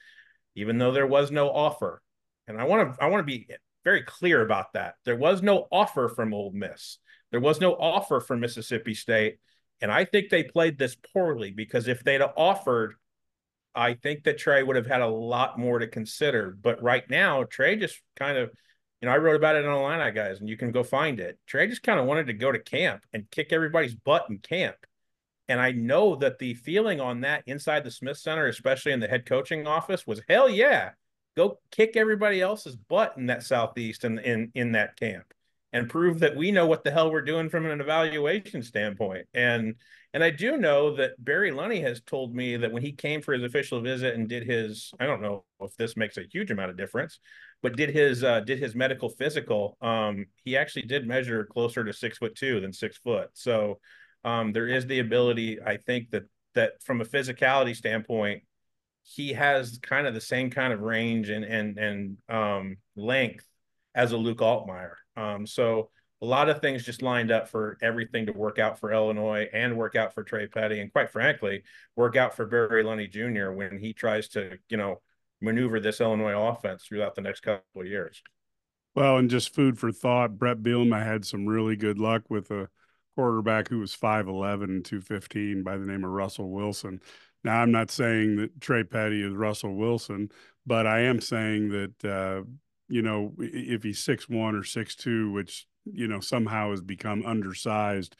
[0.55, 2.01] even though there was no offer,
[2.47, 3.47] and I want to I want to be
[3.83, 4.95] very clear about that.
[5.03, 6.99] There was no offer from Ole Miss.
[7.31, 9.39] There was no offer from Mississippi State,
[9.81, 12.95] and I think they played this poorly because if they'd offered,
[13.75, 16.55] I think that Trey would have had a lot more to consider.
[16.59, 18.51] But right now, Trey just kind of,
[19.01, 21.39] you know, I wrote about it on Illini guys, and you can go find it.
[21.47, 24.75] Trey just kind of wanted to go to camp and kick everybody's butt in camp.
[25.47, 29.07] And I know that the feeling on that inside the Smith Center, especially in the
[29.07, 30.91] head coaching office, was hell yeah
[31.35, 35.33] go kick everybody else's butt in that southeast and in, in that camp
[35.73, 39.25] and prove that we know what the hell we're doing from an evaluation standpoint.
[39.33, 39.75] And
[40.13, 43.33] and I do know that Barry Lunney has told me that when he came for
[43.33, 46.69] his official visit and did his, I don't know if this makes a huge amount
[46.69, 47.19] of difference,
[47.63, 51.91] but did his uh, did his medical physical, um, he actually did measure closer to
[51.91, 53.29] six foot two than six foot.
[53.33, 53.79] So
[54.23, 58.43] um, there is the ability, I think that that from a physicality standpoint,
[59.01, 63.47] he has kind of the same kind of range and and and um, length
[63.95, 64.93] as a Luke Altmyer.
[65.15, 65.89] Um, so
[66.21, 69.77] a lot of things just lined up for everything to work out for Illinois and
[69.77, 71.63] work out for Trey Petty, and quite frankly,
[71.95, 73.51] work out for Barry Lunney Jr.
[73.51, 75.01] when he tries to you know
[75.41, 78.23] maneuver this Illinois offense throughout the next couple of years.
[78.95, 82.69] Well, and just food for thought, Bret Bielema had some really good luck with a
[83.15, 87.01] quarterback who was 5'11 and 215 by the name of Russell Wilson.
[87.43, 90.29] Now, I'm not saying that Trey Petty is Russell Wilson,
[90.65, 92.43] but I am saying that, uh,
[92.93, 97.25] you know, if he's six one or six two, which, you know, somehow has become
[97.25, 98.15] undersized,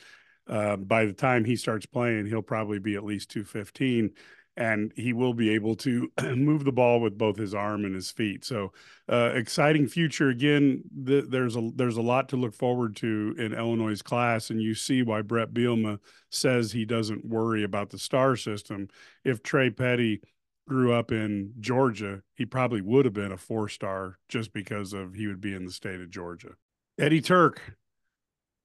[0.48, 4.10] uh, by the time he starts playing, he'll probably be at least 215
[4.58, 8.10] and he will be able to move the ball with both his arm and his
[8.10, 8.44] feet.
[8.44, 8.72] So,
[9.08, 10.84] uh, exciting future again.
[11.06, 14.74] Th- there's a there's a lot to look forward to in Illinois' class, and you
[14.74, 16.00] see why Bret Bielema
[16.30, 18.90] says he doesn't worry about the star system.
[19.24, 20.22] If Trey Petty
[20.68, 25.14] grew up in Georgia, he probably would have been a four star just because of
[25.14, 26.52] he would be in the state of Georgia.
[26.98, 27.78] Eddie Turk,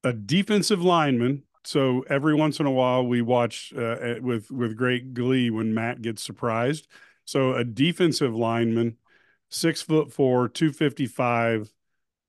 [0.05, 4.75] a defensive lineman so every once in a while we watch uh, eh, with with
[4.75, 6.87] great glee when Matt gets surprised.
[7.27, 8.97] So a defensive lineman,
[9.51, 11.71] six foot four, two fifty five,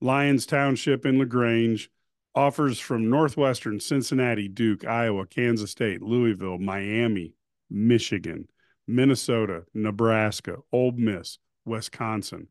[0.02, 1.90] Lyons Township in Lagrange,
[2.36, 7.34] offers from Northwestern, Cincinnati, Duke, Iowa, Kansas State, Louisville, Miami,
[7.70, 8.50] Michigan,
[8.90, 12.48] Minnesota, Nebraska, Ole Miss, Wisconsin.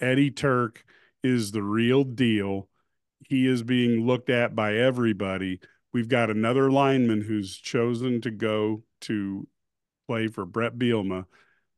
[0.00, 0.84] Eddie Turk
[1.22, 2.68] is the real deal.
[3.28, 5.60] He is being looked at by everybody
[5.92, 9.46] We've got another lineman who's chosen to go to
[10.08, 11.26] play for Bret Bielema.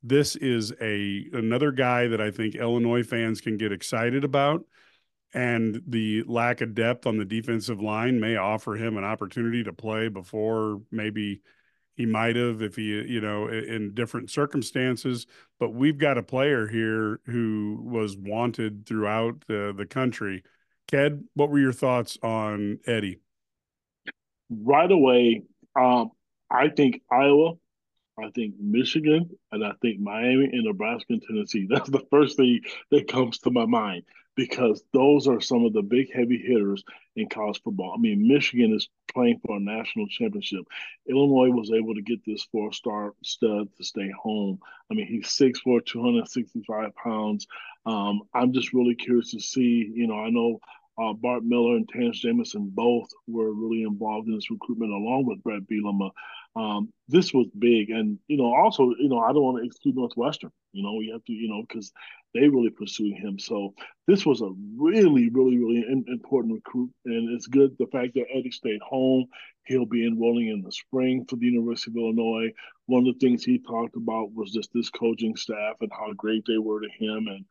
[0.03, 4.65] This is a another guy that I think Illinois fans can get excited about
[5.33, 9.73] and the lack of depth on the defensive line may offer him an opportunity to
[9.73, 11.41] play before maybe
[11.97, 15.27] he might have if he you know in different circumstances
[15.59, 20.43] but we've got a player here who was wanted throughout the, country.
[20.91, 23.21] Ked what were your thoughts on eddie?
[24.51, 25.43] Right away
[25.79, 26.11] um,
[26.51, 27.55] i think iowa
[28.17, 31.67] I think Michigan, and I think Miami and Nebraska and Tennessee.
[31.71, 32.61] That's the first thing
[32.93, 34.05] that comes to my mind
[34.37, 36.83] because those are some of the big heavy hitters
[37.17, 37.95] in college football.
[37.97, 40.65] I mean, Michigan is playing for a national championship.
[41.09, 44.59] Illinois was able to get this four star stud to stay home.
[44.91, 47.47] I mean, he's 6'4, 265 pounds.
[47.87, 50.59] Um, I'm just really curious to see, you know, I know
[50.99, 55.43] uh, Bart Miller and Terrance Jamison both were really involved in this recruitment along with
[55.43, 56.11] Bret Bielema.
[56.57, 59.97] Um, this was big, and you know, also, you know, I don't want to exclude
[59.97, 60.51] Northwestern.
[60.73, 61.93] You know, we have to, you know, because
[62.33, 63.39] they really pursued him.
[63.39, 63.75] So
[64.07, 68.53] this was a really, really, really important recruit, and it's good the fact that Eddie
[68.53, 69.27] stayed home.
[69.67, 72.53] He'll be enrolling in the spring for the University of Illinois.
[72.87, 76.45] One of the things he talked about was just this coaching staff and how great
[76.47, 77.45] they were to him, and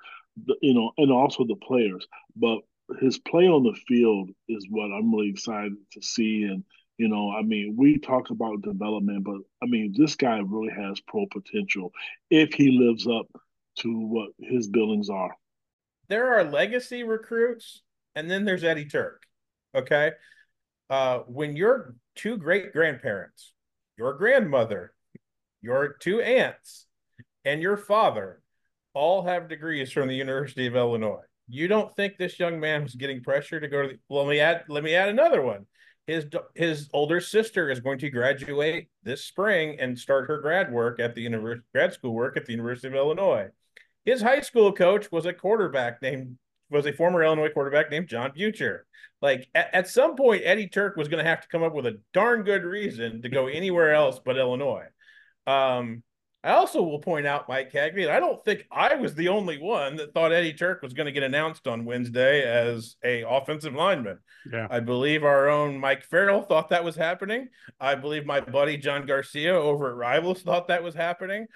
[0.45, 2.07] the, you know, and also the players.
[2.37, 2.59] But
[2.99, 6.43] his play on the field is what I'm really excited to see.
[6.43, 6.63] And,
[6.97, 10.99] you know, I mean, we talk about development, but I mean, this guy really has
[11.01, 11.91] pro potential
[12.29, 13.27] if he lives up
[13.79, 15.35] to what his billings are.
[16.09, 17.81] There are legacy recruits,
[18.15, 19.23] and then there's Eddie Turk.
[19.73, 20.11] Okay.
[20.89, 23.53] Uh, when your two great grandparents,
[23.97, 24.93] your grandmother,
[25.61, 26.85] your two aunts,
[27.45, 28.41] and your father
[28.93, 32.95] all have degrees from the University of Illinois you don't think this young man was
[32.95, 35.65] getting pressure to go to the, well, let me add let me add another one
[36.07, 40.99] his his older sister is going to graduate this spring and start her grad work
[40.99, 43.47] at the university grad school work at the University of Illinois.
[44.05, 46.37] His high school coach was a quarterback named
[46.69, 48.85] was a former Illinois quarterback named John Butcher.
[49.21, 51.85] Like at, at some point, Eddie Turk was going to have to come up with
[51.85, 54.87] a darn good reason to go anywhere else but Illinois.
[55.47, 56.03] Um,
[56.43, 59.95] I also will point out, Mike Cagley, I don't think I was the only one
[59.95, 64.19] that thought Eddie Turk was going to get announced on Wednesday as a offensive lineman.
[64.51, 64.67] Yeah.
[64.69, 67.47] I believe our own Mike Farrell thought that was happening.
[67.79, 71.47] I believe my buddy John Garcia over at Rivals thought that was happening.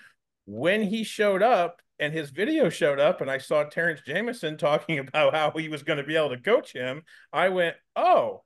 [0.45, 4.99] When he showed up and his video showed up, and I saw Terrance Jamison talking
[5.07, 8.43] about how he was going to be able to coach him, I went, "Oh,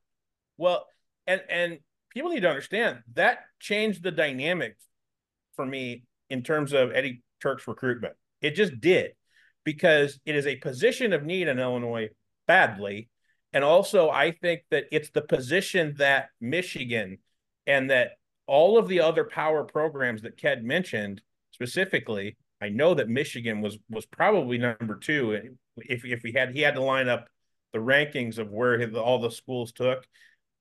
[0.58, 0.88] well."
[1.28, 1.78] And and
[2.10, 4.76] people need to understand that changed the dynamic
[5.56, 8.14] for me in terms of Eddie Turk's recruitment.
[8.42, 9.12] It just did
[9.64, 12.10] because it is a position of need in Illinois
[12.48, 13.10] badly.
[13.54, 17.18] And also, I think that it's the position that Michigan
[17.68, 18.12] and that
[18.48, 21.22] all of the other power programs that Ked mentioned
[21.52, 25.54] specifically, I know that Michigan was was probably number two.
[25.78, 27.28] If if we had he had to line up
[27.74, 30.06] the rankings of where his, all the schools took,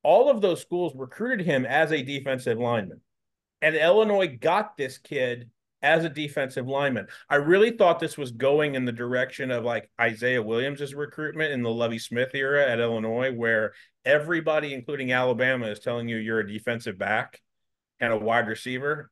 [0.02, 3.00] all of those schools recruited him as a defensive lineman,
[3.62, 5.50] and Illinois got this kid
[5.82, 7.06] as a defensive lineman.
[7.28, 11.62] I really thought this was going in the direction of like Isaiah Williams' recruitment in
[11.62, 13.72] the Lovie Smith era at Illinois, where
[14.04, 17.40] everybody, including Alabama, is telling you you're a defensive back
[17.98, 19.10] and a wide receiver,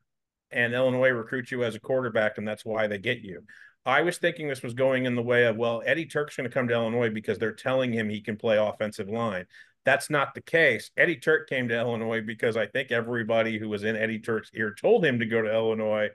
[0.51, 3.43] and Illinois recruits you as a quarterback, and that's why they get you.
[3.85, 6.53] I was thinking this was going in the way of, well, Eddie Turk's going to
[6.53, 9.45] come to Illinois because they're telling him he can play offensive line.
[9.85, 10.91] That's not the case.
[10.97, 14.75] Eddie Turk came to Illinois because I think everybody who was in Eddie Turk's ear
[14.79, 16.09] told him to go to Illinois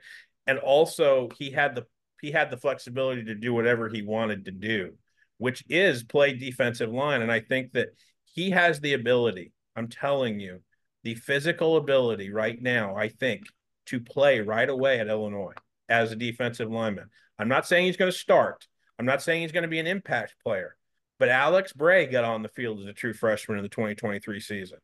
[0.47, 1.85] and also he had the
[2.21, 4.93] he had the flexibility to do whatever he wanted to do,
[5.37, 7.21] which is play defensive line.
[7.21, 7.89] And I think that
[8.23, 9.51] he has the ability.
[9.75, 10.61] I'm telling you,
[11.03, 12.95] the physical ability right now.
[12.95, 13.43] I think
[13.87, 15.53] to play right away at Illinois
[15.87, 17.09] as a defensive lineman.
[17.37, 18.67] I'm not saying he's going to start.
[18.97, 20.75] I'm not saying he's going to be an impact player,
[21.19, 24.79] but Alex Bray got on the field as a true freshman in the 2023 season.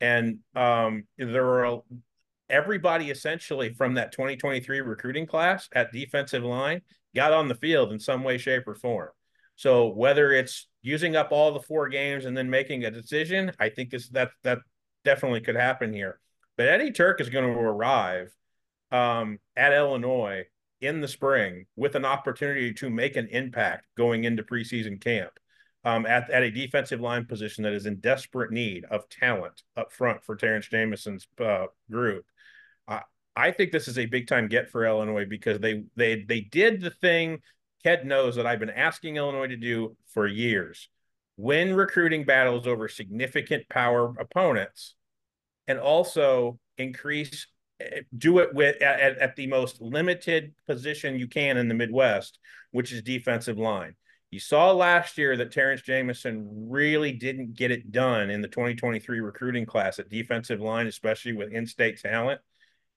[0.00, 1.80] And um, there were
[2.48, 6.82] everybody essentially from that 2023 recruiting class at defensive line
[7.14, 9.08] got on the field in some way, shape, or form.
[9.56, 13.70] So whether it's using up all the four games and then making a decision, I
[13.70, 14.58] think is that that
[15.04, 16.20] definitely could happen here.
[16.56, 18.32] But Eddie Turk is going to arrive
[18.90, 20.44] um, at Illinois
[20.80, 25.32] in the spring with an opportunity to make an impact going into preseason camp
[25.84, 29.92] um, at, at a defensive line position that is in desperate need of talent up
[29.92, 32.24] front for Terrance Jamison's uh, group.
[33.36, 36.80] I think this is a big time get for Illinois because they they they did
[36.80, 37.42] the thing
[37.84, 40.88] Ked knows that I've been asking Illinois to do for years.
[41.36, 44.94] Win recruiting battles over significant power opponents
[45.68, 47.46] and also increase
[47.78, 52.38] eh, do it with at, at the most limited position you can in the Midwest,
[52.70, 53.94] which is defensive line.
[54.30, 59.20] You saw last year that Terrance Jamison really didn't get it done in the 2023
[59.20, 62.40] recruiting class at defensive line, especially with in-state talent.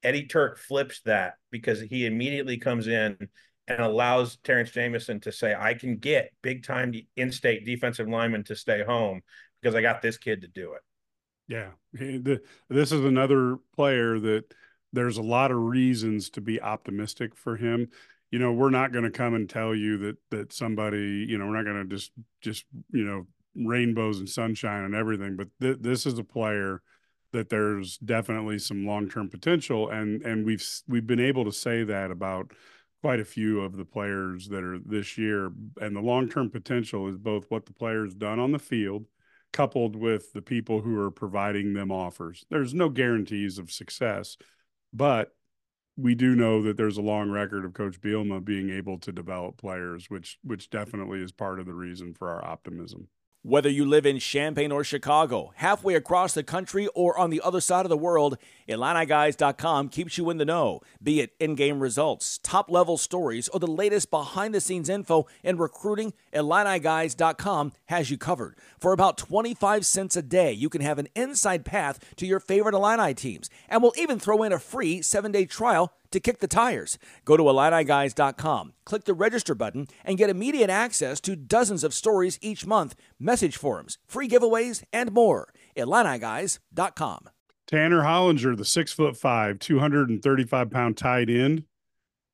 [0.04, 3.18] Eddie Turk flips that because he immediately comes in
[3.68, 8.44] and allows Terrance Jamison to say, I can get big time in state defensive linemen
[8.46, 9.22] to stay home
[9.62, 10.82] because I got this kid to do it.
[11.48, 11.70] Yeah.
[12.70, 14.54] This is another player that
[14.94, 17.90] there's a lot of reasons to be optimistic for him.
[18.32, 21.48] You know, we're not going to come and tell you that that somebody, you know,
[21.48, 22.12] we're not going to just
[22.42, 26.82] just, you know, rainbows and sunshine and everything, but th- this is a player
[27.32, 32.12] that there's definitely some long-term potential and and we've we've been able to say that
[32.12, 32.52] about
[33.02, 37.18] quite a few of the players that are this year and the long-term potential is
[37.18, 39.06] both what the players done on the field
[39.52, 42.46] coupled with the people who are providing them offers.
[42.50, 44.38] There's no guarantees of success,
[44.94, 45.34] but
[45.98, 49.58] we do know that there's a long record of Coach Bielema being able to develop
[49.58, 53.08] players, which which definitely is part of the reason for our optimism.
[53.44, 57.62] Whether you live in Champaign or Chicago, halfway across the country, or on the other
[57.62, 58.38] side of the world,
[58.68, 63.62] IlliniGuys.com keeps you in the know, be it in game results, top level stories, or
[63.62, 66.12] the latest behind the scenes info and recruiting.
[66.34, 68.58] IlliniGuys.com has you covered.
[68.78, 72.76] For about 25 cents a day, you can have an inside path to your favorite
[72.76, 76.48] Illini teams, and we'll even throw in a free seven day trial to kick the
[76.48, 76.98] tires.
[77.26, 82.40] Go to IlliniGuys.com, click the register button, and get immediate access to dozens of stories
[82.42, 85.54] each month, message forums, free giveaways, and more.
[85.76, 87.30] IlliniGuys.com.
[87.68, 91.66] Tanner Hollinger, the six foot five, 235 pound tight end.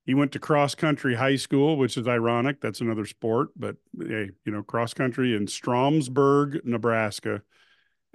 [0.05, 2.61] He went to cross country high school, which is ironic.
[2.61, 7.41] That's another sport, but hey, you know, cross country in Stromsburg, Nebraska,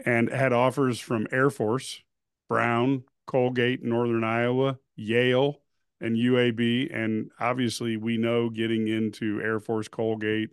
[0.05, 2.01] and had offers from Air Force,
[2.49, 5.61] Brown, Colgate, Northern Iowa, Yale,
[6.01, 6.93] and UAB.
[6.93, 10.51] And obviously, we know getting into Air Force, Colgate,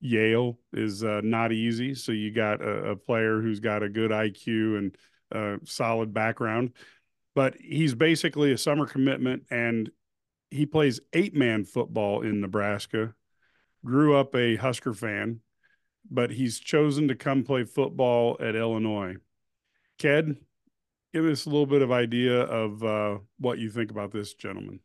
[0.00, 1.94] Yale is uh, not easy.
[1.94, 4.96] So you got a, a, player who's got a good IQ and
[5.32, 6.72] a solid background,
[7.34, 9.90] but he's basically a summer commitment and
[10.50, 13.12] he plays eight man football in Nebraska.
[13.84, 15.40] Grew up a Husker fan,
[16.10, 19.16] but he's chosen to come play football at Illinois.
[19.98, 20.36] Ked,
[21.12, 24.80] give us a little bit of idea of uh, what you think about this gentleman.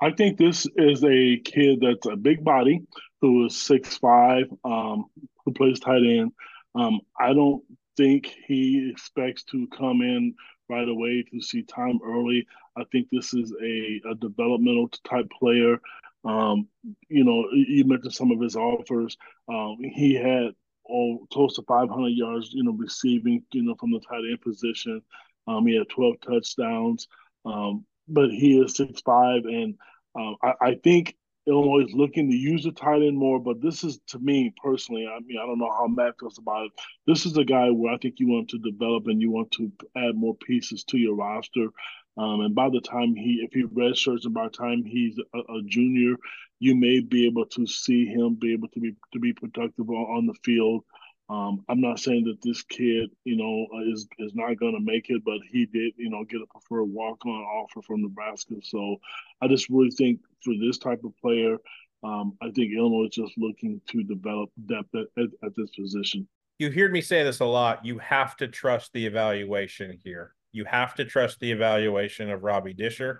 [0.00, 2.82] I think this is a kid that's a big body
[3.20, 5.06] who is six five, um,
[5.44, 6.32] who plays tight end.
[6.74, 7.62] Um, I don't
[7.96, 10.34] think he expects to come in
[10.68, 12.46] right away to see time early.
[12.76, 15.78] I think this is a, a developmental type player.
[16.24, 16.68] Um,
[17.08, 19.16] you know, you mentioned some of his offers.
[19.48, 20.54] Um, he had
[20.90, 25.02] oh, close to 500 yards, you know, receiving, you know, from the tight end position.
[25.46, 27.08] Um, he had 12 touchdowns,
[27.44, 29.74] um, but he is six five, and
[30.14, 31.16] um, I, I, think
[31.46, 33.38] Illinois is looking to use the tight end more.
[33.38, 36.66] But this is, to me personally, I mean, I don't know how Matt feels about
[36.66, 36.72] it.
[37.06, 39.70] This is a guy where I think you want to develop and you want to
[39.96, 41.68] add more pieces to your roster.
[42.16, 45.38] Um, and by the time he, if he redshirts, and by the time he's a,
[45.38, 46.14] a, junior,
[46.60, 50.18] you may be able to see him be able to be to be productive on,
[50.18, 50.84] on the field.
[51.28, 55.10] Um, I'm not saying that this kid, you know, is is not going to make
[55.10, 58.56] it, but he did, you know, get a preferred walk on offer from Nebraska.
[58.62, 58.98] So
[59.40, 61.56] I just really think for this type of player,
[62.04, 66.28] um, I think Illinois is just looking to develop depth at, at, at this position.
[66.58, 67.84] You heard me say this a lot.
[67.84, 70.34] You have to trust the evaluation here.
[70.54, 73.18] You have to trust the evaluation of Robbie Discher,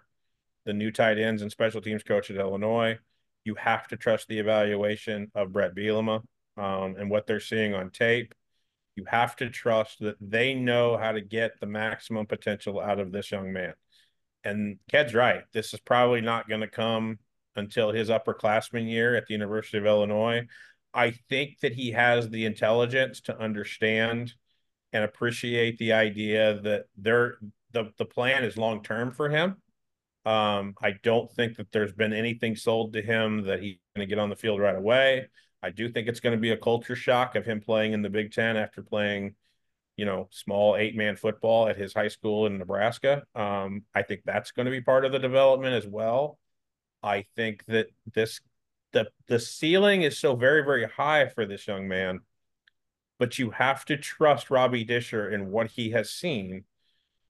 [0.67, 2.97] the new tight ends and special teams coach at Illinois.
[3.45, 6.23] You have to trust the evaluation of Bret Bielema
[6.57, 8.37] um, and what they're seeing on tape.
[8.95, 13.11] You have to trust that they know how to get the maximum potential out of
[13.11, 13.75] this young man.
[14.45, 15.43] And Ked's right.
[15.53, 17.19] This is probably not going to come
[17.57, 20.47] until his upperclassman year at the University of Illinois.
[20.95, 24.35] I think that he has the intelligence to understand
[24.95, 27.37] and appreciate the idea that there
[27.73, 29.57] the the plan is long term for him.
[30.25, 34.11] Um, I don't think that there's been anything sold to him that he's going to
[34.11, 35.29] get on the field right away.
[35.63, 38.09] I do think it's going to be a culture shock of him playing in the
[38.09, 39.35] Big Ten after playing,
[39.97, 43.25] you know, small eight man football at his high school in Nebraska.
[43.35, 46.39] Um, I think that's going to be part of the development as well.
[47.03, 48.41] I think that this
[48.93, 52.21] the the ceiling is so very very high for this young man,
[53.19, 56.65] but you have to trust Robbie Discher in what he has seen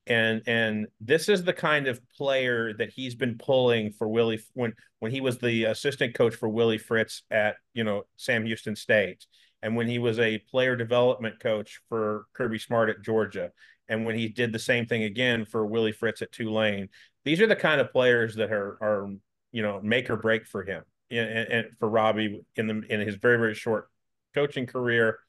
[0.06, 4.74] and and this is the kind of player that he's been pulling for Willie when
[4.98, 9.27] when he was the assistant coach for Willie Fritz at you know Sam Houston State
[9.62, 13.51] and when he was a player development coach for Kirby Smart at Georgia
[13.89, 16.89] and when he did the same thing again for Willie Fritz at Tulane.
[17.24, 19.11] These are the kind of players that are are
[19.52, 23.15] you know make or break for him and, and for Robbie in the in his
[23.15, 23.89] very very short
[24.35, 25.20] coaching career.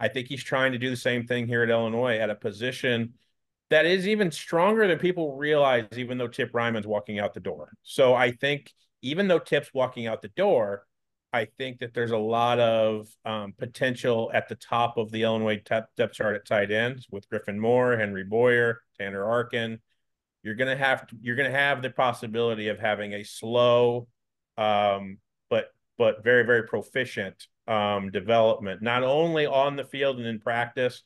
[0.00, 3.14] I think he's trying to do the same thing here at Illinois at a position
[3.70, 7.72] that is even stronger than people realize, even though Tip Reiman's walking out the door.
[7.82, 8.72] So I think
[9.02, 10.84] even though Tip's walking out the door,
[11.32, 15.60] I think that there's a lot of um, potential at the top of the Illinois
[15.64, 19.80] depth chart at tight ends with Griffin Moore, Henry Boyer, Tanner Arkin.
[20.42, 24.08] You're gonna have to, you're gonna have the possibility of having a slow,
[24.56, 25.18] um,
[25.50, 31.02] but but very very proficient um, development, not only on the field and in practice,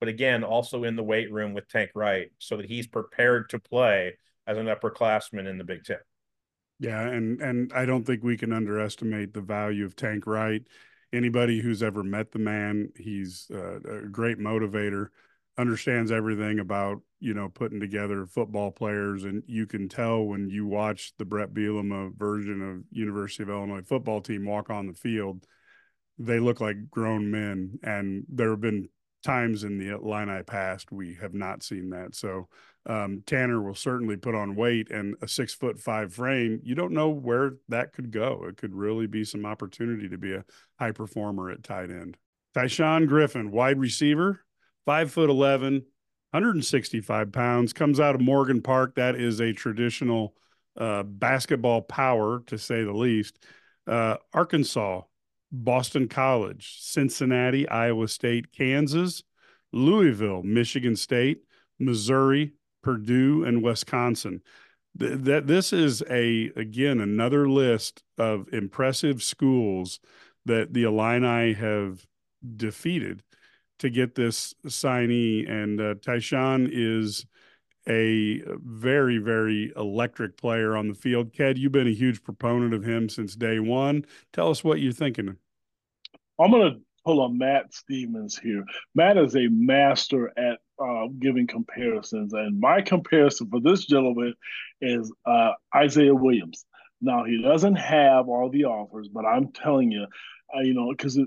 [0.00, 3.58] but again also in the weight room with Tank Wright, so that he's prepared to
[3.58, 4.16] play
[4.46, 5.98] as an upperclassman in the Big Ten.
[6.80, 10.62] Yeah, and and I don't think we can underestimate the value of Tank Wright.
[11.12, 15.08] Anybody who's ever met the man, he's uh, a great motivator,
[15.58, 20.66] understands everything about you know putting together football players, and you can tell when you
[20.66, 25.44] watch the Bret Bielema version of University of Illinois football team walk on the field,
[26.18, 28.88] they look like grown men, and there have been
[29.24, 32.14] times in the Illini past we have not seen that.
[32.14, 32.48] So
[32.86, 36.60] um, Tanner will certainly put on weight and a six foot five frame.
[36.62, 38.44] You don't know where that could go.
[38.48, 40.44] It could really be some opportunity to be a
[40.78, 42.16] high performer at tight end.
[42.56, 44.40] Tyshawn Griffin, wide receiver,
[44.86, 45.74] five foot 11,
[46.30, 48.94] 165 pounds, comes out of Morgan Park.
[48.94, 50.34] That is a traditional
[50.76, 53.38] uh, basketball power, to say the least.
[53.86, 55.02] Uh, Arkansas,
[55.50, 59.22] Boston College, Cincinnati, Iowa State, Kansas,
[59.72, 61.42] Louisville, Michigan State,
[61.78, 62.52] Missouri,
[62.82, 64.42] Purdue, and Wisconsin.
[64.94, 70.00] That this is a again another list of impressive schools
[70.46, 72.04] that the Illini have
[72.56, 73.22] defeated
[73.78, 75.48] to get this signee.
[75.48, 77.26] And uh, Tyshawn is
[77.88, 81.32] a very, very electric player on the field.
[81.32, 84.04] Ked, you've been a huge proponent of him since day one.
[84.32, 85.36] Tell us what you're thinking.
[86.40, 88.64] I'm going to pull on Matt Stevens here.
[88.94, 94.34] Matt is a master at uh, giving comparisons, and my comparison for this gentleman
[94.80, 96.66] is uh, Isaiah Williams.
[97.00, 100.06] Now he doesn't have all the offers, but I'm telling you,
[100.54, 101.18] uh, you know, because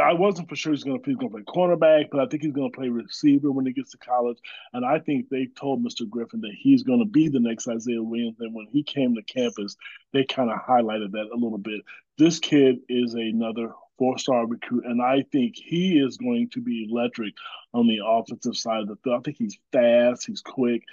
[0.00, 2.42] I wasn't for sure he's going to he's going to play cornerback, but I think
[2.42, 4.38] he's going to play receiver when he gets to college.
[4.72, 6.08] And I think they told Mr.
[6.08, 8.38] Griffin that he's going to be the next Isaiah Williams.
[8.40, 9.76] And when he came to campus,
[10.12, 11.82] they kind of highlighted that a little bit.
[12.18, 16.88] This kid is another four star recruit, and I think he is going to be
[16.90, 17.34] electric
[17.74, 19.20] on the offensive side of the field.
[19.20, 20.84] I think he's fast, he's quick.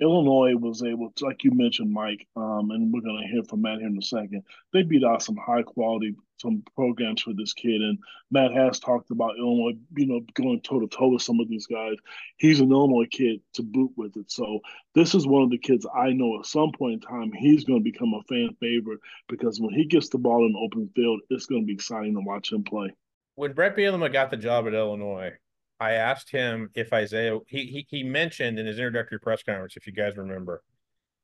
[0.00, 3.62] Illinois was able to, like you mentioned, Mike, um, and we're going to hear from
[3.62, 4.42] Matt here in a second.
[4.72, 7.98] They beat out some high quality some programs for this kid, and
[8.30, 11.66] Matt has talked about Illinois, you know, going toe to toe with some of these
[11.66, 11.96] guys.
[12.36, 14.60] He's an Illinois kid to boot with it, so
[14.94, 16.38] this is one of the kids I know.
[16.38, 19.86] At some point in time, he's going to become a fan favorite because when he
[19.86, 22.90] gets the ball in open field, it's going to be exciting to watch him play.
[23.36, 25.32] When Bret Bielema got the job at Illinois,
[25.78, 29.86] I asked him if Isaiah he, he he mentioned in his introductory press conference, if
[29.86, 30.62] you guys remember,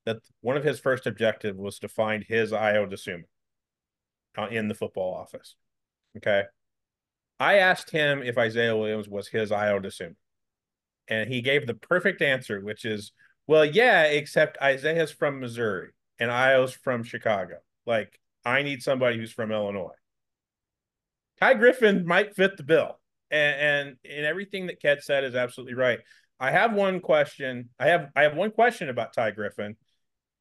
[0.05, 3.25] that one of his first objectives was to find his Ayo Dosunmu
[4.37, 5.57] uh, in the football office.
[6.17, 6.45] Okay.
[7.41, 10.17] I asked him if Isaiah Williams was his Ayo Dosunmu.
[11.09, 13.13] And he gave the perfect answer, which is,
[13.47, 17.57] well, yeah, except Isaiah's from Missouri and Ayo's from Chicago.
[17.87, 19.97] Like, I need somebody who's from Illinois.
[21.41, 23.01] Ty Griffin might fit the bill
[23.33, 25.99] and, and and everything that Ked said is absolutely right.
[26.39, 27.71] I have one question.
[27.81, 29.77] I have I have one question about Ty Griffin,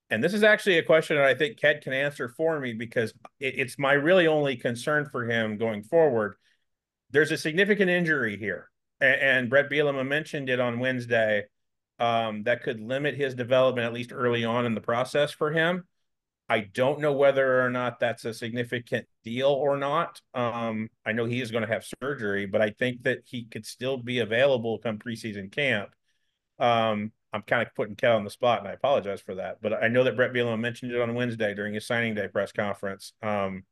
[0.10, 3.14] and this is actually a question that I think Ked can answer for me because
[3.40, 6.36] it, it's my really only concern for him going forward.
[7.12, 8.70] There's a significant injury here,
[9.00, 11.46] and, and Bret Bielema mentioned it on Wednesday.
[12.00, 15.84] Um, that could limit his development at least early on in the process for him.
[16.52, 20.20] I don't know whether or not that's a significant deal or not.
[20.34, 23.66] Um, I know he is going to have surgery, but I think that he could
[23.66, 25.92] still be available come preseason camp.
[26.60, 29.62] Um, I'm kind of putting Cal on the spot, and I apologize for that.
[29.62, 32.52] But I know that Bret Bielema mentioned it on Wednesday during his signing day press
[32.52, 33.14] conference.
[33.24, 33.64] Um,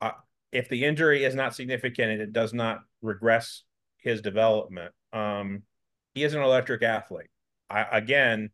[0.00, 0.14] I,
[0.50, 3.62] if the injury is not significant and it does not regress
[3.98, 5.62] his development, um,
[6.14, 7.30] he is an electric athlete.
[7.70, 8.50] I, again,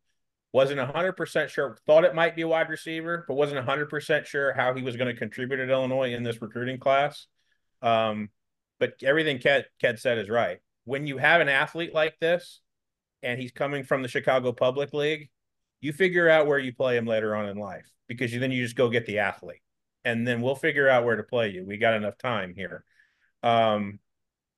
[0.53, 4.75] wasn't 100% sure, thought it might be a wide receiver, but wasn't 100% sure how
[4.75, 7.27] he was going to contribute at Illinois in this recruiting class.
[7.83, 8.31] Um,
[8.79, 10.59] but everything Ked, Ked said is right.
[10.85, 12.61] When you have an athlete like this
[13.23, 15.31] and he's coming from the Chicago Public League,
[15.81, 18.63] you figure out where you play him later on in life because you, then you
[18.63, 19.63] just go get the athlete
[20.05, 21.65] and then we'll figure out where to play you.
[21.67, 22.85] We got enough time here.
[23.43, 23.99] Um,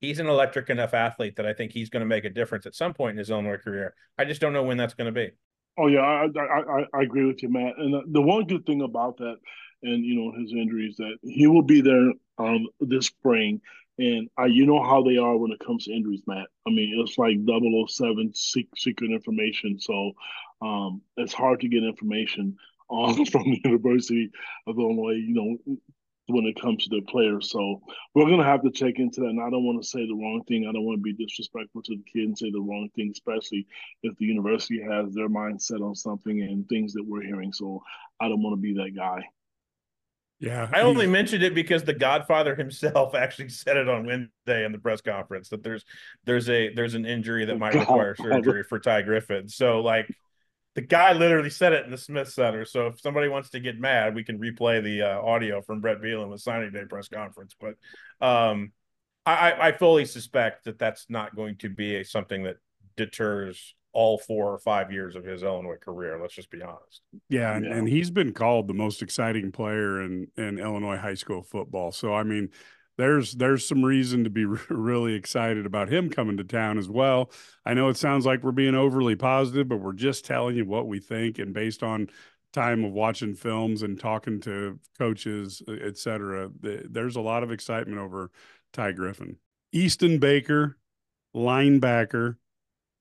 [0.00, 2.74] he's an electric enough athlete that I think he's going to make a difference at
[2.74, 3.94] some point in his Illinois career.
[4.16, 5.30] I just don't know when that's going to be.
[5.78, 7.78] Oh yeah, I, I I agree with you, Matt.
[7.78, 9.36] And the one good thing about that,
[9.82, 13.60] and you know his injuries, that he will be there um this spring.
[14.00, 16.48] And I, you know how they are when it comes to injuries, Matt.
[16.66, 19.80] I mean, it's like 007 secret information.
[19.80, 20.12] So
[20.62, 22.56] um, it's hard to get information
[22.88, 24.30] on from the University
[24.68, 25.14] of Illinois.
[25.14, 25.78] You know,
[26.28, 27.50] when it comes to the players.
[27.50, 27.80] So
[28.14, 29.28] we're going to have to check into that.
[29.28, 30.66] And I don't want to say the wrong thing.
[30.68, 33.66] I don't want to be disrespectful to the kid and say the wrong thing, especially
[34.02, 37.52] if the university has their mind set on something and things that we're hearing.
[37.52, 37.82] So
[38.20, 39.24] I don't want to be that guy.
[40.40, 40.68] Yeah.
[40.72, 44.78] I only mentioned it because the Godfather himself actually said it on Wednesday in the
[44.78, 45.84] press conference that there's
[46.24, 49.48] there's a there's an injury that might require surgery for Ty Griffin.
[49.48, 50.08] So like
[50.78, 52.64] the guy literally said it in the Smith Center.
[52.64, 56.00] So if somebody wants to get mad, we can replay the uh, audio from Bret
[56.00, 57.56] Bielema's signing day press conference.
[57.60, 57.74] But
[58.24, 58.70] um,
[59.26, 62.58] I, I, fully suspect that that's not going to be a, something that
[62.96, 66.16] deters all four or five years of his Illinois career.
[66.22, 67.00] Let's just be honest.
[67.28, 67.74] Yeah, and, yeah.
[67.74, 71.90] and he's been called the most exciting player in in Illinois high school football.
[71.90, 72.50] So I mean,
[72.98, 77.30] there's there's some reason to be really excited about him coming to town as well.
[77.64, 80.88] I know it sounds like we're being overly positive, but we're just telling you what
[80.88, 82.10] we think and based on
[82.52, 87.98] time of watching films and talking to coaches, et cetera, there's a lot of excitement
[87.98, 88.30] over
[88.72, 89.36] Ty Griffin.
[89.70, 90.78] Easton Baker,
[91.36, 92.36] linebacker,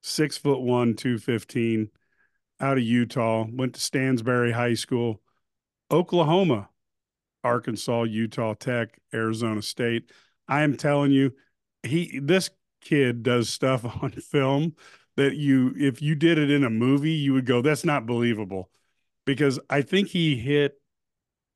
[0.02, 1.90] six foot one, 215,
[2.60, 5.22] out of Utah, went to Stansbury High School,
[5.90, 6.70] Oklahoma
[7.48, 10.12] Arkansas, Utah Tech, Arizona State.
[10.48, 11.34] I am telling you,
[11.84, 12.50] he this
[12.82, 14.76] kid does stuff on film
[15.16, 18.70] that you if you did it in a movie, you would go, that's not believable.
[19.26, 20.80] Because I think he hit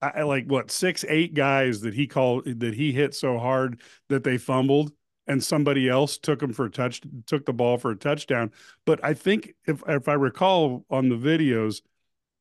[0.02, 4.24] I, like what six, eight guys that he called that he hit so hard that
[4.24, 4.92] they fumbled
[5.28, 8.52] and somebody else took him for a touch took the ball for a touchdown.
[8.86, 11.82] But I think if if I recall on the videos,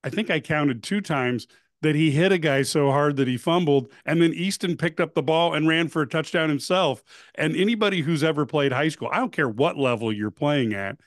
[0.03, 1.47] I think I counted two times
[1.83, 5.15] that he hit a guy so hard that he fumbled and then Easton picked up
[5.15, 7.03] the ball and ran for a touchdown himself.
[7.35, 10.99] And anybody who's ever played high school, I don't care what level you're playing at,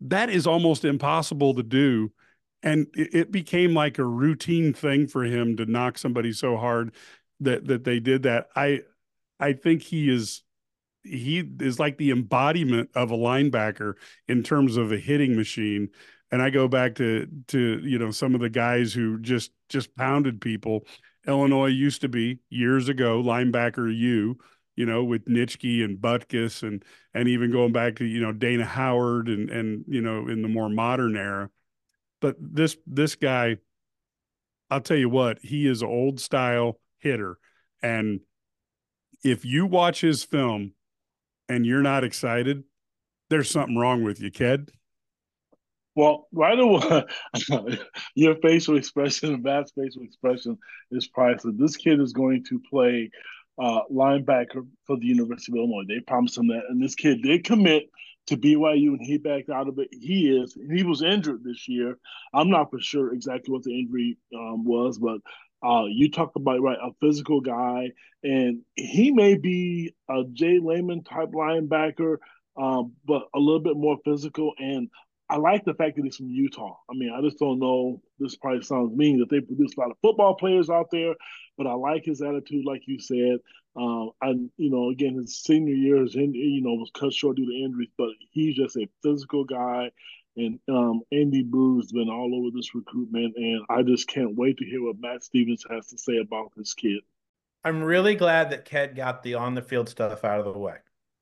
[0.00, 2.12] that is almost impossible to do.
[2.64, 6.94] And it became like a routine thing for him to knock somebody so hard
[7.40, 8.48] that that they did that.
[8.54, 8.82] I
[9.40, 10.44] I think he is
[11.02, 13.94] he is like the embodiment of a linebacker
[14.28, 15.88] in terms of a hitting machine
[16.32, 19.94] and I go back to to you know some of the guys who just just
[19.94, 20.86] pounded people.
[21.28, 24.38] Illinois used to be years ago linebacker U,
[24.74, 26.82] you know, with Nitschke and Butkus and
[27.14, 30.48] and even going back to you know Dana Howard and and you know in the
[30.48, 31.50] more modern era.
[32.20, 33.58] But this this guy,
[34.70, 37.38] I'll tell you what, he is an old style hitter,
[37.82, 38.20] and
[39.22, 40.72] if you watch his film
[41.48, 42.64] and you're not excited,
[43.28, 44.70] there's something wrong with you, kid.
[45.94, 47.04] Well, right away,
[48.14, 50.58] your facial expression, and Matt's facial expression
[50.90, 51.54] is priceless.
[51.58, 53.10] This kid is going to play
[53.58, 55.84] uh, linebacker for the University of Illinois.
[55.86, 57.90] They promised him that, and this kid did commit
[58.28, 59.88] to BYU, and he backed out of it.
[59.92, 60.56] He is.
[60.72, 61.98] He was injured this year.
[62.32, 65.20] I'm not for sure exactly what the injury um, was, but
[65.62, 67.90] uh, you talk about right a physical guy,
[68.22, 72.16] and he may be a Jay Leman type linebacker,
[72.56, 74.54] um, but a little bit more physical.
[74.58, 74.88] And
[75.32, 76.76] I like the fact that he's from Utah.
[76.90, 78.02] I mean, I just don't know.
[78.18, 81.14] This probably sounds mean that they produce a lot of football players out there,
[81.56, 83.38] but I like his attitude, like you said.
[83.74, 87.38] Um, and you know, again, his senior year is in, you know was cut short
[87.38, 89.90] due to injuries, but he's just a physical guy.
[90.36, 94.66] And um, Andy Buh's been all over this recruitment, and I just can't wait to
[94.66, 97.00] hear what Matt Stevens has to say about this kid.
[97.64, 100.76] I'm really glad that Ked got the on the field stuff out of the way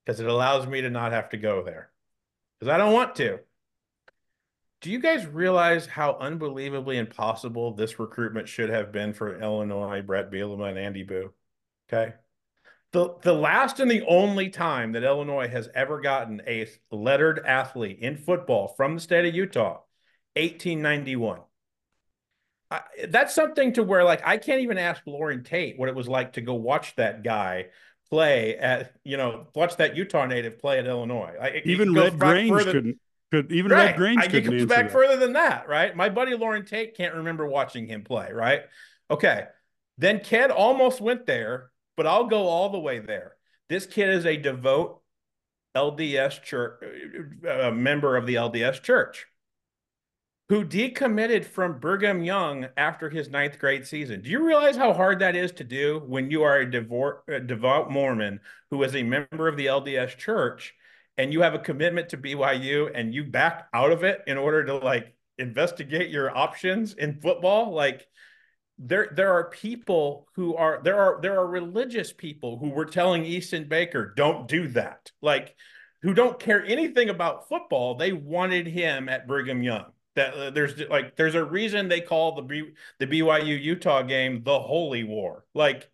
[0.05, 1.93] because it allows me to not have to go there
[2.59, 3.39] because I don't want to
[4.81, 10.31] do you guys realize how unbelievably impossible this recruitment should have been for Illinois, Bret
[10.31, 11.29] Bielema, and Andy Buh?
[11.89, 12.15] Okay.
[12.93, 17.99] The, the last and the only time that Illinois has ever gotten a lettered athlete
[18.01, 19.83] in football from the state of Utah,
[20.35, 21.41] 1891.
[22.71, 26.09] I, that's something to where, like, I can't even ask Loren Tate what it was
[26.09, 27.67] like to go watch that guy
[28.09, 31.35] play at, you know, watch that Utah native play at Illinois.
[31.41, 32.99] I, even Red Grange further, couldn't
[33.31, 33.87] could even right.
[33.87, 34.93] Red Grange could comes back that.
[34.93, 35.95] further than that, right?
[35.95, 38.63] My buddy Loren Tate can't remember watching him play, right?
[39.11, 39.45] Okay.
[39.99, 43.37] Then Ked almost went there, but I'll go all the way there.
[43.69, 45.01] This kid is a devout
[45.77, 46.83] LDS church,
[47.45, 49.27] a uh, member of the LDS church.
[50.49, 54.23] who decommitted from Brigham Young after his ninth grade season.
[54.23, 56.65] Do you realize how hard that is to do when you are a
[57.29, 58.41] a devout Mormon
[58.71, 60.75] who is a member of the LDS church
[61.21, 64.65] and you have a commitment to BYU and you back out of it in order
[64.65, 67.73] to like investigate your options in football?
[67.73, 68.07] Like,
[68.79, 73.25] there there are people who are there are there are religious people who were telling
[73.25, 75.55] Easton Baker don't do that like
[76.01, 80.81] who don't care anything about football they wanted him at Brigham Young that uh, there's
[80.89, 85.45] like there's a reason they call the B, the BYU Utah game the Holy War.
[85.55, 85.91] Like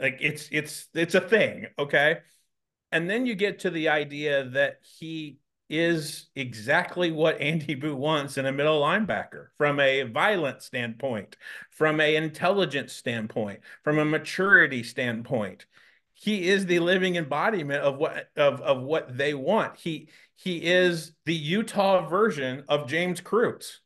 [0.00, 2.18] like it's it's it's a thing, okay?
[2.96, 5.36] And then you get to the idea that he
[5.68, 11.36] is exactly what Andy Buh wants in a middle linebacker from a violent standpoint,
[11.70, 15.66] from a intelligence standpoint, from a maturity standpoint.
[16.14, 19.76] He is the living embodiment of what of of what they want.
[19.76, 23.80] He he is the Utah version of James Kreutz,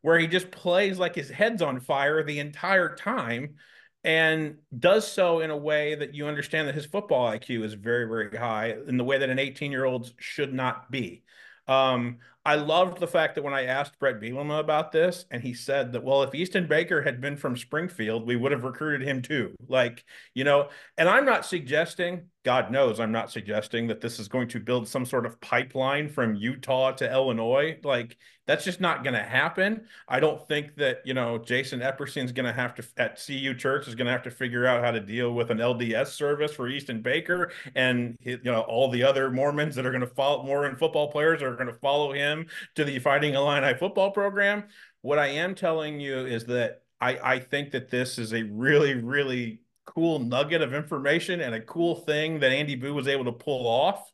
[0.00, 3.56] where he just plays like his head's on fire the entire time
[4.04, 8.06] and does so in a way that you understand that his football IQ is very,
[8.06, 11.22] very high in the way that an 18 year old should not be.
[11.66, 15.54] Um, I loved the fact that when I asked Bret Bielema about this, and he
[15.54, 19.22] said that, well, if Easton Baker had been from Springfield, we would have recruited him
[19.22, 19.54] too.
[19.66, 20.04] Like,
[20.34, 20.68] you know,
[20.98, 24.86] and I'm not suggesting, God knows, I'm not suggesting that this is going to build
[24.86, 27.78] some sort of pipeline from Utah to Illinois.
[27.82, 29.86] Like, that's just not going to happen.
[30.06, 33.88] I don't think that, you know, Jason Epperson's going to have to, at CU Church,
[33.88, 36.68] is going to have to figure out how to deal with an LDS service for
[36.68, 37.52] Easton Baker.
[37.74, 41.40] And, you know, all the other Mormons that are going to follow, Mormon football players
[41.40, 42.33] are going to follow him
[42.74, 44.64] to the Fighting Illini football program.
[45.02, 48.94] What I am telling you is that I, I think that this is a really,
[48.94, 53.32] really cool nugget of information and a cool thing that Andy Buh was able to
[53.32, 54.10] pull off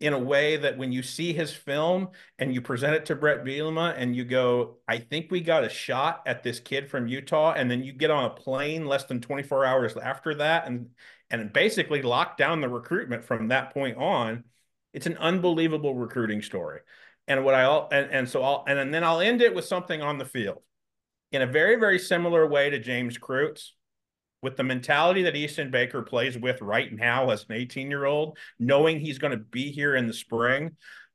[0.00, 2.08] in a way that when you see his film
[2.38, 5.68] and you present it to Bret Bielema and you go, I think we got a
[5.68, 9.20] shot at this kid from Utah, and then you get on a plane less than
[9.20, 10.88] 24 hours after that and
[11.32, 14.42] and basically lock down the recruitment from that point on.
[14.92, 16.80] It's an unbelievable recruiting story.
[17.30, 19.64] And what I all and, and so I'll and, and then I'll end it with
[19.64, 20.62] something on the field.
[21.30, 23.68] In a very, very similar way to James Kreutz,
[24.42, 28.36] with the mentality that Easton Baker plays with right now as an 18 year old,
[28.58, 30.72] knowing he's going to be here in the spring,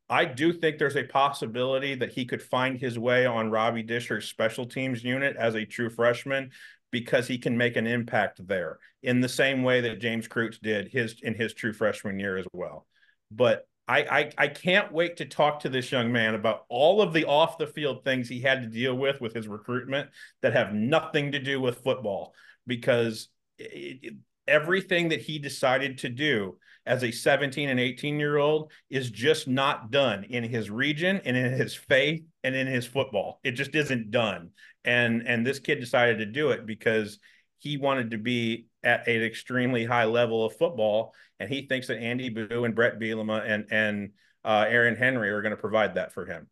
[0.10, 4.30] I do think there's a possibility that he could find his way on Robbie Discher's
[4.30, 6.52] special teams unit as a true freshman
[6.92, 10.88] because he can make an impact there in the same way that James Kreutz did
[10.88, 12.88] his in his true freshman year as well.
[13.32, 17.14] But I, I I can't wait to talk to this young man about all of
[17.14, 20.10] the off the field things he had to deal with with his recruitment
[20.42, 22.34] that have nothing to do with football
[22.66, 23.30] because
[23.60, 24.14] it, it,
[24.48, 29.48] everything that he decided to do as a 17 and 18 year old is just
[29.48, 33.40] not done in his region and in his faith and in his football.
[33.44, 34.52] It just isn't done.
[34.84, 37.20] And and this kid decided to do it because
[37.60, 41.98] he wanted to be at an extremely high level of football, and he thinks that
[41.98, 44.12] Andy Buh and Bret Bielema and and
[44.44, 46.48] uh, Aaron Henry are going to provide that for him.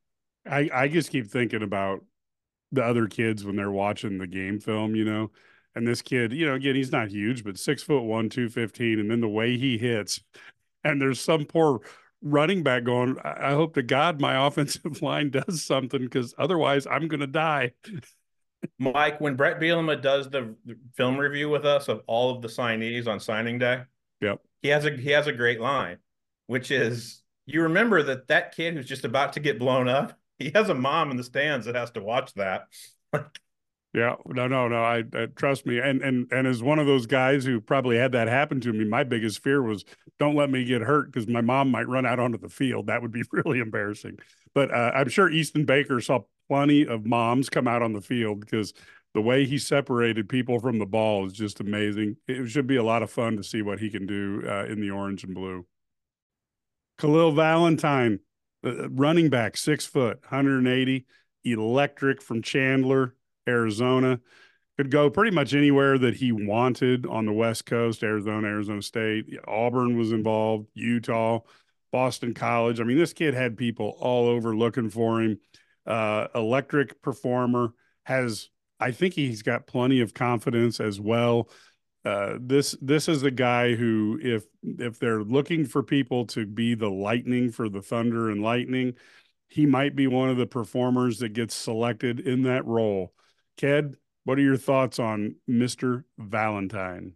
[0.46, 2.04] I I just keep thinking about
[2.72, 5.32] the other kids when they're watching the game film, you know,
[5.76, 9.00] and this kid, you know, again, he's not huge, but six foot one, 215.
[9.00, 10.22] And then the way he hits,
[10.84, 11.82] and there's some poor
[12.22, 17.08] running back going, I, hope to God my offensive line does something because otherwise I'm
[17.08, 17.74] going to die.
[18.80, 20.56] Mike, when Bret Bielema does the
[20.96, 23.84] film review with us of all of the signees on signing day,
[24.22, 25.98] yep, he has a he has a great line,
[26.48, 30.52] which is you remember that that kid who's just about to get blown up, he
[30.56, 32.68] has a mom in the stands that has to watch that.
[33.94, 34.84] Yeah, no, no, no.
[34.84, 38.12] I, I, trust me, and and and as one of those guys who probably had
[38.14, 39.86] that happen to me, my biggest fear was
[40.18, 42.88] don't let me get hurt because my mom might run out onto the field.
[42.88, 44.18] That would be really embarrassing.
[44.56, 48.40] But uh, I'm sure Easton Baker saw plenty of moms come out on the field
[48.40, 48.74] because
[49.14, 52.18] the way he separated people from the ball is just amazing.
[52.28, 54.82] It should be a lot of fun to see what he can do uh, in
[54.82, 55.66] the orange and blue.
[56.98, 58.20] Khalil Valentine,
[58.66, 61.06] uh, running back, six foot, 180,
[61.44, 63.16] electric from Chandler
[63.48, 64.20] Arizona.
[64.78, 69.26] Could go pretty much anywhere that he wanted on the West Coast, Arizona, Arizona State.
[69.48, 71.42] Auburn was involved, Utah,
[71.92, 72.80] Boston College.
[72.80, 75.40] I mean, this kid had people all over looking for him.
[75.86, 77.74] Uh, electric performer
[78.04, 78.50] has,
[78.80, 81.50] I think he's got plenty of confidence as well.
[82.06, 86.76] Uh, this this is a guy who, if if they're looking for people to be
[86.76, 88.96] the lightning for the Thunder and Lightning,
[89.48, 93.14] he might be one of the performers that gets selected in that role.
[93.56, 93.96] Ked,
[94.26, 96.04] what are your thoughts on Mr.
[96.18, 97.14] Valentine?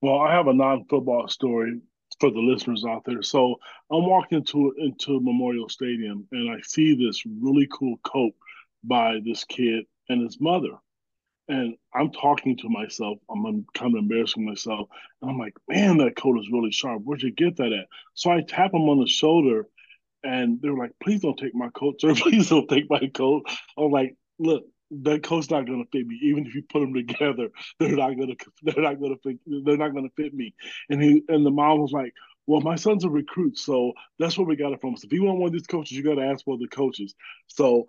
[0.00, 1.80] Well, I have a non-football story
[2.20, 3.22] for the listeners out there.
[3.22, 3.56] So
[3.90, 8.32] I'm walking into into Memorial Stadium and I see this really cool coat
[8.84, 10.72] by this kid and his mother.
[11.48, 13.18] And I'm talking to myself.
[13.30, 14.88] I'm kind of embarrassing myself.
[15.22, 17.02] And I'm like, man, that coat is really sharp.
[17.04, 17.86] Where'd you get that at?
[18.14, 19.68] So I tap him on the shoulder
[20.24, 22.14] and they're like, please don't take my coat, sir.
[22.16, 23.44] Please don't take my coat.
[23.78, 26.18] I'm like, look, that coat's not gonna fit me.
[26.22, 27.48] Even if you put them together,
[27.80, 30.54] they're not gonna they're not gonna fit they're not gonna fit me.
[30.88, 32.12] And he and the mom was like,
[32.46, 34.96] Well, my son's a recruit, so that's where we got it from.
[34.96, 37.14] So if you want one of these coaches, you gotta ask for the coaches.
[37.48, 37.86] So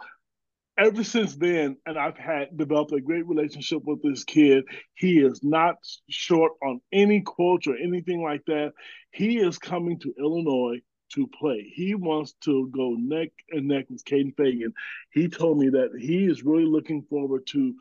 [0.77, 4.65] ever since then, and I've had developed a great relationship with this kid.
[4.95, 5.75] He is not
[6.09, 8.73] short on any quotes or anything like that.
[9.11, 10.81] He is coming to Illinois
[11.13, 11.71] to play.
[11.73, 14.73] He wants to go neck and neck with Kaden Feagin.
[15.11, 17.75] He told me that he is really looking forward to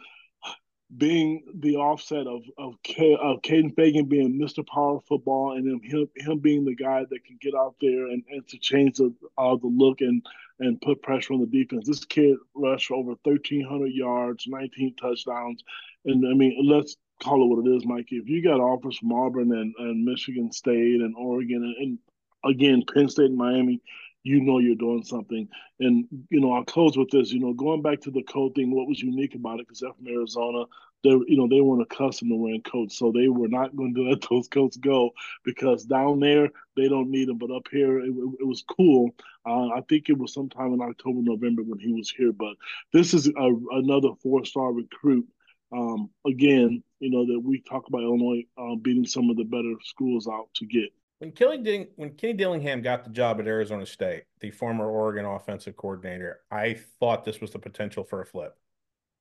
[0.96, 4.66] being the offset of of, of Kaden Feagin being Mr.
[4.66, 8.46] Power Football and him, him being the guy that can get out there and, and
[8.48, 10.24] to change the uh, the look and
[10.60, 11.86] and put pressure on the defense.
[11.86, 15.62] This kid rushed over 1,300 yards, 19 touchdowns,
[16.04, 18.16] and I mean let's call it what it is, Mikey.
[18.16, 21.98] If you got offers from Auburn and, and Michigan State and Oregon and, and
[22.44, 23.80] again, Penn State and Miami,
[24.26, 25.48] you know you're doing something.
[25.78, 28.74] And, you know, I'll close with this, you know, going back to the code thing,
[28.74, 30.64] what was unique about it, because they're from Arizona,
[31.04, 32.98] they you know, they weren't accustomed to wearing coats.
[32.98, 35.10] So they were not going to let those coats go
[35.44, 37.38] because down there, they don't need them.
[37.38, 38.10] But up here, it,
[38.40, 39.14] it was cool.
[39.46, 42.32] Uh, I think it was sometime in October, November when he was here.
[42.32, 42.56] But
[42.92, 45.26] this is a, another four star recruit.
[45.72, 49.74] Um, again, you know, that we talk about Illinois uh, beating some of the better
[49.82, 53.86] schools out to get when Kelly Ding, when Kenny Dillingham got the job at Arizona
[53.86, 58.56] State, the former Oregon offensive coordinator, I thought this was the potential for a flip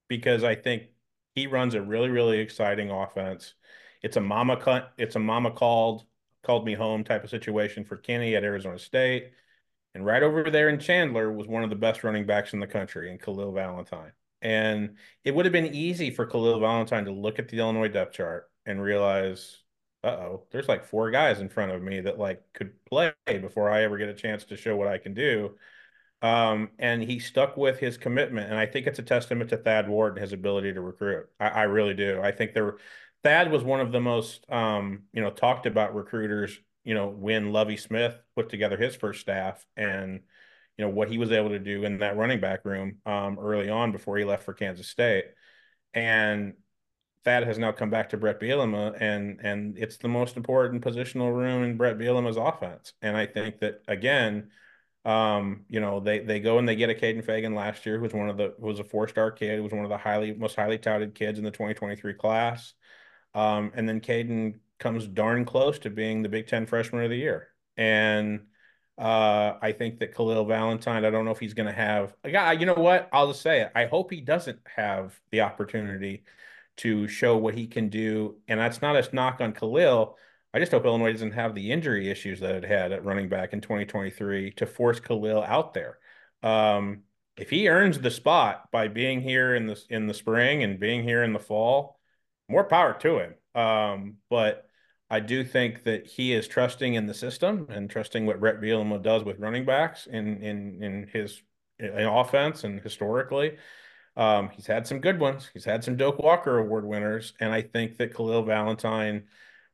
[0.08, 0.84] because I think
[1.34, 3.54] he runs a really really exciting offense.
[4.02, 6.06] It's a mama cut, it's a mama called
[6.44, 9.32] called me home type of situation for Kenny at Arizona State.
[9.96, 12.68] And right over there in Chandler was one of the best running backs in the
[12.68, 14.12] country in Khalil Valentine.
[14.42, 18.14] And it would have been easy for Khalil Valentine to look at the Illinois depth
[18.14, 19.64] chart and realize
[20.06, 23.84] uh-oh, there's like four guys in front of me that like could play before I
[23.84, 25.56] ever get a chance to show what I can do.
[26.22, 28.50] Um, and he stuck with his commitment.
[28.50, 31.28] And I think it's a testament to Thad Ward and his ability to recruit.
[31.40, 32.22] I, I really do.
[32.22, 32.78] I think there
[33.24, 37.52] Thad was one of the most um, you know, talked about recruiters, you know, when
[37.52, 40.22] Lovie Smith put together his first staff and
[40.78, 43.70] you know what he was able to do in that running back room um, early
[43.70, 45.26] on before he left for Kansas State.
[45.94, 46.54] And
[47.26, 51.36] Thad has now come back to Bret Bielema, and and it's the most important positional
[51.36, 52.94] room in Bret Bielema's offense.
[53.02, 54.52] And I think that again,
[55.06, 58.04] um, you know, they they go and they get a Kaden Feagin last year, who
[58.04, 60.56] was one of the was a four star kid, was one of the highly most
[60.56, 62.74] highly touted kids in the 2023 class.
[63.34, 67.18] Um, and then Kaden comes darn close to being the Big Ten Freshman of the
[67.18, 68.42] Year, and
[69.00, 72.30] uh, I think that Khalil Valentine, I don't know if he's going to have a
[72.30, 72.54] guy.
[72.54, 73.10] You know what?
[73.12, 73.72] I'll just say it.
[73.76, 76.24] I hope he doesn't have the opportunity
[76.78, 78.36] to show what he can do.
[78.48, 80.18] And that's not a knock on Khalil.
[80.54, 83.54] I just hope Illinois doesn't have the injury issues that it had at running back
[83.54, 86.00] in 2023 to force Khalil out there.
[86.44, 87.04] Um,
[87.38, 91.04] if he earns the spot by being here in the in the spring and being
[91.04, 92.00] here in the fall,
[92.48, 93.36] more power to him.
[93.62, 94.70] Um, but
[95.10, 99.02] I do think that he is trusting in the system and trusting what Bret Bielema
[99.02, 101.42] does with running backs in in in his
[101.80, 103.58] in offense and historically.
[104.18, 105.50] Um, he's had some good ones.
[105.54, 109.26] He's had some Doak Walker Award winners, and I think that Khalil Valentine.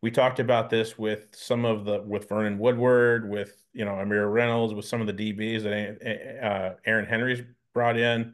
[0.02, 4.28] We talked about this with some of the with Vernon Woodward, with you know Amir
[4.28, 7.44] Reynolds, with some of the DBs that uh, Aaron Henry's
[7.74, 8.34] brought in.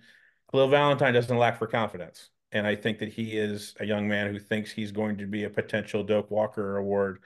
[0.50, 4.32] Khalil Valentine doesn't lack for confidence, and I think that he is a young man
[4.32, 7.20] who thinks he's going to be a potential Doak Walker Award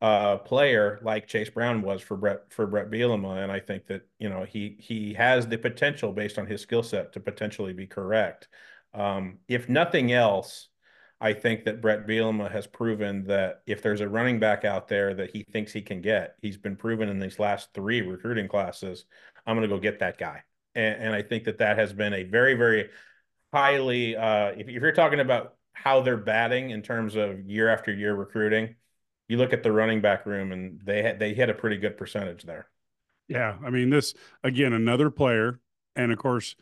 [0.00, 4.02] uh, player like Chase Brown was for Bret for Bret Bielema, and I think that
[4.18, 7.86] you know he he has the potential based on his skill set to potentially be
[7.86, 8.48] correct.
[8.92, 10.68] Um, if nothing else,
[11.20, 15.14] I think that Bret Bielema has proven that if there's a running back out there
[15.14, 19.06] that he thinks he can get, he's been proven in these last three recruiting classes.
[19.46, 20.42] I'm going to go get that guy,
[20.74, 22.90] and, and, I think that that has been a very very
[23.52, 24.16] highly.
[24.16, 28.14] Uh, if, if you're talking about how they're batting in terms of year after year
[28.14, 28.74] recruiting
[29.28, 31.96] you look at the running back room and they had, they hit a pretty good
[31.96, 32.68] percentage there.
[33.28, 35.60] Yeah, I mean this again another player
[35.96, 36.56] and of course,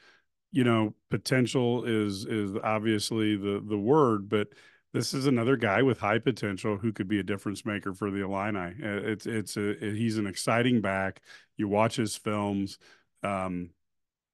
[0.50, 4.48] you know, potential is is obviously the the word, but
[4.92, 8.22] this is another guy with high potential who could be a difference maker for the
[8.22, 8.74] Illini.
[8.82, 11.22] Uh, it's it's a he's an exciting back.
[11.56, 12.78] You watch his films,
[13.22, 13.70] um,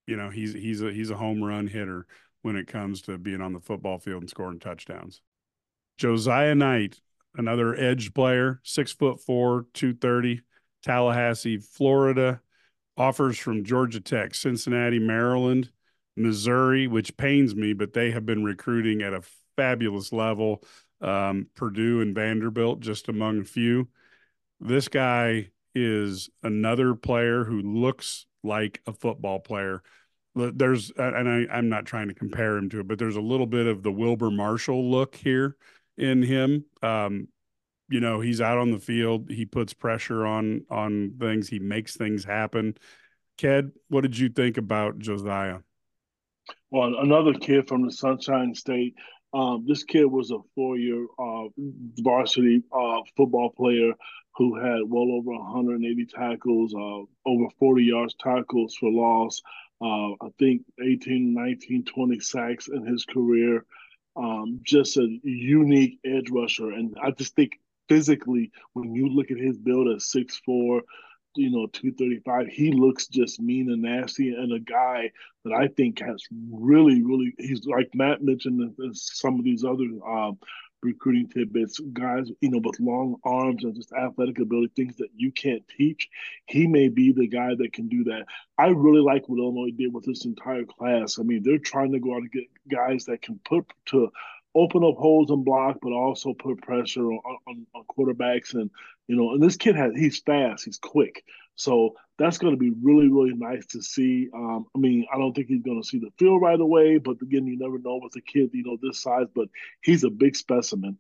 [0.06, 2.06] you know he's he's a he's a home run hitter
[2.42, 5.20] when it comes to being on the football field and scoring touchdowns.
[5.96, 7.00] Josiah Knight
[7.36, 10.42] another edge player, six foot four, 230,
[10.82, 12.40] Tallahassee, Florida.
[12.96, 15.70] Offers from Georgia Tech, Cincinnati, Maryland,
[16.16, 19.22] Missouri, which pains me, but they have been recruiting at a
[19.56, 20.64] fabulous level.
[21.00, 23.88] Um, Purdue and Vanderbilt, just among a few.
[24.59, 29.84] This guy is another player who looks like a football player.
[30.34, 33.46] There's, and I, I'm not trying to compare him to it, but there's a little
[33.46, 35.56] bit of the Wilber Marshall look here
[35.98, 36.64] in him.
[36.82, 37.28] Um,
[37.88, 39.30] you know, he's out on the field.
[39.30, 41.48] He puts pressure on on things.
[41.48, 42.76] He makes things happen.
[43.38, 45.58] Ked, what did you think about Josiah?
[46.70, 48.94] Well, another kid from the Sunshine State.
[49.32, 51.48] Um, this kid was a four-year uh,
[51.98, 53.92] varsity uh, football player
[54.36, 59.42] who had well over 180 tackles, uh, over 40 yards tackles for loss.
[59.80, 63.64] Uh, I think 18, 19, 20 sacks in his career.
[64.18, 67.52] Um, just a unique edge rusher, and I just think
[67.88, 70.82] physically, when you look at his build at six four,
[71.36, 74.30] you know, 235, he looks just mean and nasty.
[74.30, 75.10] And a guy
[75.44, 79.84] that I think has really, really, he's like Matt mentioned in, some of these other
[80.06, 80.38] um,
[80.82, 85.32] recruiting tidbits, guys, you know, with long arms and just athletic ability, things that you
[85.32, 86.09] can't teach.
[86.46, 88.26] He may be the guy that can do that.
[88.56, 91.18] I really like what Illinois did with this entire class.
[91.18, 94.10] I mean, they're trying to go out and get guys that can put to
[94.55, 98.55] open up holes and block, but also put pressure on, on, on quarterbacks.
[98.55, 98.70] And
[99.06, 101.24] you know, and this kid has he's fast, he's quick.
[101.56, 104.28] So that's going to be really, really nice to see.
[104.34, 107.16] Um, I mean, I don't think he's going to see the field right away, but
[107.22, 109.26] again, you never know with a kid, you know, this size.
[109.34, 109.48] But
[109.82, 110.98] he's a big specimen.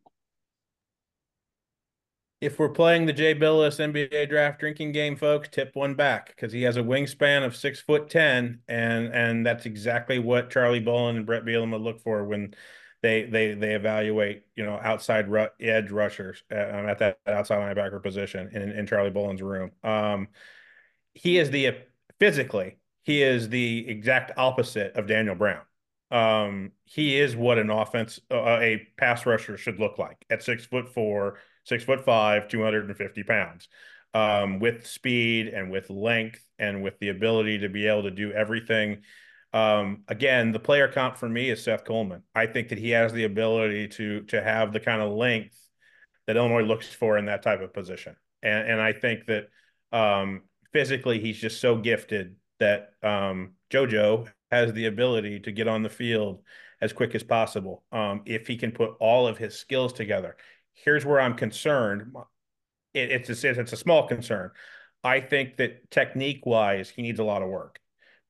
[2.40, 6.52] If we're playing the Jay Bilas NBA draft drinking game, folks, tip one back because
[6.52, 11.16] he has a wingspan of six foot ten, and and that's exactly what Charlie Bullen
[11.16, 12.54] and Bret Bielema look for when
[13.02, 18.00] they they they evaluate you know outside ru- edge rushers uh, at that outside linebacker
[18.00, 19.72] position in, in Charlie Bullen's room.
[19.82, 20.28] Um,
[21.14, 21.76] he is the
[22.18, 25.62] physically he is the exact opposite of Daniel Brown.
[26.10, 30.64] Um, he is what an offense uh, a pass rusher should look like at six
[30.66, 33.68] foot four, six foot five, two hundred and fifty pounds.
[34.14, 38.32] Um, with speed and with length and with the ability to be able to do
[38.32, 39.02] everything
[39.52, 42.22] um, again, the player comp for me is Seth Coleman.
[42.34, 45.58] I think that he has the ability to to have the kind of length
[46.26, 49.48] that Illinois looks for in that type of position, and and I think that
[49.90, 55.82] um, physically he's just so gifted that um, JoJo has the ability to get on
[55.82, 56.42] the field
[56.80, 60.36] as quick as possible um, if he can put all of his skills together.
[60.74, 62.12] Here's where I'm concerned.
[62.94, 64.50] It, it's a, it's a small concern.
[65.02, 67.80] I think that technique wise, he needs a lot of work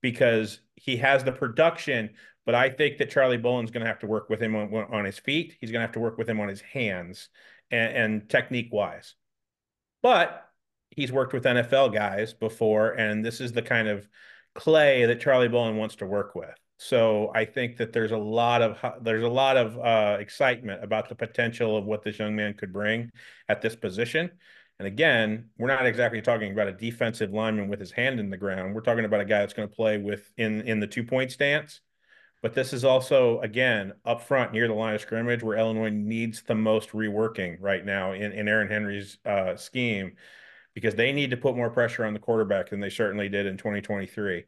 [0.00, 2.10] because he has the production,
[2.46, 5.04] but I think that Charlie Bullen's going to have to work with him on, on
[5.04, 5.56] his feet.
[5.60, 7.28] He's going to have to work with him on his hands
[7.70, 9.14] and, and technique wise.
[10.02, 10.47] But
[10.98, 14.08] he's worked with NFL guys before, and this is the kind of
[14.56, 16.56] clay that Charlie Bullen wants to work with.
[16.76, 21.08] So I think that there's a lot of there's a lot of uh, excitement about
[21.08, 23.12] the potential of what this young man could bring
[23.48, 24.28] at this position.
[24.80, 28.36] And again, we're not exactly talking about a defensive lineman with his hand in the
[28.36, 28.74] ground.
[28.74, 31.30] We're talking about a guy that's going to play with in in the two point
[31.30, 31.80] stance.
[32.42, 36.42] But this is also again up front near the line of scrimmage where Illinois needs
[36.42, 40.16] the most reworking right now in, in Aaron Henry's uh, scheme
[40.74, 43.56] because they need to put more pressure on the quarterback than they certainly did in
[43.56, 44.44] 2023.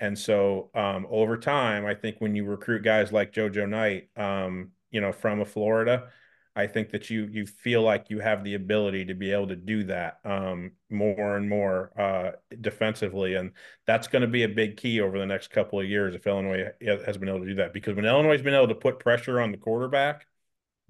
[0.00, 4.70] And so um, over time, I think when you recruit guys like JoJo Knight, um,
[4.90, 6.08] you know, from Florida,
[6.54, 9.56] I think that you you feel like you have the ability to be able to
[9.56, 13.52] do that um, more and more uh, defensively, and
[13.86, 16.68] that's going to be a big key over the next couple of years if Illinois
[17.06, 17.72] has been able to do that.
[17.72, 20.26] Because when Illinois has been able to put pressure on the quarterback,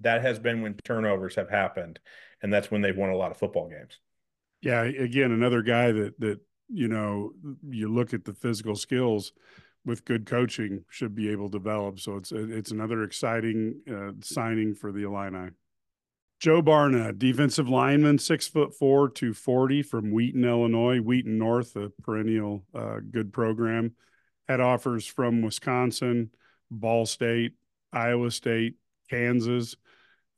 [0.01, 1.99] that has been when turnovers have happened,
[2.41, 3.99] and that's when they've won a lot of football games.
[4.63, 7.33] Yeah, again, another guy that that you know
[7.69, 9.33] you look at the physical skills
[9.85, 11.99] with good coaching should be able to develop.
[11.99, 15.49] So it's it's another exciting uh, signing for the Illini.
[16.39, 20.99] Joe Barna, defensive lineman, six foot four to forty from Wheaton, Illinois.
[20.99, 23.95] Wheaton North, a perennial uh, good program,
[24.47, 26.29] had offers from Wisconsin,
[26.71, 27.53] Ball State,
[27.91, 28.75] Iowa State,
[29.09, 29.75] Kansas.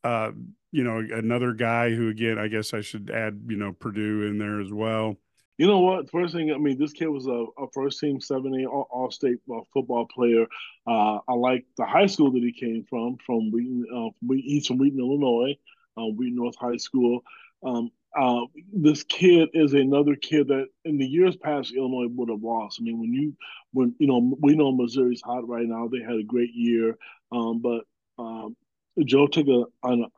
[0.03, 0.31] Uh,
[0.75, 4.37] you know, another guy who, again, I guess I should add, you know, Purdue in
[4.37, 5.15] there as well.
[5.57, 6.11] You know what?
[6.11, 9.61] First thing, I mean, this kid was a, a first team 7A all, state uh,
[9.73, 10.45] football player.
[10.85, 14.77] Uh, I like the high school that he came from, from Wheaton, uh, he's from
[14.77, 15.55] Wheaton, Illinois,
[15.97, 17.21] uh, Wheaton North High School.
[17.65, 18.41] Um, uh,
[18.73, 22.79] this kid is another kid that in the years past Illinois would have lost.
[22.81, 23.33] I mean, when you
[23.71, 26.97] when you know we know Missouri's hot right now, they had a great year,
[27.31, 27.83] um, but
[28.17, 28.55] um,
[29.03, 29.65] Joe took a,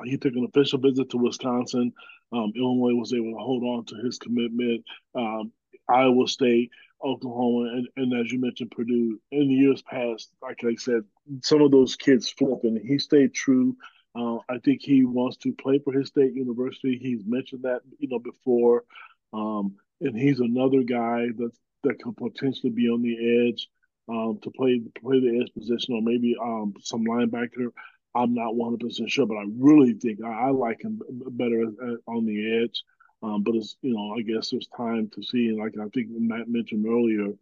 [0.05, 1.93] he took an official visit to Wisconsin.
[2.31, 4.83] Um, Illinois was able to hold on to his commitment.
[5.15, 5.51] Um,
[5.89, 6.71] Iowa State,
[7.03, 9.19] Oklahoma, and, and as you mentioned, Purdue.
[9.31, 11.03] In the years past, like I said,
[11.41, 13.75] some of those kids flip, and he stayed true.
[14.15, 16.99] Uh, I think he wants to play for his state university.
[17.01, 18.83] He's mentioned that you know before,
[19.33, 21.51] um, and he's another guy that
[21.83, 23.67] that could potentially be on the edge
[24.09, 27.71] um, to play play the edge position or maybe um, some linebacker.
[28.15, 31.65] I'm not 100 percent sure, but I really think I, I like him better
[32.07, 32.83] on the edge.
[33.23, 36.07] Um, but it's you know I guess there's time to see, and like I think
[36.11, 37.33] Matt mentioned earlier,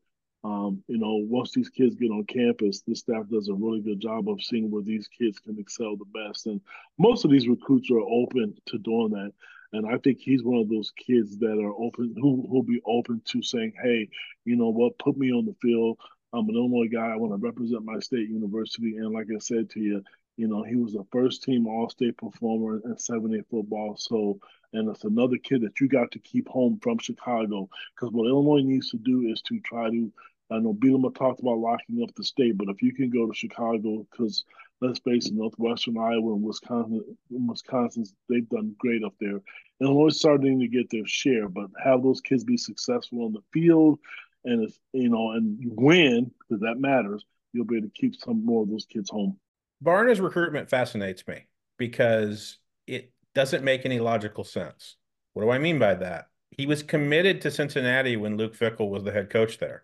[0.44, 4.00] um, you know once these kids get on campus, the staff does a really good
[4.00, 6.62] job of seeing where these kids can excel the best, and
[6.98, 9.34] most of these recruits are open to doing that.
[9.74, 13.22] And I think he's one of those kids that are open, who will be open
[13.26, 14.08] to saying, "Hey,
[14.46, 14.98] you know what?
[14.98, 16.00] Put me on the field.
[16.32, 17.08] I'm an Illinois guy.
[17.08, 20.02] I want to represent my state university." And like I said to you,
[20.38, 23.96] you know, he was a first team All State performer in 7A football.
[23.98, 24.40] So
[24.76, 27.70] and it's another kid that you got to keep home from Chicago.
[27.96, 30.12] Because what Illinois needs to do is to try to,
[30.52, 33.34] I know Bielema talked about locking up the state, but if you can go to
[33.34, 34.44] Chicago, because
[34.82, 39.42] let's face it, Northwestern Iowa and Wisconsin, Wisconsin, they've done great up there.
[39.82, 43.42] Illinois is starting to get their share, but have those kids be successful on the
[43.54, 44.00] field,
[44.44, 48.46] and if you know, and win because that matters, you'll be able to keep some
[48.46, 49.38] more of those kids home.
[49.84, 51.48] Barna's recruitment fascinates me
[51.78, 52.58] because
[52.88, 54.96] it doesn't make any logical sense.
[55.34, 56.30] What do I mean by that?
[56.52, 59.84] He was committed to Cincinnati when Luke Fickell was the head coach there.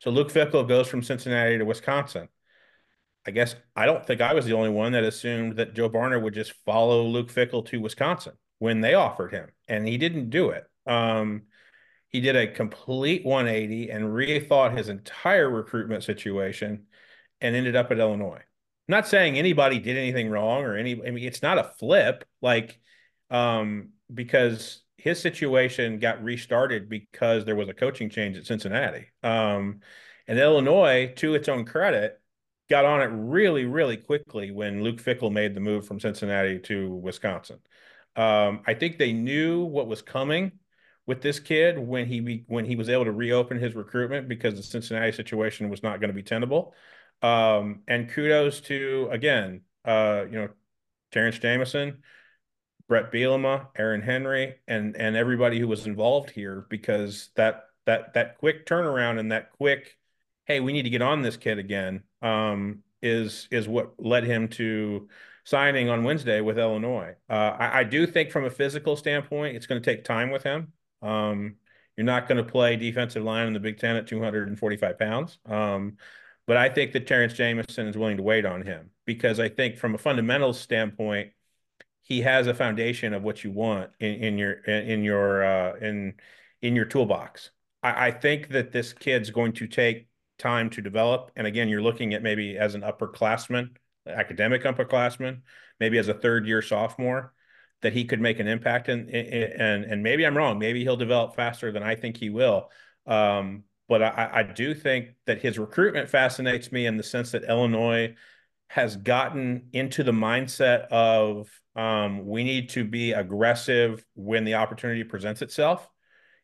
[0.00, 2.28] So Luke Fickell goes from Cincinnati to Wisconsin.
[3.26, 6.20] I guess I don't think I was the only one that assumed that Joe Barna
[6.20, 10.50] would just follow Luke Fickell to Wisconsin when they offered him, and he didn't do
[10.50, 10.64] it.
[10.86, 11.44] Um,
[12.08, 16.86] he did a complete 180 and rethought his entire recruitment situation
[17.40, 18.42] and ended up at Illinois
[18.88, 22.78] not saying anybody did anything wrong or any I mean it's not a flip like
[23.30, 29.06] um because his situation got restarted because there was a coaching change at Cincinnati.
[29.22, 29.80] Um
[30.26, 32.20] and Illinois to its own credit
[32.70, 36.94] got on it really really quickly when Luke Fickell made the move from Cincinnati to
[36.94, 37.58] Wisconsin.
[38.16, 40.52] Um I think they knew what was coming
[41.06, 44.62] with this kid when he when he was able to reopen his recruitment because the
[44.62, 46.74] Cincinnati situation was not going to be tenable.
[47.24, 50.48] Um, and kudos to again, uh, you know,
[51.10, 52.02] Terrance Jamison,
[52.86, 58.36] Bret Bielema, Aaron Henry, and and everybody who was involved here because that that that
[58.36, 59.96] quick turnaround and that quick,
[60.44, 64.48] hey, we need to get on this kid again, um, is is what led him
[64.48, 65.08] to
[65.44, 67.14] signing on Wednesday with Illinois.
[67.30, 70.42] Uh, I, I, do think from a physical standpoint, it's going to take time with
[70.42, 70.72] him.
[71.02, 71.56] Um,
[71.96, 75.38] you're not going to play defensive line in the Big Ten at 245 pounds.
[75.44, 75.98] Um,
[76.46, 79.78] but I think that Terrance Jamison is willing to wait on him because I think
[79.78, 81.30] from a fundamental standpoint,
[82.02, 86.14] he has a foundation of what you want in, in your in your uh, in
[86.60, 87.50] in your toolbox.
[87.82, 90.08] I, I think that this kid's going to take
[90.38, 91.30] time to develop.
[91.36, 93.76] And again, you're looking at maybe as an upperclassman,
[94.06, 95.40] academic upperclassman,
[95.80, 97.32] maybe as a third year sophomore,
[97.80, 98.88] that he could make an impact.
[98.88, 100.58] And and and maybe I'm wrong.
[100.58, 102.70] Maybe he'll develop faster than I think he will.
[103.06, 107.44] Um, but I, I do think that his recruitment fascinates me in the sense that
[107.44, 108.14] Illinois
[108.68, 115.04] has gotten into the mindset of um, we need to be aggressive when the opportunity
[115.04, 115.88] presents itself.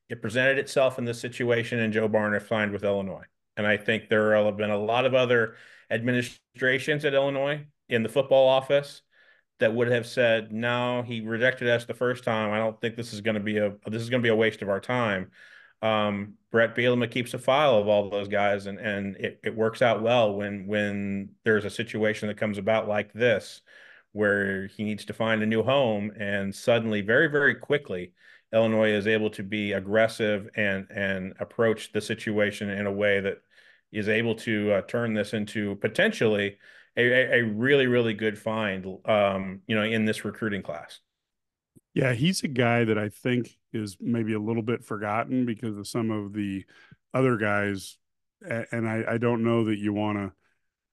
[0.08, 3.24] It presented itself in this situation, and Joe Barna signed with Illinois.
[3.56, 5.56] And I think there have been a lot of other
[5.90, 9.02] administrations at Illinois in the football office
[9.60, 12.52] that would have said, "No, he rejected us the first time.
[12.52, 14.36] I don't think this is going to be a this is going to be a
[14.36, 15.30] waste of our time."
[15.82, 19.82] Um, Bret Bielema keeps a file of all those guys, and and it, it works
[19.82, 23.62] out well when when there's a situation that comes about like this,
[24.12, 28.12] where he needs to find a new home, and suddenly, very very quickly,
[28.52, 33.38] Illinois is able to be aggressive and and approach the situation in a way that
[33.92, 36.58] is able to uh, turn this into potentially
[36.96, 41.00] a, a really really good find, um, you know, in this recruiting class.
[41.94, 45.86] Yeah, he's a guy that I think is maybe a little bit forgotten because of
[45.86, 46.64] some of the
[47.14, 47.98] other guys,
[48.72, 50.32] and I, I don't know that you want to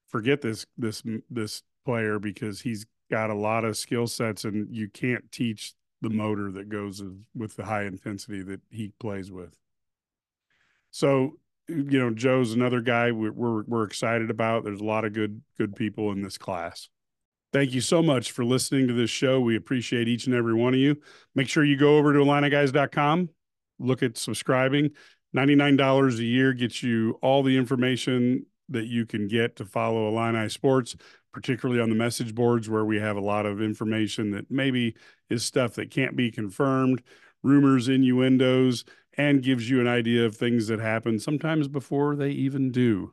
[0.08, 4.88] forget this this this player because he's got a lot of skill sets, and you
[4.88, 7.02] can't teach the motor that goes
[7.34, 9.56] with the high intensity that he plays with.
[10.90, 11.38] So,
[11.68, 14.64] you know, Joe's another guy we're we're, we're excited about.
[14.64, 16.88] There's a lot of good good people in this class.
[17.52, 19.40] Thank you so much for listening to this show.
[19.40, 20.96] We appreciate each and every one of you.
[21.34, 23.30] Make sure you go over to IlliniGuys.com,
[23.78, 24.90] look at subscribing.
[25.34, 30.48] $99 a year gets you all the information that you can get to follow Illini
[30.48, 30.94] Sports,
[31.32, 34.94] particularly on the message boards where we have a lot of information that maybe
[35.30, 37.02] is stuff that can't be confirmed,
[37.42, 38.84] rumors, innuendos,
[39.16, 43.12] and gives you an idea of things that happen sometimes before they even do.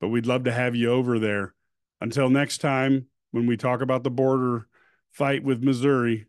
[0.00, 1.54] But we'd love to have you over there.
[2.00, 4.68] Until next time, when we talk about the border
[5.10, 6.26] fight with Missouri,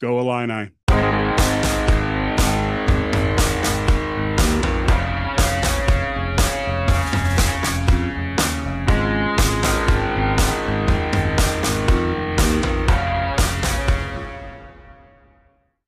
[0.00, 0.70] go Illini.